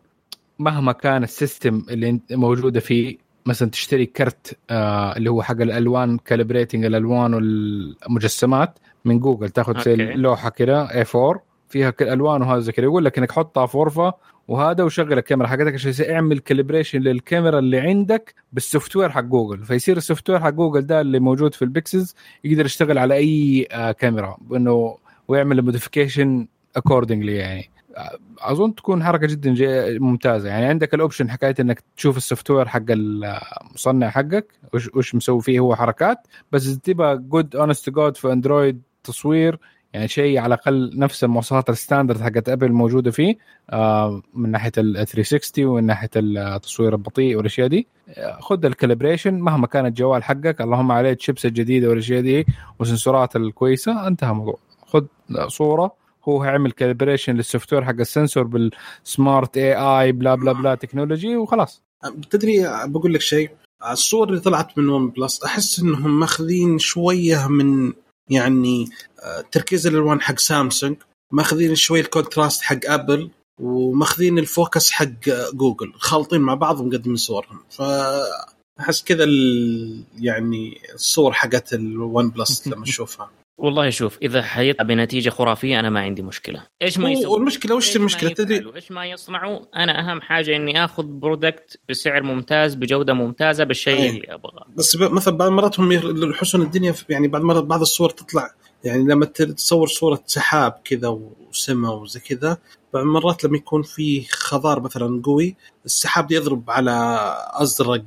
مهما 0.60 0.92
كان 0.92 1.24
ال 1.24 1.33
system 1.33 1.86
اللي 1.90 2.20
موجودة 2.32 2.80
فيه 2.80 3.18
مثلا 3.46 3.70
تشتري 3.70 4.06
كرت 4.06 4.58
آه 4.70 5.18
اللي 5.18 5.30
هو 5.30 5.42
حق 5.42 5.62
الألوان 5.62 6.18
calibrating 6.18 6.86
الألوان 6.86 7.34
والمجسمات 7.34 8.80
من 9.06 9.20
جوجل 9.20 9.50
تاخذ 9.50 9.80
زي. 9.80 9.94
اللوحه 9.94 10.50
كده 10.50 10.88
A4 10.88 11.40
فيها 11.70 11.90
كل 11.90 12.08
الوان 12.10 12.42
وهذا 12.42 12.60
زي 12.60 12.72
كده 12.72 12.84
يقول 12.84 13.06
لك 13.06 13.18
إنك 13.18 13.32
حطها 13.32 13.66
في 13.66 13.78
غرفة 13.78 14.14
وهذا 14.48 14.84
وشغل 14.84 15.14
الكاميرا 15.14 15.48
حقتك 15.48 15.74
عشان 15.74 16.12
اعمل 16.16 16.40
calibration 16.40 17.00
للكاميرا 17.00 17.60
اللي 17.60 17.80
عندك 17.80 18.34
بال 18.54 18.96
software 18.96 19.10
حق 19.10 19.22
جوجل 19.22 19.64
فيصير 19.64 19.98
ال 19.98 20.30
software 20.30 20.40
حق 20.40 20.50
جوجل 20.50 20.82
ده 20.82 21.02
اللي 21.02 21.20
موجود 21.20 21.54
في 21.54 21.62
ال 21.62 21.69
Pixels 21.69 22.16
يقدر 22.44 22.66
يشتغل 22.66 22.98
على 22.98 23.16
أي 23.16 23.68
آه 23.72 23.92
كاميرا. 23.92 24.38
بانه 24.42 24.98
ويعمل 25.28 25.62
modification 25.62 26.48
accordingly 26.76 27.36
يعني. 27.36 27.70
آه، 27.98 28.18
أظن 28.40 28.76
تكون 28.76 29.04
حركة 29.04 29.28
جدا 29.28 29.56
ممتازة. 30.00 30.50
يعني 30.50 30.66
عندك 30.66 30.94
ال 30.94 30.99
option 30.99 31.30
حكايه 31.32 31.56
إنك 31.60 31.84
تشوف 31.98 32.18
ال 32.18 32.52
software 32.52 32.68
حق 32.68 32.82
المصنع 32.90 34.10
حقك 34.10 34.48
وش 34.74 34.90
وش 34.96 35.16
مسوي 35.16 35.42
فيه 35.42 35.60
هو 35.60 35.76
حركات. 35.76 36.18
بس 36.52 36.80
تبغى 36.80 37.18
good, 37.18 37.56
honest 37.56 37.90
good 37.90 38.18
في 38.18 38.32
Android 38.32 38.82
تصوير 39.04 39.60
يعني 39.94 40.08
شيء 40.08 40.38
على 40.40 40.54
الأقل 40.54 40.92
نفس 41.00 41.24
المواصفات 41.24 41.70
ال 41.70 41.75
standard 41.75 42.22
حقت 42.22 42.50
Apple 42.50 42.72
موجودة 42.72 43.12
فيه 43.12 43.38
آه، 43.70 44.22
من 44.34 44.52
ناحية 44.52 44.72
ال 44.78 45.08
360 45.08 45.66
ومن 45.66 45.84
ناحية 45.84 46.10
التصوير 46.16 46.94
البطيء 46.94 47.38
والأشياء 47.38 47.68
دي. 47.68 47.88
آه، 48.10 48.40
خذ 48.42 48.66
ال 48.66 48.71
calibration 48.71 49.34
مهما 49.34 49.68
كان 49.68 49.86
الجوال 49.86 50.24
حقك 50.24 50.62
اللهم 50.62 50.92
عليه 50.92 51.12
الشيبس 51.12 51.46
الجديدة 51.46 51.90
والأشياء 51.90 52.22
دي 52.22 52.46
وال 52.80 52.92
sensorات 52.92 53.36
الكويسة 53.36 54.08
انتهى 54.08 54.32
الموضوع. 54.32 54.60
خذ 54.88 55.06
صورة 55.48 55.96
هو 56.30 56.44
هيعمل 56.44 56.72
calibration 56.72 57.36
لل 57.36 57.74
software 57.74 57.86
حق 57.86 58.00
ال 58.00 58.06
sensor 58.06 58.44
بال 58.44 58.76
smart 58.76 59.58
AI 59.58 59.74
bla 59.74 60.36
bla 60.36 60.52
bla 60.52 60.76
technology 60.76 61.38
وخلاص. 61.38 61.84
تدري 62.30 62.64
بقول 62.86 63.14
لك 63.14 63.22
شيء 63.22 63.50
الصور 63.92 64.30
اللي 64.30 64.40
طلعت 64.40 64.78
من 64.78 64.90
OnePlus 64.90 65.44
أحس 65.44 65.80
إنهم 65.80 66.20
ماخذين 66.20 66.80
شوية 66.80 67.48
من 67.48 67.94
يعني 68.30 68.90
آه، 69.24 69.42
تركيز 69.52 69.88
الالوان 69.88 70.22
حق 70.22 70.40
سامسونج. 70.40 70.96
ماخذين 71.34 71.76
شوية 71.76 72.02
ال 72.02 72.08
contrast 72.08 72.62
حق 72.62 72.80
Apple 72.86 73.30
وماخذين 73.62 74.40
ال 74.40 74.48
focus 74.48 74.92
حق 74.92 75.30
آه، 75.30 75.50
جوجل. 75.54 75.94
خالطين 75.98 76.42
مع 76.42 76.54
بعض 76.54 76.80
ومقدمين 76.80 77.16
صورهم. 77.16 77.60
فأحس 77.70 79.04
كذا 79.04 79.24
ال- 79.24 80.04
يعني 80.20 80.82
الصور 80.94 81.34
حقت 81.34 81.74
ال 81.74 82.30
OnePlus 82.30 82.68
لما 82.68 82.84
أشوفها. 82.84 83.30
والله 83.60 83.90
شوف 83.90 84.18
إذا 84.22 84.42
حيطلع 84.42 84.84
بنتيجة 84.86 85.30
خرافية 85.30 85.80
أنا 85.80 85.90
ما 85.90 86.00
عندي 86.00 86.22
مشكلة. 86.22 86.64
إيش 86.82 86.98
ما 86.98 87.12
يسوي؟ 87.12 87.26
والمشكلة 87.26 87.76
وش 87.76 87.96
المشكلة؟ 87.96 88.30
تدري؟ 88.30 88.72
إيش 88.76 88.92
ما 88.92 89.06
يصنعوا؟ 89.06 89.60
أنا 89.76 90.00
أهم 90.12 90.22
حاجة 90.22 90.56
إني 90.56 90.86
آخذ 90.86 91.04
برودكت 91.04 91.80
بسعر 91.90 92.24
ممتاز 92.24 92.76
بجودة 92.76 93.14
ممتازة 93.14 93.64
بالشيء 93.64 94.00
أي. 94.02 94.10
اللي 94.10 94.34
أبغاه. 94.34 94.66
بس 94.76 94.96
ب- 94.96 95.12
مثلا 95.14 95.38
بعض 95.38 95.50
المرات 95.50 95.80
هم 95.80 95.92
يحسون 96.32 96.62
الدنيا 96.62 96.96
يعني 97.10 97.28
بعض 97.28 97.42
مرات 97.42 97.64
بعض 97.64 97.82
الصور 97.82 98.10
تطلع. 98.10 98.52
يعني 98.84 99.04
لما 99.04 99.26
تصور 99.26 99.88
صورة 99.88 100.24
سحاب 100.26 100.72
كذا 100.84 101.08
وسماء 101.08 101.96
وزي 101.96 102.20
كذا 102.20 102.58
بعض 102.94 103.04
المرات 103.04 103.44
لما 103.44 103.58
يكون 103.58 103.82
في 103.82 104.26
خضار 104.32 104.80
مثلا 104.80 105.22
قوي 105.24 105.56
السحاب 105.86 106.32
يضرب 106.32 106.70
على 106.72 107.20
أزرق 107.52 108.04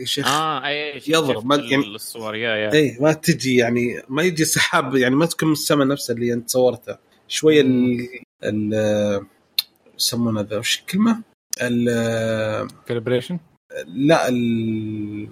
يا 0.00 0.04
شيخ. 0.04 0.26
آه 0.28 0.66
اي 0.66 1.00
يضرب، 1.08 1.46
ما- 1.46 1.56
يعني- 1.56 1.76
الصور 1.94 2.34
يا 2.34 2.54
يا. 2.56 2.72
اي 2.72 2.96
ما 3.00 3.12
تجي 3.12 3.56
يعني 3.56 4.02
ما 4.08 4.22
يجي 4.22 4.44
سحاب 4.44 4.96
يعني 4.96 5.14
ما 5.14 5.26
تكون 5.26 5.48
من 5.48 5.52
السماء 5.52 5.86
نفسها 5.86 6.14
اللي 6.16 6.32
أنت 6.32 6.50
صورتها. 6.50 6.98
شوية 7.28 7.60
ال 7.60 8.08
ال 8.44 9.26
يسمونه 9.98 10.40
ذا 10.40 10.58
وش 10.58 10.80
الكلمة؟ 10.80 11.22
ال 11.62 12.68
calibration 12.86 13.38
لا 13.86 14.28
ال 14.28 15.28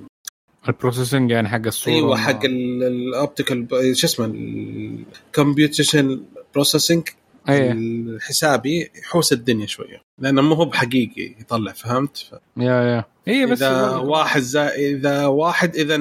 ال 0.69 0.74
processing 0.74 1.31
يعني 1.31 1.49
حق 1.49 1.67
الصورة. 1.67 1.95
أيوه 1.95 2.17
حق 2.17 2.45
ال 2.45 2.60
optical 2.60 3.67
شو 3.97 4.07
اسمه 4.07 4.27
ال 4.27 4.43
computation 4.43 6.23
processing 6.55 7.09
إيه. 7.49 7.73
الحسابي 7.73 8.91
يحوس 8.99 9.33
الدنيا 9.33 9.67
شوية. 9.67 10.03
لأنه 10.19 10.43
مو 10.43 10.55
هو 10.55 10.65
بحقيقي 10.65 11.35
يطلع 11.41 11.73
فهمت؟ 11.73 12.17
ف... 12.17 12.35
يا 12.57 12.83
يا. 12.83 13.05
هي 13.27 13.47
بس 13.47 13.63
إذا 13.63 13.97
واحد 13.97 14.41
زائد 14.41 14.97
إذا 14.97 15.27
واحد 15.27 15.77
إذا 15.77 16.01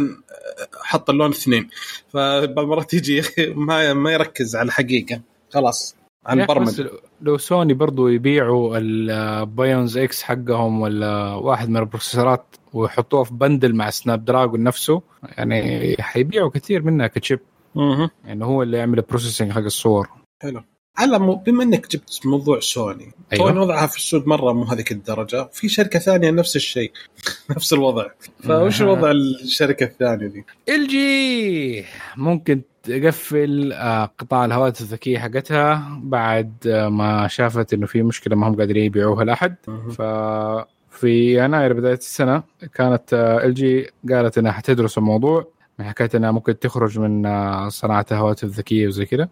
حط 0.82 1.10
اللون 1.10 1.30
اثنين 1.30 1.70
فبعض 2.10 2.60
المرات 2.60 2.94
يجي 2.94 3.22
ما 3.56 3.94
ما 3.94 4.12
يركز 4.12 4.56
على 4.56 4.66
الحقيقة. 4.66 5.22
خلاص 5.50 5.96
عن 6.26 6.46
برمجة. 6.46 6.92
لو 7.22 7.38
سوني 7.38 7.74
برضو 7.74 8.08
يبيعوا 8.08 8.78
ال 8.78 8.98
Bionz 8.98 9.98
X 9.98 10.24
حقهم 10.24 10.82
ولا 10.82 11.34
واحد 11.34 11.70
من 11.70 11.78
ال 11.78 11.84
processorات 11.84 12.46
ويحطوها 12.74 13.24
في 13.24 13.34
bundle 13.34 13.76
مع 13.76 13.90
Snapdragon 13.90 14.64
نفسه 14.64 15.02
يعني 15.38 15.96
حيبيعوا 16.00 16.50
كثير 16.50 16.82
منها 16.82 17.08
ك 17.08 17.13
chip. 17.13 17.40
أها 17.78 18.10
يعني 18.26 18.46
هو 18.46 18.64
اللي 18.64 18.78
يعمل 18.78 18.98
ال 18.98 19.03
processing 19.03 19.52
حق 19.52 19.62
الصور. 19.62 20.10
حلو. 20.42 20.64
على 20.98 21.20
مو 21.20 21.36
بما 21.36 21.64
إنك 21.64 21.92
جبت 21.92 22.20
موضوع 22.26 22.60
سوني 22.60 23.12
أيوة. 23.34 23.62
وضعها 23.62 23.88
في 23.88 23.98
السوق 23.98 24.28
مرة 24.28 24.54
مو 24.54 24.64
هذيك 24.64 24.92
الدرجة 24.92 25.50
في 25.54 25.70
شركة 25.70 26.00
ثانية 26.00 26.32
نفس 26.32 26.56
الشيء 26.56 26.92
نفس 27.56 27.74
الوضع 27.74 28.08
فوش. 28.44 28.82
وضع 28.82 29.12
الشركة 29.12 29.84
الثانية 29.84 30.28
دي؟ 30.28 30.46
LG 30.70 31.86
ممكن 32.18 32.62
تقفل 32.84 33.74
آه، 33.74 34.06
قطاع 34.18 34.46
الهواتف 34.46 34.82
الذكية 34.82 35.20
حقتها 35.20 36.00
بعد 36.04 36.54
آه، 36.68 36.90
ما 36.90 37.28
شافت 37.28 37.74
إنه 37.74 37.86
في 37.86 38.04
مشكلة 38.04 38.36
ما 38.36 38.48
هم 38.48 38.56
قادرين 38.56 38.84
يبيعوها 38.84 39.26
لأحد 39.26 39.56
ففي 39.92 41.44
يناير 41.44 41.74
بداية 41.74 41.94
السنة 41.94 42.44
كانت 42.74 43.14
LG 43.44 43.90
قالت 44.10 44.38
إنها 44.38 44.52
حتدرس 44.52 44.98
الموضوع 44.98 45.48
من 45.80 45.86
حكايه 45.86 46.10
إنها 46.16 46.32
ممكن 46.32 46.60
تخرج 46.60 47.00
من 47.00 47.26
آه، 47.26 47.70
صناعة 47.70 48.06
الهواتف 48.12 48.44
الذكية 48.44 48.88
وزي 48.88 49.06
كده 49.06 49.30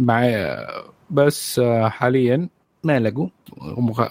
آم، 0.00 0.06
مع 0.06 0.24
بس 1.10 1.58
آه، 1.58 1.88
حاليا 1.88 2.48
ما 2.84 3.00
لقوا. 3.00 3.28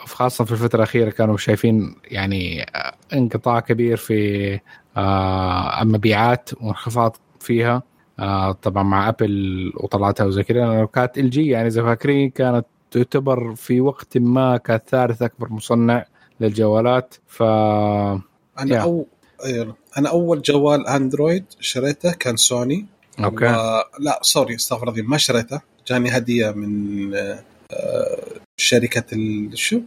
خاصة 0.06 0.46
في 0.46 0.52
الفترة 0.52 0.78
الأخيرة 0.78 1.10
كانوا 1.10 1.38
شايفين 1.38 1.96
يعني 2.06 2.64
آه، 2.64 2.94
انقطاع 3.14 3.60
كبير 3.60 3.98
في 3.98 4.60
آه، 4.98 5.82
المبيعات 5.82 6.50
وانخفاض 6.62 7.18
فيها. 7.40 7.84
طبعا 8.62 8.84
مع 8.84 9.10
Apple 9.10 9.74
وطلعتها 9.78 10.26
وزي 10.26 10.44
كذا. 10.44 10.86
كانت 10.86 11.18
LG 11.18 11.48
يعني 11.48 11.68
اذا 11.68 11.84
فاكرين 11.84 12.30
كانت 12.30 12.66
تعتبر 12.92 13.56
في 13.56 13.82
وقت 13.82 14.18
ما 14.18 14.58
كانت 14.58 14.84
ثالث 14.90 15.22
أكبر 15.22 15.50
مصنع 15.50 16.06
للجوالات. 16.40 17.16
ف 17.28 17.44
أنا. 17.44 18.78
أو... 18.78 19.08
أنا 19.98 20.10
أول 20.10 20.42
جوال 20.42 20.88
Android 20.88 21.46
شريته 21.60 22.12
كان 22.12 22.36
سوني. 22.36 22.86
أوكي. 23.26 23.46
و... 23.46 23.84
لا 24.00 24.20
sorry 24.22 24.56
استغفر 24.56 24.90
الله 24.90 25.02
ما 25.02 25.18
شريته. 25.18 25.62
جاني 25.88 26.18
هدية 26.18 26.52
من 26.52 27.14
آه، 27.16 27.44
آه، 27.72 28.40
شركة 28.58 29.16
ال... 29.16 29.58
شو؟ 29.58 29.82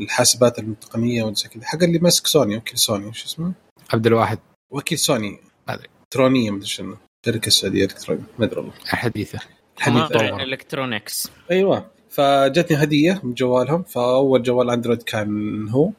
الحاسبات 0.00 0.58
التقنيه 0.58 1.22
وزي 1.22 1.48
كذا 1.48 1.64
حق 1.64 1.82
اللي 1.82 1.98
ماسك 1.98 2.26
سوني 2.26 2.56
وكيل 2.56 2.78
سوني 2.78 3.12
شو 3.12 3.26
اسمه؟ 3.26 3.52
عبد 3.92 4.06
الواحد. 4.06 4.38
وكيل 4.70 4.98
سوني. 4.98 5.38
هذا. 5.68 5.80
إلكترونية 5.80 6.50
مدري 6.50 6.66
شنو. 6.66 6.96
شركة 7.26 7.50
سعودية 7.50 7.84
إلكترونية 7.84 8.22
ما 8.38 8.44
أدري 8.44 8.60
والله. 8.60 8.72
حديثه 8.84 9.38
حديث 9.78 10.02
طبعاً. 10.02 10.42
الكترونكس 10.42 11.30
أيوه. 11.50 11.90
فجتني 12.10 12.82
هدية 12.82 13.20
من 13.22 13.34
جوالهم. 13.34 13.82
فأول 13.82 14.42
جوال 14.42 14.70
Android 14.70 15.02
كان 15.02 15.68
هو. 15.68 15.90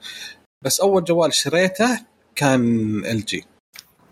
بس 0.61 0.79
أول 0.79 1.03
جوال 1.03 1.33
شريته 1.33 1.99
كان 2.35 2.61
LG. 3.05 3.45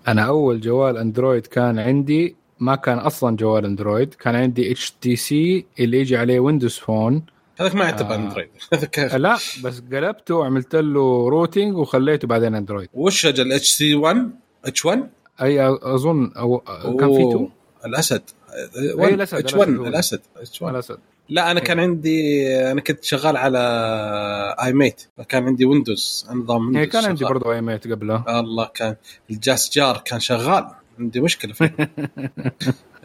أنا 0.08 0.22
أول 0.22 0.62
جوال 0.62 0.98
Android 0.98 1.48
كان 1.48 1.80
عندي 1.80 2.36
ما 2.62 2.76
كان 2.76 2.98
أصلا 2.98 3.36
جوال 3.36 3.66
أندرويد. 3.66 4.14
كان 4.14 4.36
عندي 4.36 4.72
اتش 4.72 4.92
تي 5.02 5.16
سي 5.16 5.66
اللي 5.80 6.00
يجي 6.00 6.18
عليه 6.18 6.40
ويندوز 6.40 6.78
فون 6.78 7.26
هذاك 7.60 7.76
ما 7.76 7.86
يعتبر 7.86 8.14
آه. 8.14 8.16
أندرويد. 8.16 8.50
لا 9.26 9.38
بس 9.64 9.82
قلبته 9.94 10.36
وعملت 10.36 10.76
له 10.76 11.30
روتينج 11.30 11.78
وخليته 11.78 12.28
بعدين 12.28 12.56
أندرويد. 12.56 12.90
وش 12.94 13.26
أجل 13.26 13.52
اتش 13.54 13.70
سي 13.70 13.96
1 13.96 14.32
اتش 14.66 14.86
1 14.86 15.10
أي 15.42 15.68
أظن 15.82 16.32
أو 16.38 16.58
كان 17.00 17.14
في 17.14 17.22
تو 17.22 17.48
الأسد. 17.86 18.22
أي 19.00 19.14
الأسد، 19.14 19.38
اتش 19.38 19.56
الأسد 19.56 19.70
1 19.70 19.80
هو. 19.80 19.88
الأسد. 19.88 20.22
اتش 20.38 20.62
1 20.62 20.74
الأسد. 20.74 20.98
لا 21.30 21.52
أنا 21.52 21.60
كان 21.60 21.80
عندي 21.80 22.48
أنا 22.72 22.82
كنت 22.82 23.04
شغال 23.04 23.38
على 23.38 23.60
اي 24.64 24.74
ميت 24.74 25.02
فكان 25.18 25.44
عندي 25.46 25.66
ويندوز 25.66 26.28
نظام 26.32 26.68
ويندوز 26.68 26.86
كان 26.94 27.06
عندي. 27.06 27.26
برضه 27.26 27.54
اي 27.54 27.62
ميت 27.62 27.88
قبله. 27.88 28.40
الله 28.40 28.70
كان 28.74 28.96
الجاس 29.32 29.72
جار 29.74 30.02
كان 30.06 30.20
شغال. 30.20 30.68
عندي 31.02 31.22
مشكلة. 31.22 31.54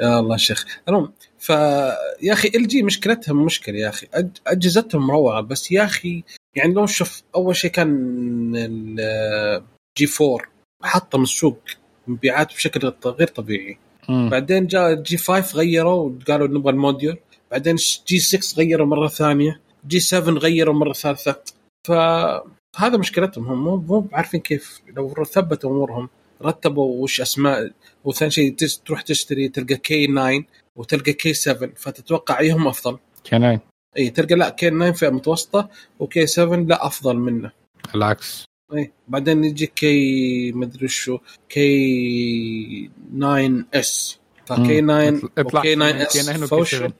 يا 0.00 0.18
الله 0.20 0.36
شيخ. 0.36 0.66
المهم 0.88 1.12
فيا 1.38 2.32
أخي 2.32 2.48
ال 2.54 2.68
جي 2.68 2.82
مشكلتهم 2.82 3.44
مشكلة 3.44 3.78
يا 3.78 3.88
أخي. 3.88 4.06
أجهزتهم 4.46 5.10
روعه 5.10 5.40
بس 5.40 5.72
يا 5.72 5.84
أخي 5.84 6.24
يعني 6.54 6.74
لو 6.74 6.86
شوف 6.86 7.22
أول 7.34 7.56
شيء 7.56 7.70
كان 7.70 8.52
الجي 8.56 10.08
4 10.20 10.38
حطم 10.82 11.22
السوق 11.22 11.58
مبيعات 12.06 12.54
بشكل 12.54 12.92
غير 13.06 13.28
طبيعي. 13.28 13.78
بعدين 14.08 14.66
جاء 14.66 14.94
جي 14.94 15.16
5 15.16 15.58
غيروا 15.58 16.10
وقالوا 16.10 16.48
نبغى 16.48 16.72
الموديول. 16.72 17.18
بعدين 17.50 17.76
جي 18.08 18.18
6 18.18 18.58
غيروا 18.58 18.86
مرة 18.86 19.08
ثانية. 19.08 19.60
جي 19.86 20.00
7 20.00 20.34
غيروا 20.34 20.74
مرة 20.74 20.92
ثالثة. 20.92 21.42
فهذا 21.86 22.96
مشكلتهم 22.98 23.46
هم 23.46 23.64
مو 23.64 23.76
مو 23.76 24.08
عارفين 24.12 24.40
كيف 24.40 24.80
لو 24.96 25.24
ثبتوا 25.24 25.70
أمورهم. 25.70 26.08
رتبوا 26.42 27.02
وش 27.02 27.20
أسماء 27.20 27.70
وثاني 28.04 28.30
شيء 28.30 28.54
تروح 28.86 29.02
تشتري 29.02 29.48
تلقى 29.48 29.76
K 29.76 30.06
9 30.06 30.44
وتلقى 30.76 31.12
K 31.12 31.34
7 31.34 31.70
فتتوقع 31.76 32.40
ايهم 32.40 32.68
أفضل؟ 32.68 32.98
كان 33.24 33.60
اي 33.98 34.10
تلقى 34.10 34.34
لا 34.34 34.48
K 34.48 34.70
9 34.70 34.92
فئة 34.92 35.08
متوسطة 35.08 35.68
و 35.98 36.12
K 36.12 36.26
7 36.26 36.56
لا 36.56 36.86
أفضل 36.86 37.16
منه. 37.16 37.50
العكس. 37.94 38.44
اي 38.74 38.92
بعدين 39.08 39.44
يجي 39.44 39.66
K 39.66 40.52
مدري 40.52 40.88
شو 40.88 41.18
K 41.48 42.90
9 43.18 43.64
S 43.74 44.18
ف 44.46 44.63
K 44.63 44.80
9 44.80 45.20
اطلع 45.38 45.60
و 45.60 45.67
K 45.67 45.74
9 45.74 46.04
كي 46.04 46.04
9 46.04 46.34
S 46.34 46.50
فوش 46.50 46.74
7. 46.74 46.92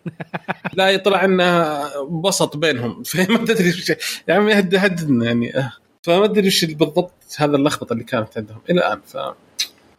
لا 0.74 0.91
يطلع 0.91 1.24
انه 1.24 1.80
وسط 2.03 2.57
بينهم. 2.57 3.03
فما 3.09 3.45
تدري 3.45 3.72
يا 4.28 4.34
عمي 4.34 4.53
هد 4.53 4.74
هددنا 4.74 5.24
يعني. 5.24 5.59
آه. 5.59 5.72
فما 6.07 6.25
أدري 6.25 6.47
وش 6.47 6.65
بالضبط 6.65 7.13
هذا 7.39 7.57
اللخبطة 7.57 7.93
اللي 7.93 8.05
كانت 8.05 8.29
عندهم 8.39 8.59
إلى 8.71 8.79
الآن 8.81 9.01
ف 9.07 9.17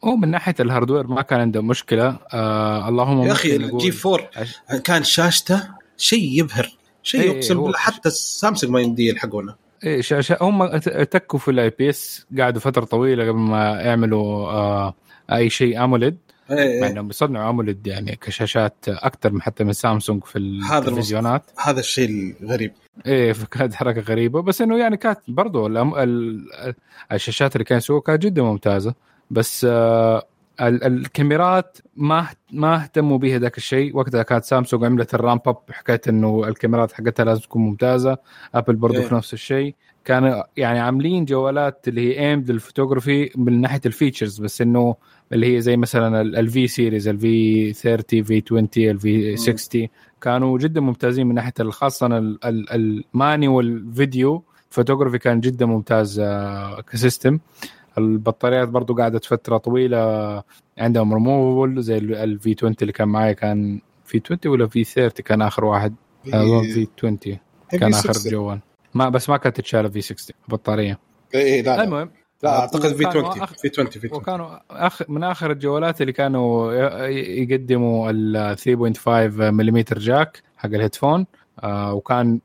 هو 0.03 0.15
من 0.15 0.31
ناحية 0.31 0.55
ال 0.59 0.64
hardware 0.64 1.07
ما 1.07 1.21
كان 1.21 1.39
عنده 1.39 1.61
مشكلة. 1.61 2.17
آه 2.33 2.89
اللهم 2.89 3.21
يا 3.27 3.31
أخي 3.31 3.55
ال 3.55 3.74
G 3.74 3.93
4 4.05 4.29
عش- 4.35 4.55
كان 4.83 5.03
شاشته 5.03 5.63
شيء 5.97 6.39
يبهر 6.39 6.71
شيء 7.03 7.21
إيه، 7.21 7.35
اقسم 7.37 7.57
هو- 7.57 7.63
بالله 7.63 7.77
حتى 7.77 8.09
السامسونج 8.09 8.71
ما 8.73 8.81
يمدي 8.81 9.07
يلحقونه. 9.09 9.55
إيه 9.83 10.01
شاشة 10.01 10.37
هم 10.41 10.77
تكوا 10.77 11.39
في 11.39 11.51
ال 11.51 11.69
IPS 11.69 12.25
قعدوا 12.39 12.61
فترة 12.61 12.85
طويلة 12.85 13.23
قبل 13.27 13.37
ما 13.37 13.81
يعملوا 13.81 14.47
آه 14.51 14.93
أي 15.31 15.49
شيء 15.49 15.83
AMOLED 15.83 16.17
إيه، 16.51 16.81
مع 16.81 16.87
إيه. 16.87 16.93
انهم 16.93 17.07
بيصنعوا 17.07 17.49
AMOLED 17.49 17.87
يعني 17.87 18.15
كشاشات 18.15 18.75
أكثر 18.87 19.31
من 19.31 19.41
حتى 19.41 19.63
من 19.63 19.73
سامسونج 19.73 20.23
في 20.23 20.39
التلفزيونات 20.39 21.43
هذا 21.57 21.79
الشيء 21.79 22.35
الغريب 22.41 22.71
إيه 23.05 23.33
فكانت 23.33 23.73
حركة 23.73 24.01
غريبة 24.01 24.41
بس 24.41 24.61
إنه 24.61 24.77
يعني 24.79 24.97
كانت. 24.97 25.19
ال... 25.95 26.45
الشاشات 27.11 27.55
اللي 27.55 27.63
كانوا 27.63 27.77
يسووها 27.77 28.01
كانت 28.01 28.21
جدا 28.21 28.41
ممتازة 28.41 28.93
بس 29.31 29.65
آه. 29.69 30.27
الكاميرات 30.61 31.77
ما 31.95 32.27
ما 32.51 32.75
اهتموا 32.83 33.17
بها 33.17 33.37
ذاك 33.39 33.57
الشيء. 33.57 33.97
وقتها 33.97 34.23
كانت 34.23 34.43
سامسونج 34.43 34.85
عملت 34.85 35.13
ال 35.13 35.19
ramp 35.19 35.41
up 35.47 35.57
حكايه 35.71 36.01
إنه 36.09 36.47
الكاميرات 36.47 36.91
حقتها 36.91 37.23
لازم 37.23 37.41
تكون 37.41 37.61
ممتازة. 37.61 38.17
Apple 38.55 38.75
برضو 38.75 38.97
إيه. 38.97 39.05
في 39.07 39.15
نفس 39.15 39.33
الشيء. 39.33 39.75
كانوا 40.05 40.43
يعني 40.57 40.79
عاملين 40.79 41.25
جوالات 41.25 41.87
اللي 41.87 42.01
هي 42.01 42.19
aimed 42.29 42.51
لل 42.51 42.63
photography 42.63 43.29
من 43.35 43.61
ناحية 43.61 43.81
ال 43.85 43.91
features 43.91 44.39
بس 44.41 44.61
إنه 44.61 44.95
اللي 45.33 45.55
هي 45.55 45.61
زي 45.61 45.77
مثلا 45.77 46.21
ال 46.21 46.44
V 46.44 46.67
series 46.67 47.07
ال 47.07 47.40
V 47.40 47.73
30 47.73 48.23
V 48.23 48.43
20 48.45 48.67
ال 48.77 49.07
V 49.07 49.37
60 49.37 49.87
كانوا 50.21 50.57
جدا 50.57 50.81
ممتازين 50.81 51.27
من 51.27 51.35
ناحية 51.35 51.53
خاصة 51.69 52.07
ال- 52.07 52.45
ال- 52.45 52.71
المانيوال 52.71 53.47
والفيديو 53.47 54.43
فوتوغرافي 54.69 55.17
كان 55.17 55.39
جدا 55.39 55.65
ممتاز 55.65 56.19
آه، 56.19 56.81
ك 56.81 56.88
system. 56.89 57.39
البطاريات 57.97 58.67
برضو 58.69 58.93
قعدت 58.95 59.25
فترة 59.25 59.57
طويلة 59.57 60.43
عندهم 60.77 61.13
ريموفبل 61.13 61.81
زي 61.81 61.97
الفي 61.97 62.55
20 62.57 62.75
اللي 62.81 62.93
كان 62.93 63.07
معي 63.07 63.33
كان 63.35 63.81
V 64.05 64.21
20 64.25 64.39
ولا 64.45 64.67
V 64.67 64.83
30 64.83 65.09
كان 65.25 65.41
آخر 65.41 65.65
واحد. 65.65 65.95
اظن 66.27 66.61
V 66.63 66.87
20 66.97 67.17
كان 67.71 67.93
آخر 67.93 68.11
جوال. 68.11 68.59
ما 68.93 69.09
بس 69.09 69.29
ما 69.29 69.37
كانت 69.37 69.57
تتشال 69.57 69.91
V 69.91 70.01
60 70.01 70.35
البطاريه 70.49 70.99
اي 71.35 71.61
لا 71.61 71.77
لا, 71.77 71.83
المهم 71.83 72.09
لا 72.43 72.59
أعتقد 72.59 72.93
في 72.95 73.05
وكانوا 73.05 73.29
20 73.29 73.47
أخ- 73.47 73.61
في 73.61 73.69
20 73.73 73.89
في 73.89 73.99
20 73.99 74.21
وكانوا 74.21 74.57
أخ 74.87 75.01
من 75.09 75.23
آخر 75.23 75.51
الجوالات 75.51 76.01
اللي 76.01 76.13
كانوا 76.13 76.73
يقدموا 77.07 78.11
ال 78.11 78.57
3.5 78.57 79.07
ملم 79.51 79.83
جاك 79.91 80.43
حق 80.57 80.65
الهيدفون. 80.69 81.25
آه 81.63 81.93
وكان 81.93 82.39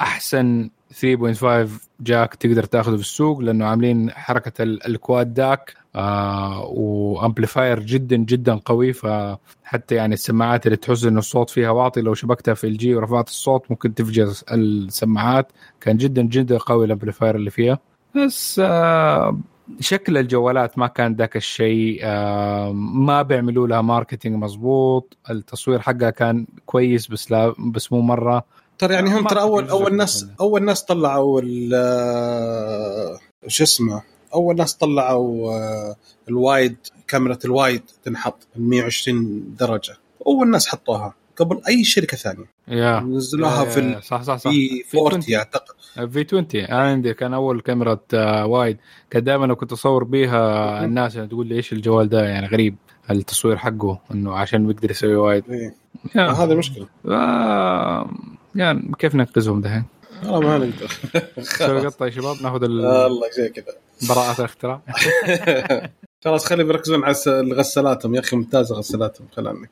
أحسن 0.00 0.70
3.5 0.92 1.68
جاك 2.00 2.34
تقدر 2.34 2.64
تاخذه 2.64 2.94
في 2.94 3.00
السوق 3.02 3.40
لأنه 3.40 3.66
عاملين 3.66 4.10
حركة 4.10 4.62
ال- 4.62 4.86
الكواد 4.86 5.34
داك 5.34 5.74
آه 5.96 6.64
وامبليفاير 6.64 7.80
جدا 7.80 8.16
جدا 8.16 8.54
قوي. 8.54 8.92
فحتى 8.92 9.94
يعني 9.94 10.14
السماعات 10.14 10.66
اللي 10.66 10.76
تحس 10.76 11.04
انه 11.04 11.18
الصوت 11.18 11.50
فيها 11.50 11.70
واطي 11.70 12.00
لو 12.00 12.14
شبكتها 12.14 12.54
في 12.54 12.66
الجي 12.66 12.94
ورفعت 12.94 13.28
الصوت 13.28 13.70
ممكن 13.70 13.94
تفجر 13.94 14.32
السماعات. 14.52 15.52
كان 15.80 15.96
جدا 15.96 16.22
جدا 16.22 16.58
قوي 16.58 16.86
ال 16.86 16.91
amplifier 16.91 17.36
اللي 17.36 17.50
فيها. 17.50 17.78
بس 18.16 18.60
آه 18.64 19.38
شكل 19.80 20.18
الجوالات 20.18 20.78
ما 20.78 20.86
كان 20.86 21.14
ذاك 21.14 21.36
الشيء. 21.36 22.00
آه 22.02 22.72
ما 22.72 23.22
بيعملوا 23.22 23.66
لها 23.66 23.80
marketing 23.82 24.36
مظبوط. 24.36 25.16
التصوير 25.30 25.78
حقها 25.80 26.10
كان 26.10 26.46
كويس 26.66 27.06
بس 27.08 27.30
لا 27.30 27.54
بس 27.58 27.92
مو 27.92 28.00
مرة. 28.00 28.44
ترى 28.78 28.94
يعني 28.94 29.14
هم 29.14 29.26
ترى 29.26 29.40
اول 29.40 29.68
أول 29.68 29.96
ناس 29.96 30.22
منه. 30.24 30.32
أول 30.40 30.64
ناس 30.64 30.82
طلعوا 30.82 31.40
ال 31.44 33.18
شو 33.46 33.64
اسمه؟ 33.64 34.02
أول 34.34 34.56
ناس 34.56 34.74
طلعوا 34.74 35.52
آه، 35.52 35.96
ال 36.28 36.38
wide 36.38 36.76
camera 37.08 37.38
ال 37.44 37.52
wide 37.52 37.82
تنحط 38.04 38.46
120 38.56 39.54
درجة. 39.58 39.96
أول 40.26 40.50
ناس 40.50 40.68
حطوها 40.68 41.14
قبل 41.36 41.60
أي 41.68 41.84
شركة 41.84 42.16
ثانية. 42.16 42.44
يا. 42.68 43.00
نزلوها 43.00 43.64
في 43.64 43.80
ال 43.80 44.02
صح 44.02 44.22
صح 44.22 44.36
صح. 44.36 44.50
في 44.50 44.82
في 44.82 44.98
40 44.98 45.22
20. 45.22 45.38
أعتقد. 45.38 45.74
في 46.10 46.24
20 46.26 46.46
أنا 46.54 46.82
عندي 46.82 47.14
كان 47.14 47.34
أول 47.34 47.60
كاميرا 47.60 47.98
آه، 48.14 48.46
وايد. 48.46 48.78
كان 49.10 49.24
دائما 49.24 49.46
لو 49.46 49.56
كنت 49.56 49.72
أصور 49.72 50.04
بيها 50.04 50.84
الناس 50.84 51.14
يعني 51.14 51.28
تقول 51.28 51.46
لي 51.46 51.54
إيش 51.54 51.72
الجوال 51.72 52.08
ده؟ 52.08 52.24
يعني 52.24 52.46
غريب. 52.46 52.76
التصوير 53.10 53.56
حقه 53.56 54.00
إنه 54.10 54.34
عشان 54.34 54.66
بيقدر 54.66 54.90
يسوي 54.90 55.16
وايد. 55.16 55.44
إيه. 55.50 55.74
هذه 56.16 56.54
مشكلة. 56.54 56.86
آه 57.08 58.10
يعني 58.54 58.92
كيف 58.98 59.14
ننقذهم 59.14 59.60
دحين؟ 59.60 59.84
والله 60.26 60.40
ما 60.40 60.58
نقدر. 60.58 60.92
نسوي 61.38 61.86
قطة 61.86 62.06
يا 62.06 62.10
شباب؟ 62.10 62.42
ناخذ 62.42 62.62
الله 62.62 63.30
زي 63.36 63.48
كذا. 63.48 63.74
براءة 64.08 64.38
الاختراع 64.38 64.80
خلاص 66.24 66.44
خلي 66.46 66.64
بيركزون 66.64 67.04
على 67.04 67.14
غسالاتهم 67.52 68.14
يا 68.14 68.20
أخي 68.20 68.36
ممتازة 68.36 68.74
غسالاتهم 68.74 69.26
خل 69.36 69.48
عنك 69.48 69.70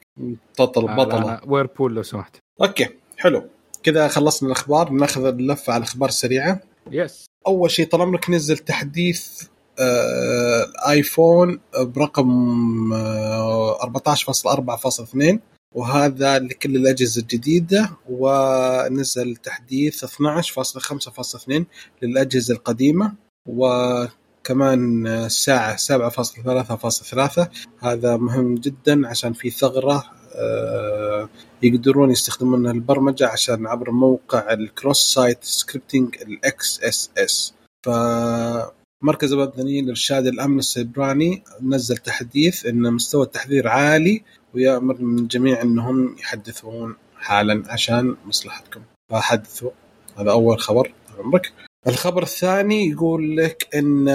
بطل 0.59 0.97
بطلة. 0.97 1.41
ويربول 1.47 1.95
لو 1.95 2.03
سمحت. 2.03 2.37
okay 2.63 2.89
حلو. 3.19 3.45
كذا 3.83 4.09
خلصنا 4.09 4.49
الأخبار. 4.49 4.91
ناخذ 4.91 5.25
اللفة 5.25 5.73
على 5.73 5.81
الأخبار 5.83 6.09
السريعة. 6.09 6.61
yes 6.91 7.27
أول 7.47 7.71
شيء 7.71 7.87
طال 7.89 8.01
عمرك 8.01 8.31
نزل 8.31 8.59
تحديث 8.59 9.43
آه 9.79 10.65
الايفون 10.65 11.61
برقم 11.79 12.93
آه 12.93 13.79
14.4.2 13.83 15.39
وهذا 15.75 16.39
لكل 16.39 16.77
الأجهزة 16.77 17.23
الجديدة 17.23 17.91
ونزل 18.11 19.37
تحديث 19.37 20.05
12.5.2 20.05 21.63
للأجهزة 22.03 22.55
القديمة 22.55 23.15
وكمان 23.49 25.07
الساعة 25.07 25.77
7.3.3 25.77 27.47
هذا 27.81 28.17
مهم 28.17 28.55
جدا 28.55 29.09
عشان 29.09 29.33
في 29.33 29.51
ثغرة 29.51 30.05
آه 30.35 31.29
يقدرون 31.63 32.11
يستخدمون 32.11 32.67
البرمجة 32.67 33.29
عشان 33.29 33.67
عبر 33.67 33.91
موقع 33.91 34.53
ال 34.53 35.15
cross 35.15 35.45
site 35.45 36.17
scripting 36.23 36.81
ال 36.83 37.11
XSS. 37.19 37.55
فمركز 37.87 39.33
الوطني 39.33 39.83
للإرشاد 39.83 40.27
الأمن 40.27 40.59
السيبراني 40.59 41.43
نزل 41.63 41.97
تحديث 41.97 42.67
إن 42.67 42.93
مستوى 42.93 43.25
التحذير 43.25 43.69
عالي 43.69 44.23
ويأمر 44.55 44.97
من 45.01 45.19
الجميع 45.19 45.63
أنهم 45.63 46.17
يحدثون 46.19 46.97
حالا 47.17 47.63
عشان 47.67 48.17
مصلحتكم. 48.27 48.81
فحدثوا. 49.11 49.71
هذا 50.17 50.31
أول 50.31 50.61
خبر 50.61 50.93
عمرك. 51.19 51.53
الخبر 51.87 52.23
الثاني 52.23 52.89
يقول 52.91 53.37
لك 53.37 53.69
إن 53.75 54.07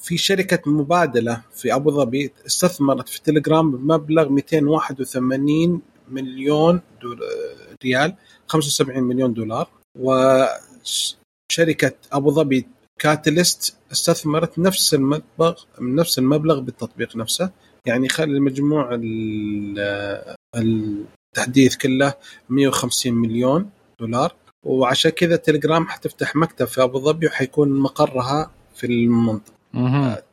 في 0.00 0.18
شركة 0.18 0.70
مبادلة 0.70 1.42
في 1.54 1.74
أبو 1.74 1.90
ظبي 1.90 2.32
استثمرت 2.46 3.08
في 3.08 3.22
تليجرام 3.22 3.70
بمبلغ 3.70 4.28
281 4.28 5.80
مليون 6.08 6.80
ريال 7.84 8.14
75 8.46 9.02
مليون 9.02 9.34
دولار. 9.34 9.68
وشركة 10.00 11.92
أبو 12.12 12.30
ظبي 12.30 12.66
كاتلست 12.98 13.76
استثمرت 13.92 14.58
نفس 14.58 14.94
المبلغ 14.94 15.54
نفس 15.80 16.18
المبلغ 16.18 16.60
بالتطبيق 16.60 17.16
نفسه. 17.16 17.50
يعني 17.86 18.08
خلي 18.08 18.36
المجموع 18.36 19.00
التحديث 20.56 21.76
كله 21.76 22.14
150 22.48 23.12
مليون 23.14 23.70
دولار. 24.00 24.34
وعشان 24.64 25.10
كذا 25.10 25.36
تليجرام 25.36 25.86
حتفتح 25.86 26.36
مكتب 26.36 26.66
في 26.66 26.82
أبو 26.82 26.98
ظبي 26.98 27.26
وحيكون 27.26 27.68
مقرها 27.70 28.50
في 28.74 28.86
المنطقة. 28.86 29.52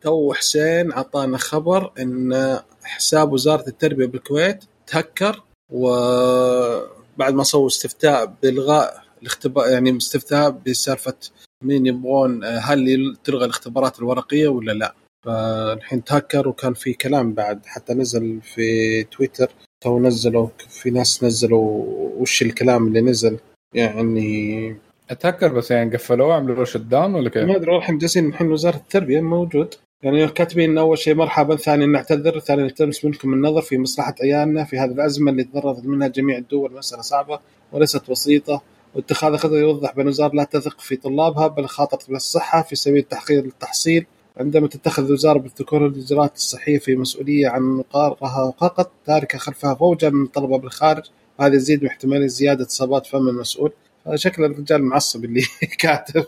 تو 0.02 0.34
حسين 0.34 0.92
أعطانا 0.92 1.38
خبر 1.38 1.92
إن 2.00 2.60
حساب 2.84 3.32
وزارة 3.34 3.68
التربية 3.68 4.06
بالكويت 4.06 4.64
تهكر 4.88 5.42
وبعد 5.72 7.34
ما 7.34 7.44
سووا 7.44 7.68
استفتاء 7.68 8.34
بالغاء 8.44 9.04
الاختبار 9.22 9.68
يعني 9.68 9.98
استفتاء 9.98 10.50
بسالفة 10.50 11.16
مين 11.64 11.86
يبغون 11.86 12.44
هل 12.44 13.16
تلغى 13.24 13.46
الاختبارات 13.46 14.00
الورقية 14.00 14.48
ولا 14.48 14.72
لا. 14.72 14.96
فالحين 15.24 16.04
تهكر 16.04 16.48
وكان 16.48 16.74
في 16.74 16.94
كلام 16.94 17.34
بعد 17.34 17.66
حتى 17.66 17.94
نزل 17.94 18.40
في 18.42 19.04
تويتر 19.04 19.52
تو 19.82 20.00
نزلوا 20.00 20.48
في 20.70 20.90
ناس 20.90 21.24
نزلوا 21.24 21.86
وش 22.18 22.42
الكلام 22.42 22.88
اللي 22.88 23.02
نزل 23.02 23.38
يعني 23.74 24.76
أتهكر 25.10 25.54
بس 25.54 25.72
يعني 25.72 25.96
قفلوه 25.96 26.34
عملوا 26.34 26.56
له 26.56 26.64
شت 26.64 26.78
داون 26.78 27.16
ولا 27.16 27.30
كيف؟ 27.30 27.44
ما 27.44 27.56
أدري 27.56 27.78
الحين 27.78 27.98
جالسين 27.98 28.30
الحين 28.30 28.52
وزارة 28.52 28.76
التربية 28.76 29.22
موجود. 29.22 29.76
يعني 30.04 30.28
كاتبين 30.28 30.78
أول 30.78 30.98
شيء 30.98 31.16
مرحبا 31.16 31.56
ثانيا 31.56 31.86
نعتذر 31.86 32.40
ثانيا 32.40 32.64
نلتمس 32.64 33.06
منكم 33.06 33.34
النظر 33.34 33.62
في 33.62 33.78
مصلحة 33.78 34.16
عيالنا 34.22 34.64
في 34.64 34.80
هذه 34.80 34.92
الأزمة 34.92 35.32
اللي 35.32 35.44
تضررت 35.44 35.86
منها 35.86 36.08
جميع 36.08 36.38
الدول 36.38 36.74
مسألة 36.74 37.02
صعبة 37.02 37.40
وليست 37.72 38.12
بسيطة. 38.12 38.62
واتخاذ 38.96 39.38
خطوة 39.38 39.60
يوضح 39.60 39.96
بأن 39.96 40.02
الوزاره 40.06 40.36
لا 40.36 40.44
تثق 40.44 40.82
في 40.82 40.96
طلابها 40.96 41.48
بل 41.48 41.66
خاطرت 41.66 42.10
بالصحة 42.10 42.62
في 42.62 42.76
سبيل 42.76 43.04
تحقيق 43.04 43.44
التحصيل. 43.44 44.06
عندما 44.38 44.68
تتخذ 44.68 45.06
الوزارة 45.06 45.40
بالذكور 45.40 45.88
الاجراءات 45.88 46.36
الصحية 46.36 46.80
في 46.80 46.96
مسؤولية 46.96 47.48
عن 47.48 47.62
مقارها 47.62 48.54
فقط 48.62 48.92
تاركه 49.06 49.38
خلفها 49.38 49.74
فوجا 49.74 50.10
من 50.10 50.24
الطلبه 50.24 50.58
بالخارج 50.58 51.04
هذا 51.40 51.56
يزيد 51.56 51.82
من 51.84 51.88
احتمالية 51.90 52.28
زيادة 52.28 52.66
اصابات 52.66 53.06
فم 53.06 53.30
المسؤول. 53.30 53.72
شكل 54.16 54.44
الرجال 54.46 54.84
معصب 54.84 55.26
اللي 55.26 55.42
كاتب. 55.80 56.26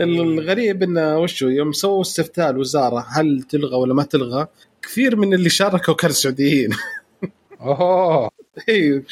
الغريب 0.00 0.82
انه 0.82 1.18
وشو 1.18 1.48
يوم 1.48 1.72
سووا 1.72 2.00
استفتاء 2.00 2.50
الوزارة 2.50 3.06
هل 3.08 3.42
تلغى 3.42 3.76
ولا 3.76 3.94
ما 3.94 4.02
تلغى؟ 4.02 4.46
كثير 4.82 5.16
من 5.16 5.34
اللي 5.34 5.48
شاركوا 5.48 5.94
كانوا 5.94 6.14
سعوديين. 6.14 6.70
اوه 7.60 8.30
اي 8.68 9.02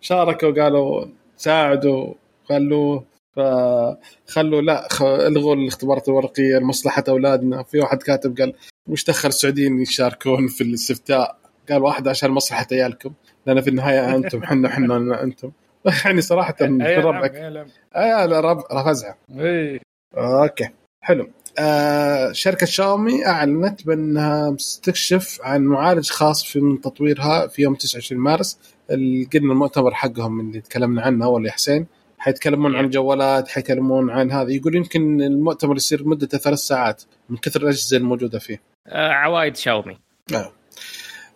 شاركوا 0.00 0.62
قالوا 0.62 1.04
ساعدوا 1.36 2.14
خلوه. 2.48 3.04
فخلوا 3.36 4.62
لا 4.62 4.88
الغوا 5.02 5.54
الاختبارات 5.54 6.08
الورقية 6.08 6.58
لمصلحة 6.58 7.04
أولادنا. 7.08 7.62
في 7.62 7.80
واحد 7.80 8.02
كاتب 8.02 8.38
قال 8.38 8.52
وش 8.88 9.04
دخل 9.04 9.28
السعوديين 9.28 9.80
يشاركون 9.80 10.48
في 10.48 10.60
الاستفتاء؟ 10.60 11.38
قال 11.68 11.82
واحد 11.82 12.08
عشان 12.08 12.30
مصلحة 12.30 12.66
عيالكم. 12.72 13.12
لأن 13.46 13.60
في 13.60 13.70
النهاية 13.70 14.14
أنتم 14.16 14.42
حنا 14.42 14.68
حنا 14.68 15.22
أنتم. 15.22 15.50
يعني 16.04 16.20
صراحة 16.20 16.52
في 16.52 16.64
ربعك. 16.96 17.34
أي 17.96 18.26
لا 18.26 18.40
رب 18.40 18.60
فزعه 18.86 19.16
إي. 19.38 19.80
أوكي 20.16 20.68
حلو. 21.00 21.28
آه 21.58 22.32
شركة 22.32 22.66
شاومي 22.66 23.26
أعلنت 23.26 23.86
بأنها 23.86 24.56
تكشف 24.82 25.38
عن 25.42 25.62
معالج 25.62 26.10
خاص 26.10 26.44
في 26.44 26.60
من 26.60 26.80
تطويرها 26.80 27.46
في 27.46 27.62
يوم 27.62 27.74
29 27.74 28.20
مارس. 28.20 28.58
قلنا 28.90 29.52
المؤتمر 29.52 29.94
حقهم 29.94 30.40
اللي 30.40 30.60
تكلمنا 30.60 31.02
عنه 31.02 31.24
أول 31.24 31.46
يا 31.46 31.52
حسين 31.52 31.86
حيتكلمون 32.26 32.76
عن 32.76 32.84
الجوالات 32.84 33.48
حيتكلمون 33.48 34.10
عن 34.10 34.32
هذا 34.32 34.50
يقول 34.50 34.76
يمكن 34.76 35.20
المؤتمر 35.22 35.76
يصير 35.76 36.08
مدته 36.08 36.38
ثلاث 36.38 36.58
ساعات 36.58 37.02
من 37.28 37.36
كثر 37.36 37.62
الأجهزة 37.62 37.96
الموجودة 37.96 38.38
فيه. 38.38 38.60
آه 38.86 39.12
عوايد 39.12 39.56
شاومي. 39.56 39.98
آه. 40.34 40.52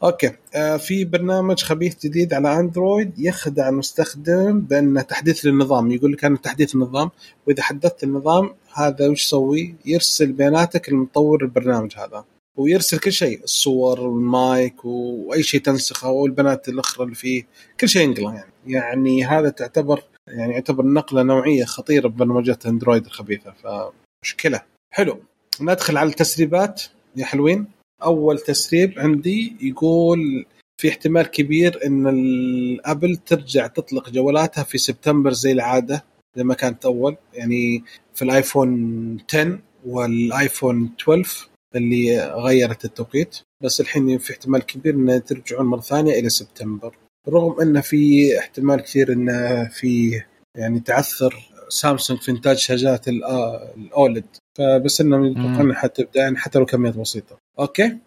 okay. 0.02 0.32
آه 0.54 0.76
في 0.76 1.04
برنامج 1.04 1.62
خبيث 1.62 2.06
جديد 2.06 2.34
على 2.34 2.60
أندرويد 2.60 3.18
يخدع 3.18 3.68
المستخدم 3.68 4.60
بأن 4.60 5.06
تحديث 5.06 5.44
للنظام. 5.44 5.90
يقول 5.90 6.12
لك 6.12 6.24
أنا 6.24 6.36
تحديث 6.36 6.74
النظام 6.74 7.10
وإذا 7.46 7.62
حدثت 7.62 8.04
النظام 8.04 8.54
هذا 8.74 9.08
وش 9.08 9.24
يسوي؟ 9.24 9.74
يرسل 9.86 10.32
بياناتك 10.32 10.88
لمطور 10.92 11.42
البرنامج 11.42 11.92
هذا 11.96 12.24
ويرسل 12.56 12.98
كل 12.98 13.12
شيء 13.12 13.44
الصور 13.44 14.00
والمايك 14.00 14.84
وأي 14.84 15.42
شيء 15.42 15.60
تنسخه 15.60 16.10
والبنات 16.10 16.68
الأخرى 16.68 17.04
اللي 17.04 17.14
فيه 17.14 17.46
كل 17.80 17.88
شيء 17.88 18.02
ينقله 18.02 18.34
يعني. 18.34 18.52
يعني 18.66 19.24
هذا 19.24 19.48
تعتبر 19.48 20.02
يعني 20.28 20.52
يعتبر 20.52 20.86
نقلة 20.86 21.22
نوعية 21.22 21.64
خطيرة 21.64 22.08
ببرمجات 22.08 22.66
اندرويد 22.66 23.06
الخبيثة 23.06 23.52
فمشكلة. 23.52 24.62
حلو. 24.90 25.20
ندخل 25.60 25.96
على 25.96 26.08
التسريبات. 26.08 26.82
يا 27.16 27.24
حلوين. 27.24 27.66
أول 28.02 28.38
تسريب 28.38 28.98
عندي 28.98 29.56
يقول 29.60 30.46
في 30.80 30.88
احتمال 30.88 31.26
كبير 31.26 31.86
إن 31.86 32.06
الأبل 32.06 33.16
ترجع 33.16 33.66
تطلق 33.66 34.10
جوالاتها 34.10 34.64
في 34.64 34.78
سبتمبر 34.78 35.32
زي 35.32 35.52
العادة 35.52 36.04
زي 36.36 36.44
ما 36.44 36.54
كانت 36.54 36.84
أول. 36.84 37.16
يعني 37.34 37.84
في 38.14 38.22
الآيفون 38.22 39.18
10 39.28 39.58
والآيفون 39.86 40.90
12 41.02 41.48
اللي 41.76 42.18
غيرت 42.24 42.84
التوقيت. 42.84 43.38
بس 43.62 43.80
الحين 43.80 44.18
في 44.18 44.32
احتمال 44.32 44.66
كبير 44.66 44.94
ان 44.94 45.24
ترجعون 45.24 45.66
مرة 45.66 45.80
ثانية 45.80 46.18
إلى 46.18 46.28
سبتمبر. 46.28 46.96
رغم 47.32 47.60
أن 47.60 47.80
في 47.80 48.38
احتمال 48.38 48.80
كثير 48.80 49.12
أن 49.12 49.28
في 49.68 50.22
يعني 50.54 50.80
تعثر 50.80 51.50
سامسونج 51.68 52.20
في 52.20 52.30
إنتاج 52.30 52.56
شاشات 52.56 53.08
ال 53.08 53.31
OLED 53.31 54.24
فبس 54.58 55.00
انهم 55.00 55.24
يتوقعون 55.24 55.74
حتبدا 55.74 56.20
يعني 56.20 56.36
حتى 56.36 56.58
لو 56.58 56.66
كميات 56.66 56.96
بسيطة. 56.96 57.38
okay؟ 57.58 57.98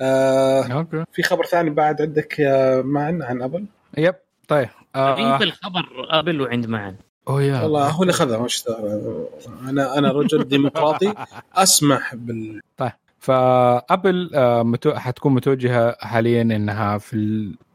آه 0.00 0.62
okay. 0.62 1.04
في 1.12 1.22
خبر 1.22 1.44
ثاني 1.44 1.70
بعد 1.70 2.02
عندك 2.02 2.38
يا 2.38 2.82
معن 2.82 3.22
عن 3.22 3.42
أبل؟ 3.42 3.66
yep 3.98 4.14
طيب. 4.48 4.68
آه 4.94 5.42
الخبر 5.42 5.84
أبل 6.10 6.40
وعند 6.40 6.66
معن. 6.66 6.96
oh 7.28 7.42
yeah. 7.42 7.62
والله 7.62 7.88
هو 7.88 8.02
اللي 8.02 8.12
خذها 8.12 8.38
مش 8.38 8.64
أنا 9.68 9.98
أنا 9.98 10.12
رجل 10.12 10.44
ديمقراطي 10.48 11.14
أسمح 11.54 12.14
بال 12.14 12.60
طيب. 12.76 12.92
فأبل 13.18 14.30
آه 14.34 14.62
متو... 14.62 14.94
حتكون 14.94 15.34
متوجهة 15.34 15.96
حاليا 16.00 16.42
إنها 16.42 16.98
في 16.98 17.16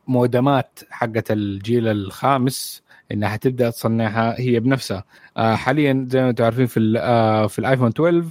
المودمات 0.10 0.80
حقت 0.90 1.32
الجيل 1.32 1.88
الخامس 1.88 2.82
إنها 3.12 3.30
حتبدا 3.30 3.70
تصنعها 3.70 4.40
هي 4.40 4.60
بنفسها. 4.60 5.04
آه 5.38 5.56
حاليا 5.56 6.06
زي 6.10 6.22
ما 6.22 6.30
أنتم 6.30 6.44
عارفين 6.44 6.66
في 6.66 6.94
آه 6.98 7.48
في 7.48 7.60
الآيفون 7.60 7.92
12 7.98 8.26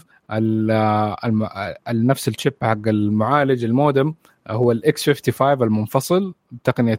نفس 1.91 2.29
ال 2.29 2.34
chip 2.34 2.55
حق 2.63 2.89
المعالج 2.89 3.65
المودم 3.65 4.15
هو 4.49 4.73
ال 4.73 4.92
X 4.92 5.11
55 5.11 5.63
المنفصل 5.63 6.35
بتقنيه 6.53 6.99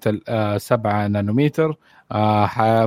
7 0.58 1.08
نانومتر 1.08 1.78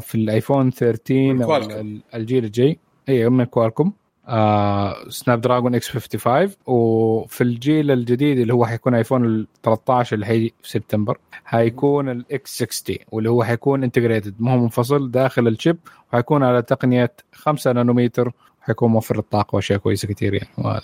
في 0.01 0.15
الآيفون 0.15 0.71
13 0.71 2.01
الجيل 2.15 2.45
الجاي. 2.45 2.79
اي 3.09 3.29
من 3.29 3.45
كوالكم 3.45 3.93
آه 4.29 5.09
سناب 5.09 5.41
دراجون 5.41 5.75
X 5.75 5.89
55 5.89 6.51
وفي 6.67 7.41
الجيل 7.41 7.91
الجديد 7.91 8.39
اللي 8.39 8.55
هو 8.55 8.67
حيكون 8.67 8.95
ايفون 8.95 9.47
13 9.63 10.15
اللي 10.15 10.27
هي 10.27 10.51
في 10.63 10.71
سبتمبر 10.71 11.19
حيكون 11.45 12.09
ال 12.09 12.36
X 12.36 12.63
60 12.65 12.97
واللي 13.13 13.31
هو 13.31 13.45
حيكون 13.45 13.85
integrated 13.85 14.35
ما 14.39 14.53
هو 14.53 14.59
منفصل 14.59 15.11
داخل 15.11 15.49
ال 15.49 15.55
chip 15.55 15.79
وحيكون 16.13 16.43
على 16.43 16.63
تقنية 16.63 17.13
5 17.33 17.73
نانومتر 17.73 18.33
حيكون 18.61 18.91
موفر 18.91 19.19
الطاقه 19.19 19.57
وأشياء 19.57 19.79
كويسة 19.79 20.09
كثير 20.09 20.35
يعني. 20.35 20.49
وهذا. 20.59 20.83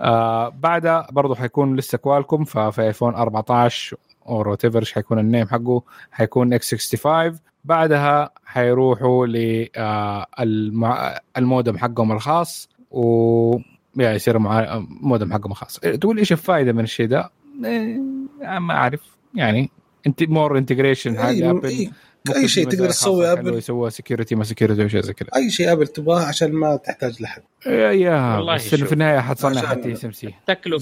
آه 0.00 0.48
بعدها 0.48 1.06
برضه 1.12 1.34
حيكون 1.34 1.76
لسه 1.76 1.98
كوالكم 1.98 2.44
ففي 2.44 2.82
ايفون 2.82 3.14
14 3.14 3.96
أو 4.28 4.50
whatever 4.50 4.84
حيكون 4.94 5.18
النيم 5.18 5.46
حقه 5.48 5.82
حيكون 6.12 6.52
X 6.52 6.74
65 6.74 7.38
بعدها 7.64 8.30
حيروحوا 8.44 9.26
للمودم 10.36 11.78
حقهم 11.78 12.12
الخاص 12.12 12.68
و 12.90 13.58
يعني 13.96 14.16
يصير 14.16 14.38
مودم 15.00 15.32
حقهم 15.32 15.50
الخاص. 15.50 15.80
تقول 15.80 16.18
إيش 16.18 16.32
الفائده 16.32 16.72
من 16.72 16.84
الشيء 16.84 17.06
ده؟ 17.06 17.30
ما 18.42 18.74
أعرف. 18.74 19.16
يعني 19.34 19.70
انت 20.06 20.22
more 20.22 20.58
integration 20.58 21.18
حق 21.18 21.28
ابل 21.28 21.90
أي 22.34 22.48
شيء 22.48 22.68
تقدر 22.68 22.88
تسوي 22.88 23.32
ابل 23.32 23.54
يسوي 23.54 23.90
security 23.90 24.34
ما 24.34 24.44
security 24.44 24.82
أو 24.82 24.88
شيء 24.88 25.00
زي 25.00 25.12
كذا. 25.12 25.28
أي 25.36 25.50
شيء 25.50 25.72
ابل 25.72 25.86
تبغاه 25.86 26.24
عشان 26.24 26.52
ما 26.52 26.76
تحتاج 26.76 27.22
لحد. 27.22 27.42
yeah 27.66 27.90
yeah 27.90 28.40
بس 28.54 28.74
في 28.74 28.92
النهاية 28.92 29.18
حتصنع 29.18 29.60
حتى 29.60 29.80
TSMC 29.82 30.34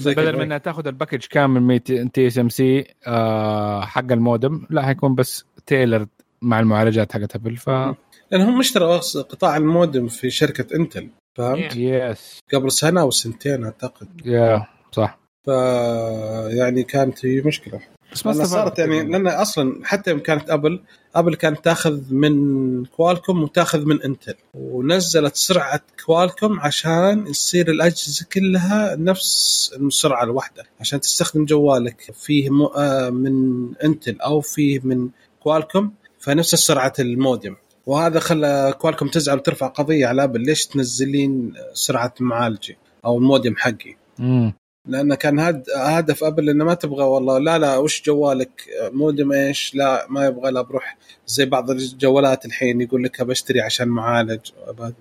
بدل 0.05 0.35
من 0.35 0.41
انها 0.41 0.57
تاخذ 0.57 0.87
ال 0.87 0.92
package 0.92 1.25
كامل 1.29 1.61
من 1.61 2.11
TSMC 2.11 2.83
حق 3.81 4.11
المودم 4.11 4.67
لا 4.69 4.81
حيكون 4.81 5.15
بس 5.15 5.45
تيلر 5.65 6.05
مع 6.41 6.59
المعالجات 6.59 7.13
حقت 7.13 7.35
ابل 7.35 7.57
ف 7.57 7.69
لأنهم 8.31 8.59
اشتروا 8.59 8.99
أص- 8.99 9.17
قطاع 9.17 9.57
المودم 9.57 10.07
في 10.07 10.29
شركة 10.29 10.75
انتل 10.75 11.09
فهمت؟ 11.37 11.75
yes 11.75 12.39
قبل 12.53 12.71
سنة 12.71 13.01
أو 13.01 13.11
سنتين 13.11 13.63
أعتقد. 13.63 14.07
yeah 14.25 14.65
صح. 14.91 15.19
ف 15.45 15.47
يعني 16.57 16.83
كانت 16.83 17.25
هي 17.25 17.41
مشكلة. 17.41 17.79
بس 18.11 18.25
ما 18.25 18.43
صارت 18.45 18.79
يعني 18.79 19.03
لأن 19.03 19.27
أصلا 19.27 19.81
حتى 19.83 20.11
يوم 20.11 20.19
كانت 20.19 20.49
أبل 20.49 20.81
أبل 21.15 21.35
كانت 21.35 21.65
تأخذ 21.65 22.13
من 22.13 22.85
كوالكوم 22.85 23.43
وتأخذ 23.43 23.85
من 23.85 24.01
إنتل. 24.01 24.35
ونزلت 24.53 25.35
سرعة 25.35 25.81
كوالكوم 26.05 26.59
عشان 26.59 27.27
يصير 27.27 27.69
الأجهزة 27.69 28.25
كلها 28.33 28.95
نفس 28.95 29.71
السرعة 29.81 30.23
الواحدة. 30.23 30.63
عشان 30.79 31.01
تستخدم 31.01 31.45
جوالك 31.45 32.11
فيه. 32.13 32.49
آه 32.77 33.09
من 33.09 33.35
إنتل 33.75 34.21
أو 34.21 34.41
فيه 34.41 34.79
من 34.83 35.09
كوالكوم 35.39 35.93
فنفس 36.19 36.55
سرعه 36.55 36.93
المودم 36.99 37.55
وهذا 37.85 38.19
خلى 38.19 38.73
كوالكوم 38.79 39.07
تزعل 39.07 39.37
وترفع 39.37 39.67
قضية 39.67 40.07
على 40.07 40.23
أبل. 40.23 40.41
ليش 40.41 40.65
تنزلين 40.65 41.53
سرعة 41.73 42.13
معالجي 42.19 42.77
أو 43.05 43.17
المودم 43.17 43.55
حقي؟ 43.55 43.95
مم. 44.19 44.53
لأن 44.87 45.15
كان 45.15 45.39
هاد 45.39 45.63
هدف 45.77 46.23
أبل 46.23 46.49
إنه 46.49 46.65
ما 46.65 46.73
تبغى 46.73 47.03
والله. 47.03 47.37
لا 47.39 47.57
لا 47.57 47.77
وش 47.77 48.01
جوالك؟ 48.05 48.61
مودم 48.93 49.31
إيش؟ 49.31 49.75
لا 49.75 50.05
ما 50.09 50.25
يبغى 50.25 50.51
لا 50.51 50.61
بروح. 50.61 50.97
زي 51.27 51.45
بعض 51.45 51.69
الجوالات 51.71 52.45
الحين 52.45 52.81
يقول 52.81 53.03
لك 53.03 53.21
بشتري 53.21 53.61
عشان 53.61 53.87
معالج. 53.87 54.39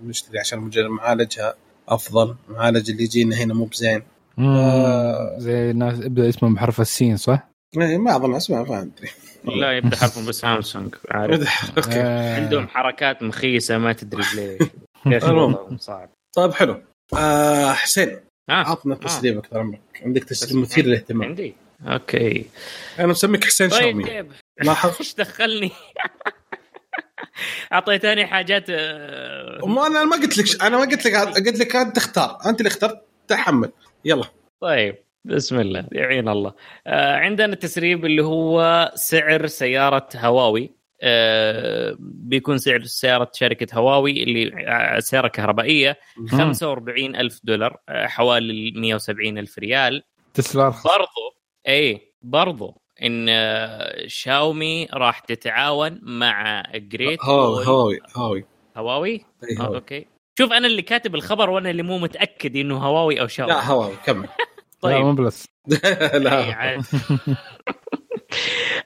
بشتري 0.02 0.38
عشان 0.38 0.58
مج- 0.58 0.78
معالجها 0.78 1.54
أفضل. 1.88 2.34
معالج 2.48 2.90
اللي 2.90 3.02
يجينا 3.02 3.36
هنا 3.36 3.54
مو 3.54 3.64
بزين. 3.64 4.02
آه. 4.38 5.38
زي 5.38 5.70
الناس 5.70 5.98
يبدا 6.00 6.28
اسمه 6.28 6.54
بحرف 6.54 6.80
السين 6.80 7.16
صح؟ 7.16 7.48
ما 7.76 7.96
ما 7.96 8.16
أظن 8.16 8.34
اسمع 8.34 8.62
ما 8.62 8.80
أدري. 8.82 9.08
لا 9.60 9.72
يبدأ 9.72 9.96
حرف 9.96 10.28
بسامسونج 10.28 10.94
عارف. 11.10 11.40
okay. 11.76 11.90
آه. 12.00 12.36
عندهم 12.44 12.68
حركات 12.68 13.22
مخيسة 13.22 13.78
ما 13.78 13.92
تدري. 13.92 14.22
والله 15.06 15.76
صعب. 15.78 16.08
طيب 16.36 16.52
حلو. 16.52 16.80
آه 17.18 17.72
حسين. 17.72 18.16
عطنا 18.48 18.94
تسريب 18.94 19.38
أكثر 19.38 19.58
عمرك. 19.58 19.80
عندك 20.02 20.24
تسريب 20.24 20.62
مثير 20.62 20.86
للاهتمام. 20.86 21.28
عندي. 21.28 21.54
okay. 21.86 22.46
أنا 22.98 23.06
مسميك 23.06 23.44
حسين 23.44 23.68
طيب 23.68 23.80
شاومي 23.80 24.04
طيب 24.04 24.32
لاحظ؟ 24.62 24.96
إيش 25.00 25.14
دخلني؟ 25.14 25.70
أعطيتني 27.72 28.26
حاجات 28.26 28.64
آه، 28.70 29.58
وما 29.62 29.86
أنا 29.86 30.04
ما 30.04 30.16
قلت 30.16 30.38
لك 30.38 30.62
أنا 30.62 30.78
ما 30.78 30.84
قلت 30.84 31.06
لك 31.06 31.14
قلت 31.14 31.58
لك 31.58 31.76
أنت 31.76 31.96
تختار. 31.96 32.38
أنت 32.46 32.60
اللي 32.60 32.68
اخترت 32.68 33.02
تحمل. 33.28 33.72
يلا. 34.04 34.24
طيب 34.60 34.96
بسم 35.24 35.60
الله 35.60 35.88
يعين 35.92 36.28
الله. 36.28 36.54
آه 36.86 37.16
عندنا 37.16 37.54
تسريب 37.54 38.04
اللي 38.04 38.22
هو 38.24 38.92
سعر 38.94 39.46
سيارة 39.46 40.08
هواوي. 40.16 40.64
آه 40.64 40.83
بيكون 41.98 42.58
سعر 42.58 42.82
سيارة 42.82 43.30
شركة 43.34 43.78
هواوي 43.78 44.22
اللي 44.22 44.66
آه، 44.68 45.00
سيارة 45.00 45.28
كهربائية 45.28 45.98
45 46.30 47.16
ألف 47.16 47.40
دولار 47.44 47.76
آه 47.88 48.06
حوالي 48.06 48.72
170 48.76 49.38
ألف 49.38 49.58
ريال. 49.58 50.02
تسلا. 50.34 50.68
برضو 50.68 51.36
اي 51.68 52.12
برضو 52.22 52.80
إن 53.02 53.26
آه، 53.28 54.06
شاومي 54.06 54.88
راح 54.94 55.18
تتعاون 55.18 56.00
مع 56.02 56.62
جريت 56.74 57.24
هواوي 57.24 57.66
هواوي 57.66 58.00
هواوي. 58.16 58.44
هواوي؟ 58.76 59.12
أي 59.12 59.56
آه 59.58 59.62
هواوي. 59.62 59.76
okay. 59.76 60.06
شوف 60.38 60.52
أنا 60.52 60.66
اللي 60.66 60.82
كاتب 60.82 61.14
الخبر 61.14 61.50
وأنا 61.50 61.70
اللي 61.70 61.82
مو 61.82 61.98
متأكد 61.98 62.56
إنه 62.56 62.76
هواوي 62.76 63.20
أو 63.20 63.26
شاومي. 63.26 63.52
لا 63.52 63.66
هواوي 63.66 63.96
كمل. 64.04 64.28
لا 64.84 64.90
طيب 64.90 65.04
مو 65.04 65.12
بلس. 65.12 65.46
لا. 66.14 66.82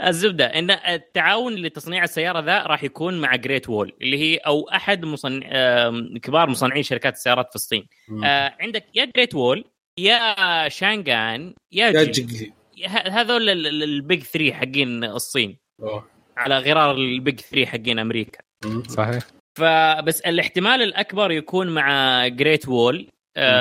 الزبدة 0.06 0.46
إن 0.46 0.70
التعاون 0.70 1.54
لتصنيع 1.54 2.04
السيارة 2.04 2.40
ذا 2.40 2.62
راح 2.62 2.84
يكون 2.84 3.20
مع 3.20 3.36
Great 3.36 3.68
Wall 3.68 3.92
اللي 4.02 4.18
هي 4.18 4.36
أو 4.36 4.68
أحد 4.68 5.04
مصنع 5.04 5.90
كبار 6.22 6.50
مصنعين 6.50 6.82
شركات 6.82 7.14
السيارات 7.14 7.46
في 7.50 7.56
الصين 7.56 7.86
آه، 8.24 8.54
عندك 8.60 8.84
يا 8.94 9.04
Great 9.04 9.34
Wall 9.34 9.64
يا 9.98 10.68
شانغان 10.68 11.54
يا 11.72 11.86
يا 11.90 12.04
جيلي 12.04 12.52
هذول 12.88 13.48
ال- 13.48 13.66
ال- 13.66 13.82
ال 13.82 13.92
Big 13.92 14.22
3 14.22 14.52
حقين 14.52 15.04
الصين 15.04 15.58
أوه. 15.82 16.06
على 16.36 16.58
غرار 16.58 16.94
ال 16.94 17.06
Big 17.06 17.40
3 17.40 17.66
حقين 17.66 17.98
أمريكا 17.98 18.38
مم. 18.64 18.82
صحيح 18.82 19.18
فبس 19.58 20.20
الاحتمال 20.20 20.82
الأكبر 20.82 21.30
يكون 21.32 21.68
مع 21.68 22.26
Great 22.28 22.68
Wall. 22.68 23.08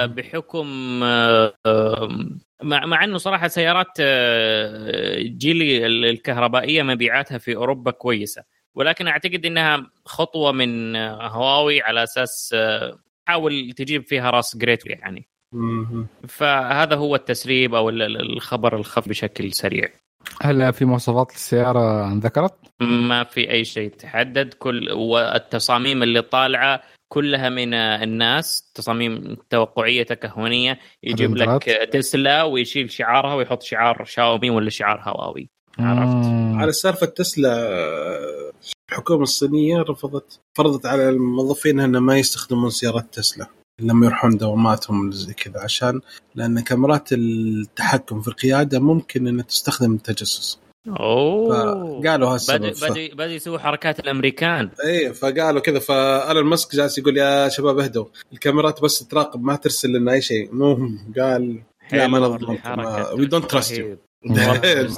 بحكم 0.06 0.68
آه، 1.04 1.54
مع 2.64 2.86
مع 2.86 3.04
إنه 3.04 3.18
صراحة 3.18 3.48
سيارات 3.48 3.88
آه، 4.00 5.22
جيلي 5.22 5.86
ال- 5.86 6.06
الكهربائية 6.06 6.84
مبيعاتها 6.84 7.38
في 7.38 7.56
أوروبا 7.56 7.92
كويسة. 7.92 8.44
ولكن 8.76 9.08
أعتقد 9.08 9.46
إنها 9.46 9.88
خطوة 10.06 10.52
من 10.52 10.96
آه، 10.96 11.28
هواوي 11.28 11.82
على 11.82 12.04
أساس 12.04 12.52
آه، 12.56 12.98
تحاول 13.26 13.74
تجيب 13.78 14.04
فيها 14.06 14.30
راس 14.30 14.58
Great 14.58 14.86
يعني. 14.86 15.28
فهذا 16.28 16.96
هو 16.96 17.16
التسريب 17.16 17.76
أو 17.76 17.90
ال- 17.90 18.02
ال- 18.02 18.34
الخبر 18.34 18.76
الخف 18.76 19.10
بشكل 19.10 19.54
سريع. 19.54 19.90
هل 20.42 20.74
في 20.74 20.86
مواصفات 20.86 21.32
السياره 21.32 22.14
ذكرت؟ 22.14 22.54
ما 22.80 23.24
في 23.24 23.52
أي 23.52 23.66
شيء. 23.66 23.90
تحدد 23.90 24.54
كل 24.54 24.92
والتصاميم 24.92 26.04
اللي 26.04 26.22
طالعة 26.22 26.82
كلها 27.10 27.50
من 27.50 27.74
الناس 27.74 28.72
تصاميم 28.74 29.38
توقعية 29.50 30.04
تكهنية 30.04 30.80
يجيب 31.04 31.38
لك. 31.38 31.64
تسلا 31.94 32.44
ويشيل 32.44 32.92
شعارها 32.92 33.36
ويحط 33.36 33.62
شعار 33.62 34.06
شاومي 34.06 34.50
ولا 34.50 34.70
شعار 34.70 35.02
هواوي 35.04 35.50
عرفت. 35.80 36.28
على 36.62 36.72
سالفة 36.72 37.06
تسلا 37.06 37.70
الحكومة 38.92 39.24
الصينية 39.24 39.82
رفضت 39.82 40.40
فرضت 40.58 40.86
على 40.86 41.10
الموظفين 41.10 41.80
انهم 41.80 42.06
ما 42.06 42.18
يستخدمون 42.18 42.70
سيارات 42.70 43.14
تسلا 43.14 43.48
لما 43.82 44.06
يروحون 44.06 44.38
دواماتهم 44.38 45.12
زي 45.12 45.34
كذا 45.34 45.60
عشان 45.60 46.02
لأن 46.36 46.60
كاميرات 46.60 47.14
التحكم 47.14 48.22
في 48.22 48.28
القيادة 48.28 48.80
ممكن 48.80 49.28
إنها 49.28 49.44
تستخدم 49.44 49.94
للتجسس 49.94 50.60
أوه. 50.90 52.02
فقالوا 52.02 52.30
هالسبب 52.30 52.60
بدأ 52.60 52.74
ف... 52.74 52.86
بدأ 53.14 53.34
يسووا 53.34 53.58
حركات 53.58 54.00
الأمريكان. 54.00 54.70
إيه 54.86 55.12
فقالوا 55.12 55.62
كذا 55.62 55.80
فإيلون 55.80 56.46
ماسك 56.46 56.76
جالس 56.76 56.98
يقول 56.98 57.18
يا 57.18 57.50
شباب 57.50 57.80
اهدوا. 57.80 58.06
الكاميرات 58.34 58.82
بس 58.82 59.08
تراقب 59.08 59.44
ما 59.44 59.56
ترسل 59.56 59.94
لنا 59.94 60.12
أي 60.14 60.22
شيء. 60.22 60.50
مو. 60.52 60.90
قال 61.20 61.62
لا 61.92 62.08
ما 62.08 62.20
نضمن 62.20 62.58
we 63.20 63.26
don't 63.26 63.52
trust 63.52 63.78
you 63.78 63.98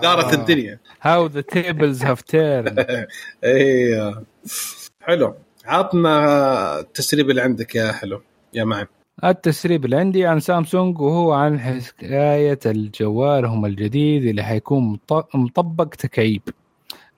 دارت 0.01 0.33
الدنيا. 0.33 0.79
how 1.01 1.25
the 1.25 1.41
tables 1.41 2.03
have 2.03 2.21
turned 2.21 2.85
إيه. 3.43 4.23
حلو. 5.01 5.35
عطنا 5.65 6.79
التسريب 6.79 7.29
اللي 7.29 7.41
عندك 7.41 7.75
يا 7.75 7.91
حلو 7.91 8.21
يا 8.53 8.63
معن. 8.63 8.85
التسريب 9.25 9.85
اللي 9.85 9.97
عندي 9.97 10.25
عن 10.25 10.39
سامسونج 10.39 11.01
وهو 11.01 11.33
عن 11.33 11.59
حكاية 11.59 12.59
الجوالهم 12.65 13.65
الجديد 13.65 14.25
اللي 14.25 14.43
حيكون 14.43 14.83
مط- 14.83 15.35
مطبق 15.35 15.85
تكعيب 15.85 16.41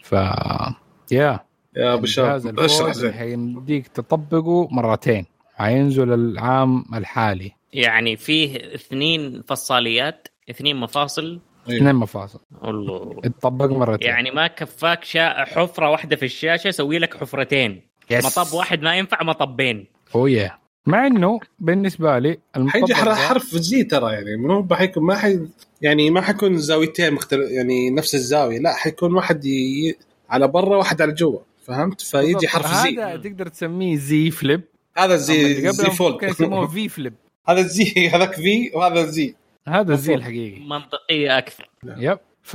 ف 0.04 0.12
يا. 1.12 1.40
يا 1.76 1.94
أبو 1.94 2.06
شاب 2.06 2.60
اشرح 2.60 2.92
زين. 2.94 3.14
حيمديك 3.14 3.88
تطبقه 3.88 4.68
مرتين 4.72 5.26
حينزل 5.56 6.14
العام 6.14 6.86
الحالي. 6.94 7.52
يعني 7.74 8.18
فيه 8.18 8.56
اثنين 8.76 9.42
فصاليات 9.48 10.28
اثنين 10.50 10.76
مفاصل. 10.76 11.40
أيوه. 11.70 11.78
اثنين 11.80 11.96
مفاصل. 11.96 12.40
الله. 12.64 13.22
يتطبق 13.26 13.66
مرتين. 13.66 14.10
يعني 14.10 14.32
ما 14.32 14.48
كفاك 14.48 15.04
شا... 15.04 15.46
حفرة 15.46 15.90
واحدة 15.90 16.16
في 16.16 16.26
الشاشة 16.26 16.72
سوي 16.72 17.00
لك 17.00 17.18
حفرتين. 17.18 17.82
يس. 18.12 18.38
مطب 18.38 18.54
واحد 18.54 18.82
ما 18.82 18.96
ينفع 18.98 19.24
مطبين. 19.24 19.88
اوه 20.16 20.30
يا 20.30 20.61
مع 20.86 21.08
إنه 21.08 21.40
بالنسبة 21.60 22.20
لي 22.20 22.38
حيجي 22.68 22.96
حرف 22.96 23.46
زي 23.56 23.84
ترى 23.84 24.14
يعني 24.14 24.38
مو 24.38 24.62
بحيكون 24.62 25.04
ما 25.04 25.16
حي 25.16 25.40
يعني 25.82 26.10
ما 26.10 26.22
حيكون 26.22 26.58
زاويتين 26.58 27.14
مختلف 27.14 27.52
يعني 27.52 27.90
نفس 27.90 28.16
الزاوية 28.16 28.60
لا 28.60 28.74
حيكون 28.74 29.16
واحد 29.16 29.46
ي... 29.46 29.96
على 30.30 30.48
برا 30.48 30.78
واحد 30.78 31.02
على 31.02 31.12
جوا 31.12 31.40
فهمت؟ 31.64 32.02
فيجي. 32.02 32.48
حرف 32.48 32.84
زي 32.84 33.02
هذا 33.02 33.18
تقدر 33.18 33.48
تسميه 33.48 33.96
زي 33.96 34.32
فليب 34.32 34.62
هذا 34.98 35.16
زي 35.16 35.72
زي 35.72 35.90
فولد 35.92 36.24
يسموه 36.24 36.68
في 36.68 36.90
فليب 36.90 37.14
هذا 37.50 37.60
الزي 37.60 38.10
هذاك 38.10 38.34
في 38.34 38.72
وهذا 38.74 39.06
زي 39.06 39.36
هذا 39.68 39.94
الزي. 39.94 40.14
الحقيقي. 40.14 40.60
منطقية 40.60 41.38
أكثر. 41.38 41.70
يب 41.84 42.20
ف 42.42 42.54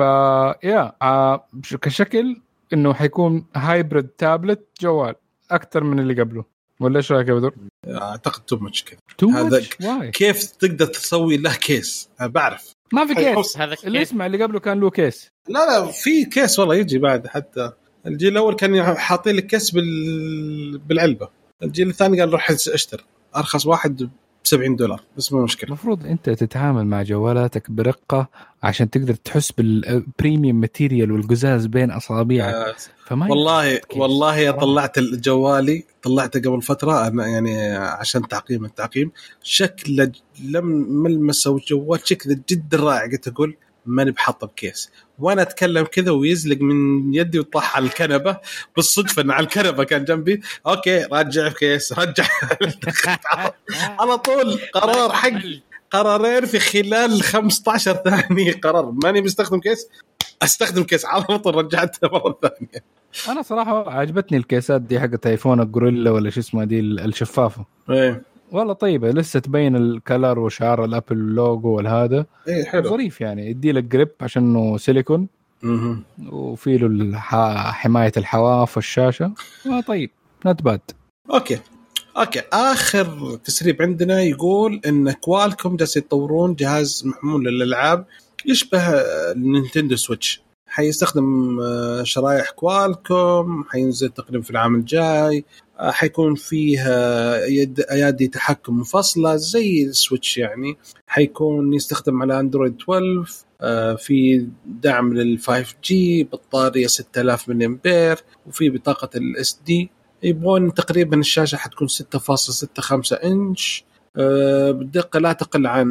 يا 0.65 0.93
آه 1.03 1.47
كشكل 1.83 2.41
إنه 2.73 2.95
حيكون 2.95 3.47
hybrid 3.57 4.09
tablet 4.09 4.69
جوال 4.81 5.15
أكثر 5.51 5.85
من 5.85 5.99
اللي 5.99 6.23
قبله. 6.23 6.45
ولا 6.81 6.97
إيش 6.97 7.13
رأيك 7.13 7.29
يا 7.29 7.35
بدر؟ 7.35 7.55
أعتقد 7.89 8.41
too 8.45 8.57
much 8.57 8.85
كذا. 8.85 8.99
too 9.19 9.29
هذا- 9.29 10.11
كيف 10.11 10.45
تقدر 10.45 10.87
تسوي 10.87 11.37
له 11.37 11.55
case؟ 11.55 12.09
أنا 12.21 12.29
بعرف. 12.29 12.73
ما 12.93 13.07
في 13.07 13.15
case. 13.15 13.57
هذا 13.59 13.77
اللي 13.85 14.01
يسمع 14.01 14.27
اللي 14.27 14.43
قبله 14.43 14.61
كان 14.61 14.81
له 14.81 14.91
case. 14.91 15.29
لا 15.49 15.59
لا 15.67 15.87
في 15.87 16.25
case 16.25 16.59
والله 16.59 16.75
يجي 16.75 16.99
بعد 16.99 17.27
حتى. 17.27 17.73
الجيل 18.07 18.33
الأول 18.33 18.55
كان 18.55 18.97
حاطين 18.97 19.37
لك 19.37 19.47
case 19.47 19.71
بال... 19.71 20.79
بالعلبة. 20.79 21.29
الجيل 21.63 21.89
الثاني 21.89 22.21
قال 22.21 22.33
روح 22.33 22.51
أشتر. 22.51 23.05
أرخص 23.37 23.67
واحد 23.67 24.11
70 24.47 24.77
دولار 24.77 25.01
بس 25.17 25.33
مو 25.33 25.45
مشكلة 25.45 25.69
المفروض 25.69 26.07
أنت 26.07 26.31
تتعامل 26.31 26.87
مع 26.87 27.03
جوالاتك 27.03 27.71
برقة 27.71 28.29
عشان 28.63 28.91
تقدر 28.91 29.15
تحس 29.15 29.53
بال 29.53 29.77
premium 29.77 30.61
material 30.61 31.13
والقزاز 31.13 31.67
بين 31.67 31.91
أصابعك 31.91 32.55
آه، 32.55 32.75
فما 33.07 33.27
والله. 33.31 33.81
والله. 33.97 34.51
طلعت 34.51 34.99
جوالي 34.99 35.85
طلعته 36.03 36.41
قبل 36.41 36.63
فترة 36.63 37.07
أنا 37.07 37.27
يعني 37.27 37.77
عشان 37.77 38.29
تعقيم 38.29 38.65
التعقيم 38.65 39.11
شكله 39.43 40.13
لم 40.45 40.67
ملمسة 41.03 41.51
وجوال 41.51 42.01
شكله 42.05 42.39
جدا 42.49 42.77
رائع 42.77 43.11
قلت 43.11 43.29
أقول 43.29 43.57
ماني 43.87 44.11
بحاطه 44.11 44.47
ب 44.47 44.56
case 44.56 44.91
وأنا 45.19 45.43
اتكلم 45.43 45.85
كذا 45.85 46.11
ويزلق 46.11 46.61
من 46.61 47.15
يدي 47.15 47.39
وطاح 47.39 47.77
على 47.77 47.87
الكنبة 47.87 48.37
بالصدفة 48.77 49.23
إن 49.23 49.31
على 49.31 49.45
الكنبة 49.45 49.85
كان 49.85 50.05
جنبي. 50.05 50.41
okay 50.67 51.05
رجع 51.13 51.49
case 51.49 51.93
رجع. 51.93 52.27
على 54.01 54.19
طول 54.19 54.59
قرار 54.75 55.13
حق 55.13 55.31
قرارين 55.91 56.45
في 56.47 56.59
خلال 56.59 57.23
15 57.23 57.95
ثانية. 57.95 58.53
قرار 58.53 58.95
ماني 59.05 59.21
مستخدم 59.21 59.61
case؟ 59.61 59.89
أستخدم 60.43 60.83
case 60.83 61.05
على 61.05 61.39
طول 61.39 61.55
رجعته 61.55 62.09
مرة 62.13 62.39
ثانية. 62.43 62.85
أنا 63.29 63.43
صراحة 63.43 63.91
عجبتني 63.91 64.39
الكيسات 64.39 64.81
دي 64.81 65.01
حقت 65.01 65.27
ايفون 65.27 65.61
ال 65.61 65.67
Gorilla 65.67 66.11
ولا 66.11 66.31
شو 66.31 66.41
اسمها 66.41 66.65
دي 66.65 66.81
الشفافة. 66.81 67.65
إيه. 67.91 68.23
والله 68.53 68.73
طيبة 68.73 69.11
لسه 69.11 69.41
تبين 69.41 69.77
ال 69.77 69.87
color 69.87 70.39
وشعار 70.39 70.85
الأبل 70.85 71.17
اللوجو 71.17 71.69
والهذا. 71.69 72.27
إيه 72.49 72.65
حلو. 72.65 72.89
ظريف 72.89 73.21
يعني 73.21 73.51
يدي 73.51 73.73
لك 73.73 73.85
grip 73.85 74.09
عشان 74.21 74.43
إنه 74.43 74.77
سيليكون. 74.77 75.29
وفي 76.33 76.79
له 76.79 77.19
حماية 77.73 78.13
الحواف 78.17 78.77
والشاشة. 78.77 79.33
طيب 79.87 80.11
not 80.47 80.63
bad 80.63 80.81
أوكي. 81.31 81.59
أوكي. 82.17 82.43
آخر 82.53 83.37
تسريب 83.45 83.83
عندنا 83.83 84.23
يقول 84.23 84.81
إن 84.87 85.13
كوالكوم 85.13 85.77
جالس 85.77 85.97
يطورون 85.97 86.55
جهاز 86.55 87.03
محمول 87.07 87.45
للألعاب 87.45 88.07
يشبه 88.47 88.79
ال 89.33 89.40
Nintendo 89.40 89.97
Switch. 89.97 90.46
حيستخدم 90.77 91.61
آه، 91.61 92.03
شرايح 92.03 92.51
كوالكوم 92.51 93.65
حينزل 93.65 94.09
تقريبا 94.09 94.43
في 94.43 94.51
العام 94.51 94.75
الجاي 94.75 95.45
آه، 95.81 95.91
حيكون 95.91 96.35
فيه 96.35 96.85
آه، 96.89 97.45
يد 97.45 97.81
أيادي 97.81 98.29
تحكم 98.29 98.77
منفصله 98.77 99.37
زي 99.37 99.85
ال 99.85 99.92
Switch 99.92 100.39
يعني. 100.39 100.77
حيكون 101.07 101.75
يستخدم 101.75 102.23
على 102.23 102.41
Android 102.41 102.77
12 102.83 103.45
آه، 103.61 103.95
في 103.95 104.49
دعم 104.67 105.15
لل 105.15 105.39
5 105.39 105.75
G 105.85 106.25
بطارية 106.25 106.87
6000 106.87 107.49
ملي 107.49 107.67
امبير 107.67 108.17
وفي 108.47 108.71
بطاقة 108.71 109.11
ال 109.15 109.61
SD 109.67 109.91
يبغون 110.23 110.75
تقريبا 110.75 111.21
الشاشة 111.21 111.57
حتكون 111.57 111.89
6.65 111.89 113.25
إنش 113.25 113.85
بدقة 114.71 115.21
لا 115.21 115.33
تقل 115.33 115.67
عن 115.67 115.89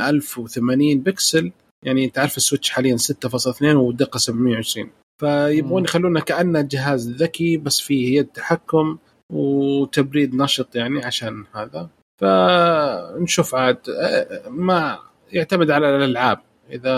1080 0.00 1.00
بكسل. 1.00 1.52
يعني 1.84 2.04
انت 2.04 2.18
عارف 2.18 2.36
ال 2.36 2.41
Switch 2.41 2.70
حاليا 2.70 2.96
6.2 2.96 3.62
ودقة 3.62 4.18
720 4.18 4.90
فيبغون. 5.20 5.84
يخلونه 5.84 6.20
كأنه 6.20 6.60
جهاز 6.60 7.10
ذكي 7.10 7.56
بس 7.56 7.80
فيه 7.80 8.18
يد 8.18 8.26
تحكم 8.26 8.98
وتبريد 9.30 10.34
نشط 10.34 10.76
يعني 10.76 11.04
عشان 11.04 11.44
هذا. 11.54 11.88
فنشوف 12.20 13.54
عاد 13.54 13.78
آه، 14.00 14.48
ما 14.48 14.98
يعتمد 15.32 15.70
على 15.70 15.96
الألعاب. 15.96 16.38
إذا 16.72 16.96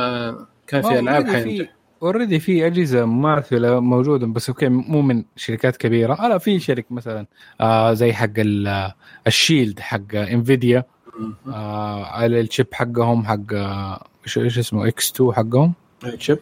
كان 0.67 0.83
في 0.83 0.99
ألعاب 0.99 1.27
حينجح 1.27 1.77
already 2.03 2.39
في 2.41 2.67
أجهزة 2.67 3.05
مماثله 3.05 3.81
موجودة 3.81 4.27
بس 4.27 4.49
okay 4.49 4.69
مو 4.69 5.03
من 5.03 5.25
شركات 5.37 5.77
كبيرة. 5.77 6.15
آه 6.15 6.29
لا 6.29 6.39
في 6.39 6.61
شركة 6.61 6.87
مثلا 6.91 7.27
آه 7.61 7.93
زي 7.93 8.13
حق 8.13 8.29
ال- 8.39 8.93
ال 9.27 9.34
Shield 9.34 9.81
حق 9.81 10.15
Nvidia 10.15 10.85
آه 11.49 12.05
على 12.05 12.41
ال 12.41 12.46
chip 12.46 12.67
حقهم 12.73 13.25
حق 13.25 13.53
آه، 13.55 14.07
إيش 14.27 14.39
إيش 14.39 14.59
اسمه 14.59 14.89
X 14.89 15.13
2 15.13 15.33
حقهم؟ 15.33 15.73
chip. 16.19 16.39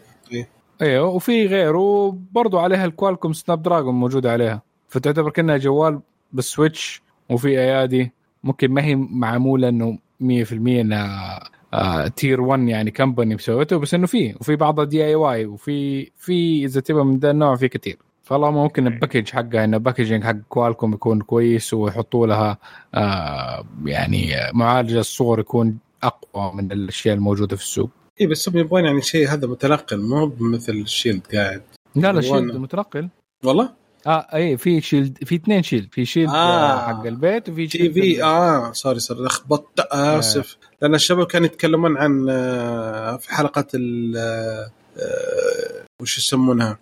أيوه 0.83 1.09
وفي 1.09 1.47
غيره 1.47 2.19
برضو 2.33 2.59
عليها 2.59 2.85
الكوالكوم 2.85 3.33
Snapdragon 3.33 3.95
موجودة 3.95 4.33
عليها. 4.33 4.63
فتعتبر 4.89 5.31
كأنها 5.31 5.57
جوال 5.57 6.01
بال 6.33 6.50
Switch 6.50 7.03
وفي 7.31 7.49
أيادي 7.49 8.13
ممكن 8.45 8.71
ما 8.71 8.85
هي 8.85 8.97
معمولة 8.97 9.69
إنه 9.69 9.99
100% 10.21 10.53
إنها 10.53 11.41
آه 11.75 12.09
tier 12.09 12.41
1 12.41 12.69
يعني 12.69 12.91
company 12.91 13.35
مسويته 13.35 13.77
بس 13.77 13.95
إنه 13.95 14.07
في 14.07 14.35
وفي 14.41 14.57
بعضها 14.57 14.85
DIY 14.85 15.47
وفي 15.47 16.11
في 16.17 16.65
إذا 16.65 16.81
تبغى 16.81 17.05
من 17.05 17.19
ذا 17.19 17.31
النوع 17.31 17.57
في 17.57 17.69
كثير. 17.69 17.99
فالله 18.23 18.51
ممكن 18.51 18.87
ال 18.87 18.92
package 18.92 19.29
حقها 19.31 19.65
إن 19.65 19.75
ال 19.75 19.80
packaging 19.80 20.25
حق 20.25 20.37
Qualcomm 20.49 20.93
يكون 20.93 21.21
كويس 21.21 21.75
ويحطوا 21.75 22.27
لها 22.27 22.59
آه 22.95 23.65
يعني 23.85 24.31
معالج 24.53 24.97
الصور 24.97 25.41
يكون 25.41 25.79
أقوى 26.07 26.53
من 26.55 26.73
الأشياء 26.73 27.15
الموجودة 27.15 27.57
في 27.57 27.63
السوق. 27.63 27.91
اي 28.21 28.27
بس 28.27 28.49
هم 28.49 28.59
يبغون 28.59 28.85
يعني 28.85 29.03
شيء 29.03 29.29
هذا 29.29 29.47
متنقل 29.47 30.01
مو 30.01 30.33
مثل 30.41 30.73
ال 30.73 30.80
Shield 30.80 31.27
قاعد. 31.35 31.63
لا 31.97 32.13
لا 32.13 32.21
Shield 32.21 32.57
متنقل 32.57 33.09
والله؟ 33.45 33.71
آه 34.07 34.27
اي 34.35 34.57
في 34.57 34.81
Shield 34.81 35.25
في 35.25 35.35
اثنين 35.35 35.63
Shield 35.63 35.89
في 35.93 36.05
Shield 36.05 36.29
آه. 36.29 36.35
آه. 36.35 36.87
حق 36.87 37.07
البيت 37.07 37.49
وفي 37.49 37.67
تي 37.67 37.79
شيلد 37.79 37.95
في 37.95 38.23
آه 38.23 38.73
sorry 38.73 39.01
sorry 39.01 39.21
لخبطت 39.21 39.81
آسف. 39.93 40.57
لأن 40.83 40.95
الشباب 40.95 41.27
كانوا 41.27 41.47
يتكلمون 41.47 41.97
عن 41.97 42.27
آه، 42.31 43.17
في 43.17 43.35
حلقة 43.35 43.67
ال 43.75 44.17
آه، 44.17 44.71
آه، 44.99 45.85
وش 46.03 46.19
يسمونها؟ 46.19 46.79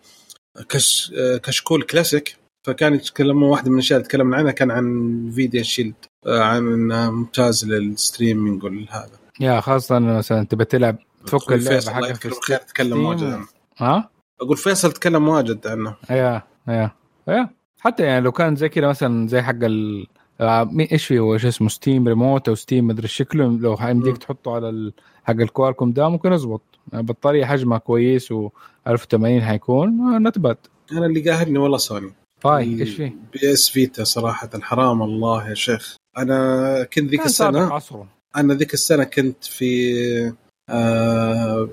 كش 0.68 1.12
آه، 1.16 1.36
كشكول 1.36 1.82
كلاسيك. 1.82 2.36
فكان 2.66 2.94
يتكلمون 2.94 3.48
واحدة 3.48 3.70
من 3.70 3.74
الأشياء 3.74 3.98
اللي 3.98 4.08
تكلمنا 4.08 4.36
عنها 4.36 4.52
كان 4.52 4.70
عن 4.70 5.30
Nvidia 5.34 5.62
Shield 5.62 5.94
آه، 6.04 6.08
عن 6.26 6.72
إنه 6.72 7.10
ممتاز 7.10 7.64
لل 7.64 7.82
streaming 7.82 8.64
والهذا. 8.64 9.10
yeah 9.40 9.60
خاصة 9.60 9.98
مثلا 9.98 10.46
تبى 10.46 10.64
تلعب 10.64 10.96
تفك 11.26 11.52
اللعبة 11.52 11.74
فيصل 11.76 11.90
الله 11.90 12.02
حقك 12.02 12.10
يذكره 12.10 12.30
بالخير 12.30 12.58
تكلم. 12.58 13.04
واجد 13.04 13.24
عنه 13.24 13.46
ها؟ 13.78 14.10
أقول 14.40 14.56
فيصل 14.56 14.92
تكلم 14.92 15.28
واجد 15.28 15.66
عنه. 15.66 15.94
yeah 16.10 16.42
yeah 16.68 16.90
yeah. 17.28 17.50
حتى 17.80 18.02
يعني 18.02 18.20
لو 18.24 18.32
كان 18.32 18.56
زي 18.56 18.68
كذا 18.68 18.88
مثلا 18.88 19.28
زي 19.28 19.42
حق 19.42 19.54
ال 19.62 20.06
آه، 20.40 20.64
مين 20.64 20.86
إيش 20.86 21.06
في 21.06 21.18
هو؟ 21.18 21.34
إيش 21.34 21.46
اسمه؟ 21.46 21.68
Steam 21.68 22.08
remote 22.08 22.48
أو 22.48 22.54
Steam 22.54 22.86
مدري 22.86 23.08
شكله 23.08 23.58
لو 23.58 23.76
يمديك 23.82 24.12
مم. 24.12 24.18
تحطه 24.18 24.54
على 24.54 24.92
حق 25.24 25.34
ال 25.34 25.41
Qualcomm 25.41 25.92
ده 25.92 26.08
ممكن 26.08 26.32
يزبط. 26.32 26.62
يعني 26.92 27.04
بطارية 27.04 27.44
حجمها 27.44 27.78
كويس 27.78 28.32
و 28.32 28.50
1080 28.88 29.42
حيكون 29.42 30.22
not 30.22 30.38
bad 30.38 30.56
أنا 30.92 31.06
اللي 31.06 31.30
قاهرني 31.30 31.58
والله 31.58 31.78
سوني. 31.78 32.12
طيب 32.42 32.80
إيش 32.80 32.94
في؟ 32.94 33.12
PS 33.32 33.68
Vita 33.68 34.04
صراحة 34.04 34.50
حرام 34.60 35.02
الله 35.02 35.48
يا 35.48 35.54
شيخ. 35.54 35.96
أنا 36.18 36.82
كنت 36.84 37.10
ذيك 37.10 37.26
السنة 37.26 37.74
عصره. 37.74 38.08
أنا 38.36 38.54
ذيك 38.54 38.74
السنة 38.74 39.04
كنت 39.04 39.44
في 39.44 40.32
آه 40.70 41.68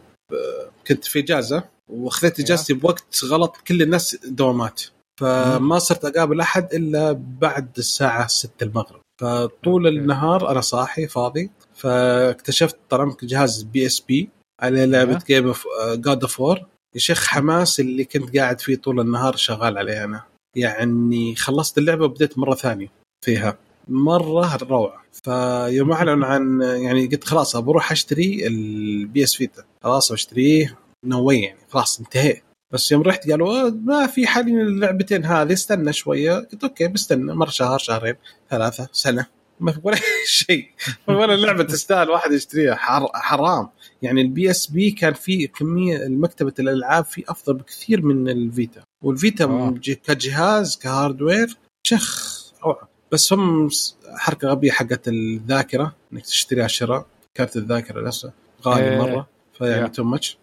كنت 0.87 1.05
في 1.05 1.19
اجازه 1.19 1.63
وأخذت 1.89 2.39
إجازتي 2.39 2.73
بوقت 2.73 3.23
غلط 3.25 3.57
كل 3.67 3.81
الناس 3.81 4.17
دوامات. 4.25 4.81
فما 5.19 5.80
صرت 5.80 6.05
أقابل 6.05 6.41
أحد 6.41 6.73
إلا 6.73 7.11
بعد 7.41 7.77
الساعة 7.77 8.27
6 8.27 8.64
المغرب. 8.64 9.01
فطول. 9.22 9.88
النهار 9.88 10.51
أنا 10.51 10.61
صاحي 10.61 11.07
فاضي. 11.07 11.51
فاكتشفت 11.73 12.77
طرمت 12.89 13.26
جهاز 13.26 13.64
PSP 13.64 14.30
عليه 14.61 14.85
لعبة. 14.85 15.22
game 15.27 15.47
of 15.47 15.65
God 15.93 16.22
of 16.22 16.39
War 16.39 16.65
يا 16.95 16.99
شيخ 16.99 17.27
حماس 17.27 17.80
اللي 17.80 18.03
كنت 18.03 18.38
قاعد 18.38 18.61
فيه 18.61 18.76
طول 18.76 18.99
النهار 18.99 19.35
شغال 19.35 19.77
عليه 19.77 20.03
أنا. 20.03 20.23
يعني 20.55 21.35
خلصت 21.35 21.77
اللعبة 21.77 22.05
وبديت 22.05 22.38
مرة 22.38 22.55
ثانية 22.55 22.91
فيها. 23.26 23.57
مرة 23.90 24.57
روعة. 24.57 25.03
فيوم 25.24 25.91
اعلن 25.91 26.24
عن 26.24 26.61
يعني 26.61 27.07
قلت 27.07 27.24
خلاص 27.24 27.56
بروح 27.57 27.91
أشتري 27.91 28.48
ال 28.47 29.23
PS 29.23 29.35
Vita. 29.35 29.64
خلاص 29.84 30.11
بشتريه 30.11 30.78
no 31.06 31.31
يعني. 31.32 31.60
خلاص 31.70 31.99
انتهيت 31.99 32.44
بس 32.74 32.91
يوم 32.91 33.02
رحت 33.02 33.30
قالوا 33.30 33.68
آه، 33.68 33.70
ما 33.70 34.07
في 34.07 34.28
حاليا 34.28 34.61
اللعبتين 34.61 35.26
هذه 35.26 35.53
استنى 35.53 35.94
شوية. 35.94 36.34
قلت 36.34 36.64
okay 36.64 36.88
بستنى. 36.88 37.34
مرة 37.34 37.49
شهر 37.49 37.78
شهرين 37.78 38.16
ثلاثة 38.49 38.88
سنة. 38.91 39.26
ما 39.60 39.72
في 39.72 39.80
ولا 39.84 39.98
شيء. 40.26 40.70
ولا 41.07 41.36
لعبة 41.36 41.64
تستاهل 41.64 42.10
واحد 42.10 42.32
يشتريها. 42.32 42.76
حر 42.76 43.07
حرام. 43.14 43.70
يعني 44.02 44.22
ال 44.22 44.51
PSP 44.51 44.91
كان 44.91 45.14
فيه 45.14 45.48
كمية 45.48 46.07
مكتبة 46.07 46.53
الألعاب 46.60 47.06
فيه 47.06 47.24
أفضل 47.30 47.53
بكثير 47.53 48.02
من 48.06 48.30
ال 48.30 48.38
Vita. 48.38 48.81
وال 49.03 49.17
Vita 49.17 49.43
آه. 49.44 49.74
كجهاز 50.03 50.78
ك 50.77 50.86
hardware 50.86 51.57
شيء 51.84 52.39
روعة. 52.66 52.89
بس 53.11 53.34
هم 53.34 53.69
حركة 54.18 54.48
غبية 54.48 54.72
حقت 54.72 55.07
الذاكرة 55.07 55.95
إنك 56.14 56.26
تشتريها 56.26 56.68
شراء 56.68 57.06
card 57.34 57.56
الذاكرة 57.57 58.02
نفسه 58.07 58.31
غالي 58.65 58.90
إيه. 58.90 58.98
مرة 58.98 59.27
فيعني. 59.57 59.90
too 59.89 60.03
much 60.03 60.38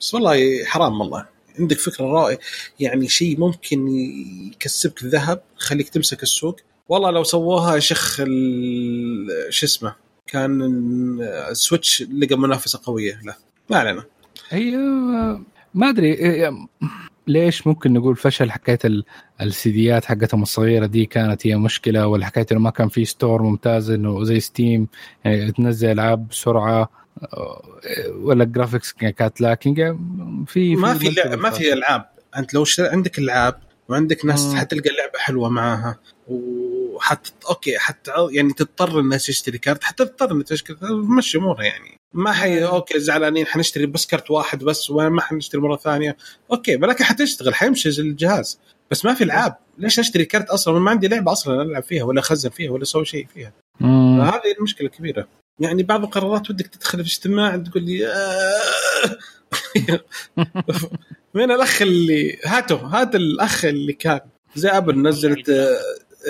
بس 0.00 0.14
والله 0.14 0.64
حرام 0.64 1.00
والله. 1.00 1.26
عندك 1.58 1.78
فكرة 1.78 2.04
رائعة 2.04 2.38
يعني 2.80 3.08
شيء 3.08 3.40
ممكن 3.40 3.88
يكسبك 3.88 5.04
ذهب 5.04 5.42
يخليك 5.60 5.88
تمسك 5.88 6.22
السوق. 6.22 6.56
والله 6.88 7.10
لو 7.10 7.24
سووها 7.24 7.74
يا 7.74 7.80
شيخ 7.80 8.20
ال- 8.20 9.54
شو 9.54 9.66
اسمه 9.66 9.94
كان 10.26 10.62
ال 11.50 11.57
Switch 11.57 12.02
لقى 12.02 12.36
منافسة 12.36 12.80
قوية 12.84 13.20
له. 13.24 13.34
ما 13.70 13.76
علينا. 13.78 14.04
هي 14.48 14.76
ما 15.74 15.88
أدري 15.88 16.12
إيه، 16.14 16.50
ليش 17.26 17.66
ممكن 17.66 17.92
نقول 17.92 18.16
فشل 18.16 18.50
حكاية 18.50 18.78
ال 19.40 19.56
CDات 19.56 20.04
حقتهم 20.04 20.42
الصغيرة 20.42 20.86
دي 20.86 21.06
كانت 21.06 21.46
هي 21.46 21.56
مشكلة 21.56 22.06
ولا 22.06 22.26
حكاية 22.26 22.46
إنه 22.52 22.60
ما 22.60 22.70
كان 22.70 22.88
في 22.88 23.04
store 23.04 23.42
ممتاز 23.42 23.90
إنه 23.90 24.24
زي 24.24 24.40
Steam 24.40 24.88
يعني 25.24 25.52
تنزل 25.52 25.90
ألعاب 25.90 26.28
بسرعة 26.28 26.90
ولا 28.14 28.44
ال 28.44 28.49
graphics 28.49 28.92
كانت 28.92 29.40
lacking 29.40 29.80
في 30.46 30.76
ما 30.76 30.94
في 30.94 31.36
ما 31.36 31.50
في 31.50 31.72
ألعاب. 31.72 32.06
أنت 32.36 32.54
لو 32.54 32.64
عندك 32.78 33.18
ألعاب 33.18 33.60
وعندك 33.88 34.24
ناس 34.24 34.54
حتلقى 34.54 34.90
اللعبه 34.90 35.18
حلوة 35.18 35.48
معاها 35.48 35.98
وحت 36.28 37.26
okay 37.48 37.78
حتى 37.78 38.12
يعني 38.30 38.52
تضطر 38.52 39.00
الناس 39.00 39.26
تشتري 39.26 39.58
card 39.58 39.84
حتى 39.84 40.04
تضطر 40.04 40.32
انك 40.32 40.48
تشتري 40.48 40.76
تمشي 40.76 41.38
أمورها 41.38 41.62
يعني. 41.62 42.01
ما 42.14 42.32
حي 42.32 42.64
okay 42.64 43.00
زعلانين 43.00 43.46
حنشتري 43.46 43.86
بس 43.86 44.06
كرت 44.06 44.30
واحد 44.30 44.64
بس 44.64 44.90
وما 44.90 45.20
حنشتري 45.20 45.60
مرة 45.60 45.76
ثانية. 45.76 46.16
okay 46.52 46.76
ولكن 46.76 47.04
حتشتغل 47.04 47.54
حيمشي 47.54 47.88
الجهاز. 47.88 48.58
بس 48.90 49.04
ما 49.04 49.14
في 49.14 49.24
العاب 49.24 49.56
ليش 49.78 49.98
أشتري 49.98 50.24
كرت 50.24 50.50
أصلا؟ 50.50 50.78
ما 50.78 50.90
عندي 50.90 51.08
لعبة 51.08 51.32
أصلا 51.32 51.62
ألعب 51.62 51.82
فيها 51.82 52.04
ولا 52.04 52.20
أخزن 52.20 52.50
فيها 52.50 52.70
ولا 52.70 52.82
أسوي 52.82 53.04
شيء 53.04 53.26
فيها. 53.34 53.52
هذه 54.20 54.54
المشكلة 54.58 54.86
الكبيره 54.86 55.28
يعني 55.60 55.82
بعض 55.82 56.04
القرارات 56.04 56.50
ودك 56.50 56.66
تدخل 56.66 57.04
في 57.04 57.10
اجتماع 57.10 57.56
تقول 57.56 57.82
لي 57.82 58.06
آه. 58.06 59.18
وين 61.34 61.50
الأخ 61.50 61.82
اللي 61.82 62.38
هاتوا 62.46 62.78
هات 62.78 63.14
الأخ 63.14 63.64
اللي 63.64 63.92
كان 63.92 64.20
زي 64.56 64.68
Apple 64.68 65.02
نزلت 65.02 65.48
آه، 65.48 65.78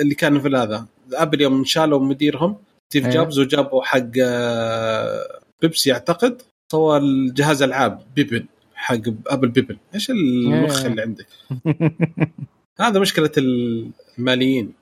اللي 0.01 0.15
كان 0.15 0.41
في 0.41 0.47
هذا. 0.47 0.85
Apple 1.13 1.41
يوم 1.41 1.65
شالوا 1.65 1.99
مديرهم 1.99 2.57
Steve 2.89 3.05
إيه. 3.05 3.11
Jobs 3.11 3.39
وجابوا 3.39 3.83
حق 3.83 4.09
آه، 4.21 5.39
بيبسي 5.63 5.93
أعتقد 5.93 6.41
سوى 6.71 6.97
الجهاز 6.97 7.61
ألعاب 7.61 8.01
Pippin 8.15 8.45
حق 8.75 9.01
Apple 9.27 9.47
Pippin. 9.47 9.77
إيش 9.95 10.09
المخ 10.09 10.81
إيه. 10.81 10.87
اللي 10.87 11.01
عندك؟ 11.01 11.27
هذا 12.79 12.99
مشكلة 12.99 13.31
الماليين 13.37 14.73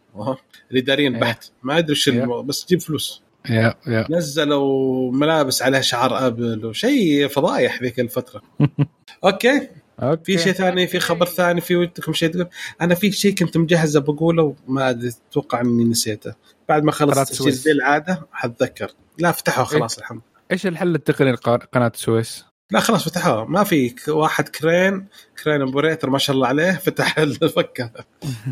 الاداريين 0.71 1.13
إيه. 1.15 1.21
بحت. 1.21 1.51
ما 1.63 1.77
أدري 1.77 1.91
إيش 1.91 2.09
بس 2.45 2.65
تجيب 2.65 2.81
فلوس. 2.81 3.21
yeah 3.49 3.73
yeah. 3.87 4.07
نزلوا 4.09 5.11
ملابس 5.11 5.61
عليها 5.61 5.81
شعار 5.81 6.27
Apple 6.27 6.65
وشيء 6.65 7.27
فضايح 7.27 7.81
ذيك 7.81 7.99
الفترة. 7.99 8.41
okay. 9.25 9.67
okay. 9.99 10.37
في 10.37 10.43
شيء 10.43 10.53
ثاني 10.53 10.87
في 10.87 10.99
خبر 10.99 11.25
ثاني 11.25 11.61
في 11.61 11.75
ودكم 11.75 12.13
شيء 12.13 12.29
تقول؟ 12.29 12.47
أنا 12.81 12.95
في 12.95 13.11
شيء 13.11 13.35
كنت 13.35 13.57
مجهزة 13.57 13.99
بقوله 13.99 14.55
وما 14.67 14.89
أدري 14.89 15.11
أتوقع 15.29 15.61
إني 15.61 15.83
نسيته. 15.83 16.33
بعد 16.69 16.83
ما 16.83 16.91
خلص 16.91 17.17
التسجيل 17.17 17.53
زي 17.53 17.71
العادة 17.71 18.27
حتذكر. 18.31 18.91
لا 19.17 19.31
خلاص 19.31 19.97
إيه؟ 19.97 20.03
الحمد 20.03 20.21
إيش 20.51 20.67
الحل 20.67 20.95
التقني 20.95 21.31
لقناه 21.31 21.91
السويس؟ 21.95 22.45
لا 22.71 22.79
خلاص 22.79 23.09
فتحوها. 23.09 23.45
ما 23.45 23.63
في 23.63 23.95
واحد 24.07 24.49
crane 24.49 25.07
crane 25.43 25.61
operator 25.61 26.09
ما 26.09 26.17
شاء 26.17 26.35
الله 26.35 26.47
عليه 26.47 26.71
فتح 26.71 27.17
الفكة. 27.19 27.91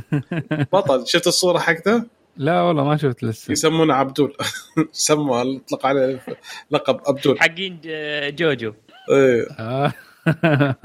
بطل. 0.73 1.07
شفت 1.07 1.27
الصورة 1.27 1.59
حقته؟ 1.59 2.03
لا 2.38 2.61
والله 2.61 2.84
ما 2.84 2.97
شفت 2.97 3.23
لسه. 3.23 3.51
يسمونه 3.51 3.93
عبدول. 3.93 4.38
سموا 4.91 5.41
اطلق 5.41 5.85
عليه 5.85 6.19
لقب 6.71 6.99
عبدول. 7.07 7.39
حقين 7.39 7.81
جوجو. 8.35 8.73
إيه. 9.11 9.47
آه. 9.59 9.93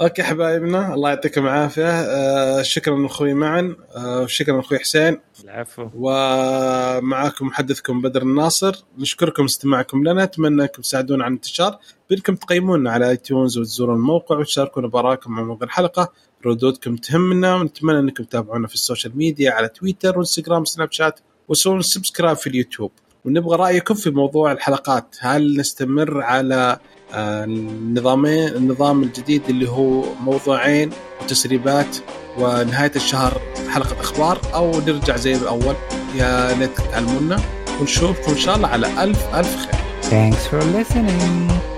okay 0.00 0.22
حبايبنا 0.22 0.94
الله 0.94 1.08
يعطيكم 1.08 1.46
العافية. 1.46 1.90
آه 1.90 2.62
شكرا 2.62 3.06
أخوي 3.06 3.34
معا. 3.34 3.76
آه 3.96 4.26
شكرا 4.26 4.60
أخوي 4.60 4.78
حسين. 4.78 5.20
العفو. 5.44 5.88
ومعاكم 5.94 7.46
محدثكم 7.46 8.02
بدر 8.02 8.22
الناصر. 8.22 8.84
نشكركم 8.98 9.44
استماعكم 9.44 10.04
لنا. 10.08 10.22
أتمنى 10.22 10.62
أنكم 10.62 10.82
تساعدونا 10.82 11.24
على 11.24 11.30
الانتشار. 11.30 11.78
بإنكم 12.10 12.34
تقيمونا 12.34 12.90
على 12.90 13.10
iTunes 13.10 13.58
وتزورون 13.58 13.96
الموقع 13.96 14.38
وتشاركونا 14.38 14.88
بآراءكم 14.88 15.38
عن 15.38 15.44
موضوع 15.44 15.66
الحلقة. 15.66 16.12
ردودكم 16.46 16.96
تهمنا 16.96 17.54
ونتمنى 17.54 17.98
أنكم 17.98 18.24
تتابعونا 18.24 18.68
في 18.68 18.74
ال 18.74 18.80
social 18.80 19.16
media 19.16 19.50
على 19.50 19.68
تويتر 19.68 20.16
وإنستغرام 20.18 20.62
وسناب 20.62 20.92
شات 20.92 21.20
وتسوون 21.48 21.82
subscribe 21.82 22.36
في 22.36 22.46
اليوتيوب. 22.46 22.92
ونبغى 23.24 23.56
رأيكم 23.56 23.94
في 23.94 24.10
موضوع 24.10 24.52
الحلقات. 24.52 25.16
هل 25.20 25.56
نستمر 25.56 26.20
على 26.20 26.78
النظامين 27.14 28.48
النظام 28.48 29.02
الجديد 29.02 29.42
اللي 29.48 29.68
هو 29.70 30.04
موضوعين 30.20 30.90
وتسريبات 31.22 31.96
ونهاية 32.38 32.92
الشهر 32.96 33.40
حلقة 33.70 34.00
أخبار 34.00 34.40
أو 34.54 34.80
نرجع 34.86 35.16
زي 35.16 35.34
الأول 35.34 35.74
يا 36.14 36.54
ليت 36.54 36.70
تعلمونا 36.92 37.40
ونشوفكم 37.80 38.32
إن 38.32 38.38
شاء 38.38 38.56
الله 38.56 38.68
على 38.68 38.86
الف 39.04 39.34
ألف 39.34 39.56
خير 39.56 39.78
Thanks 40.10 40.46
for 40.50 40.62
listening. 40.76 41.77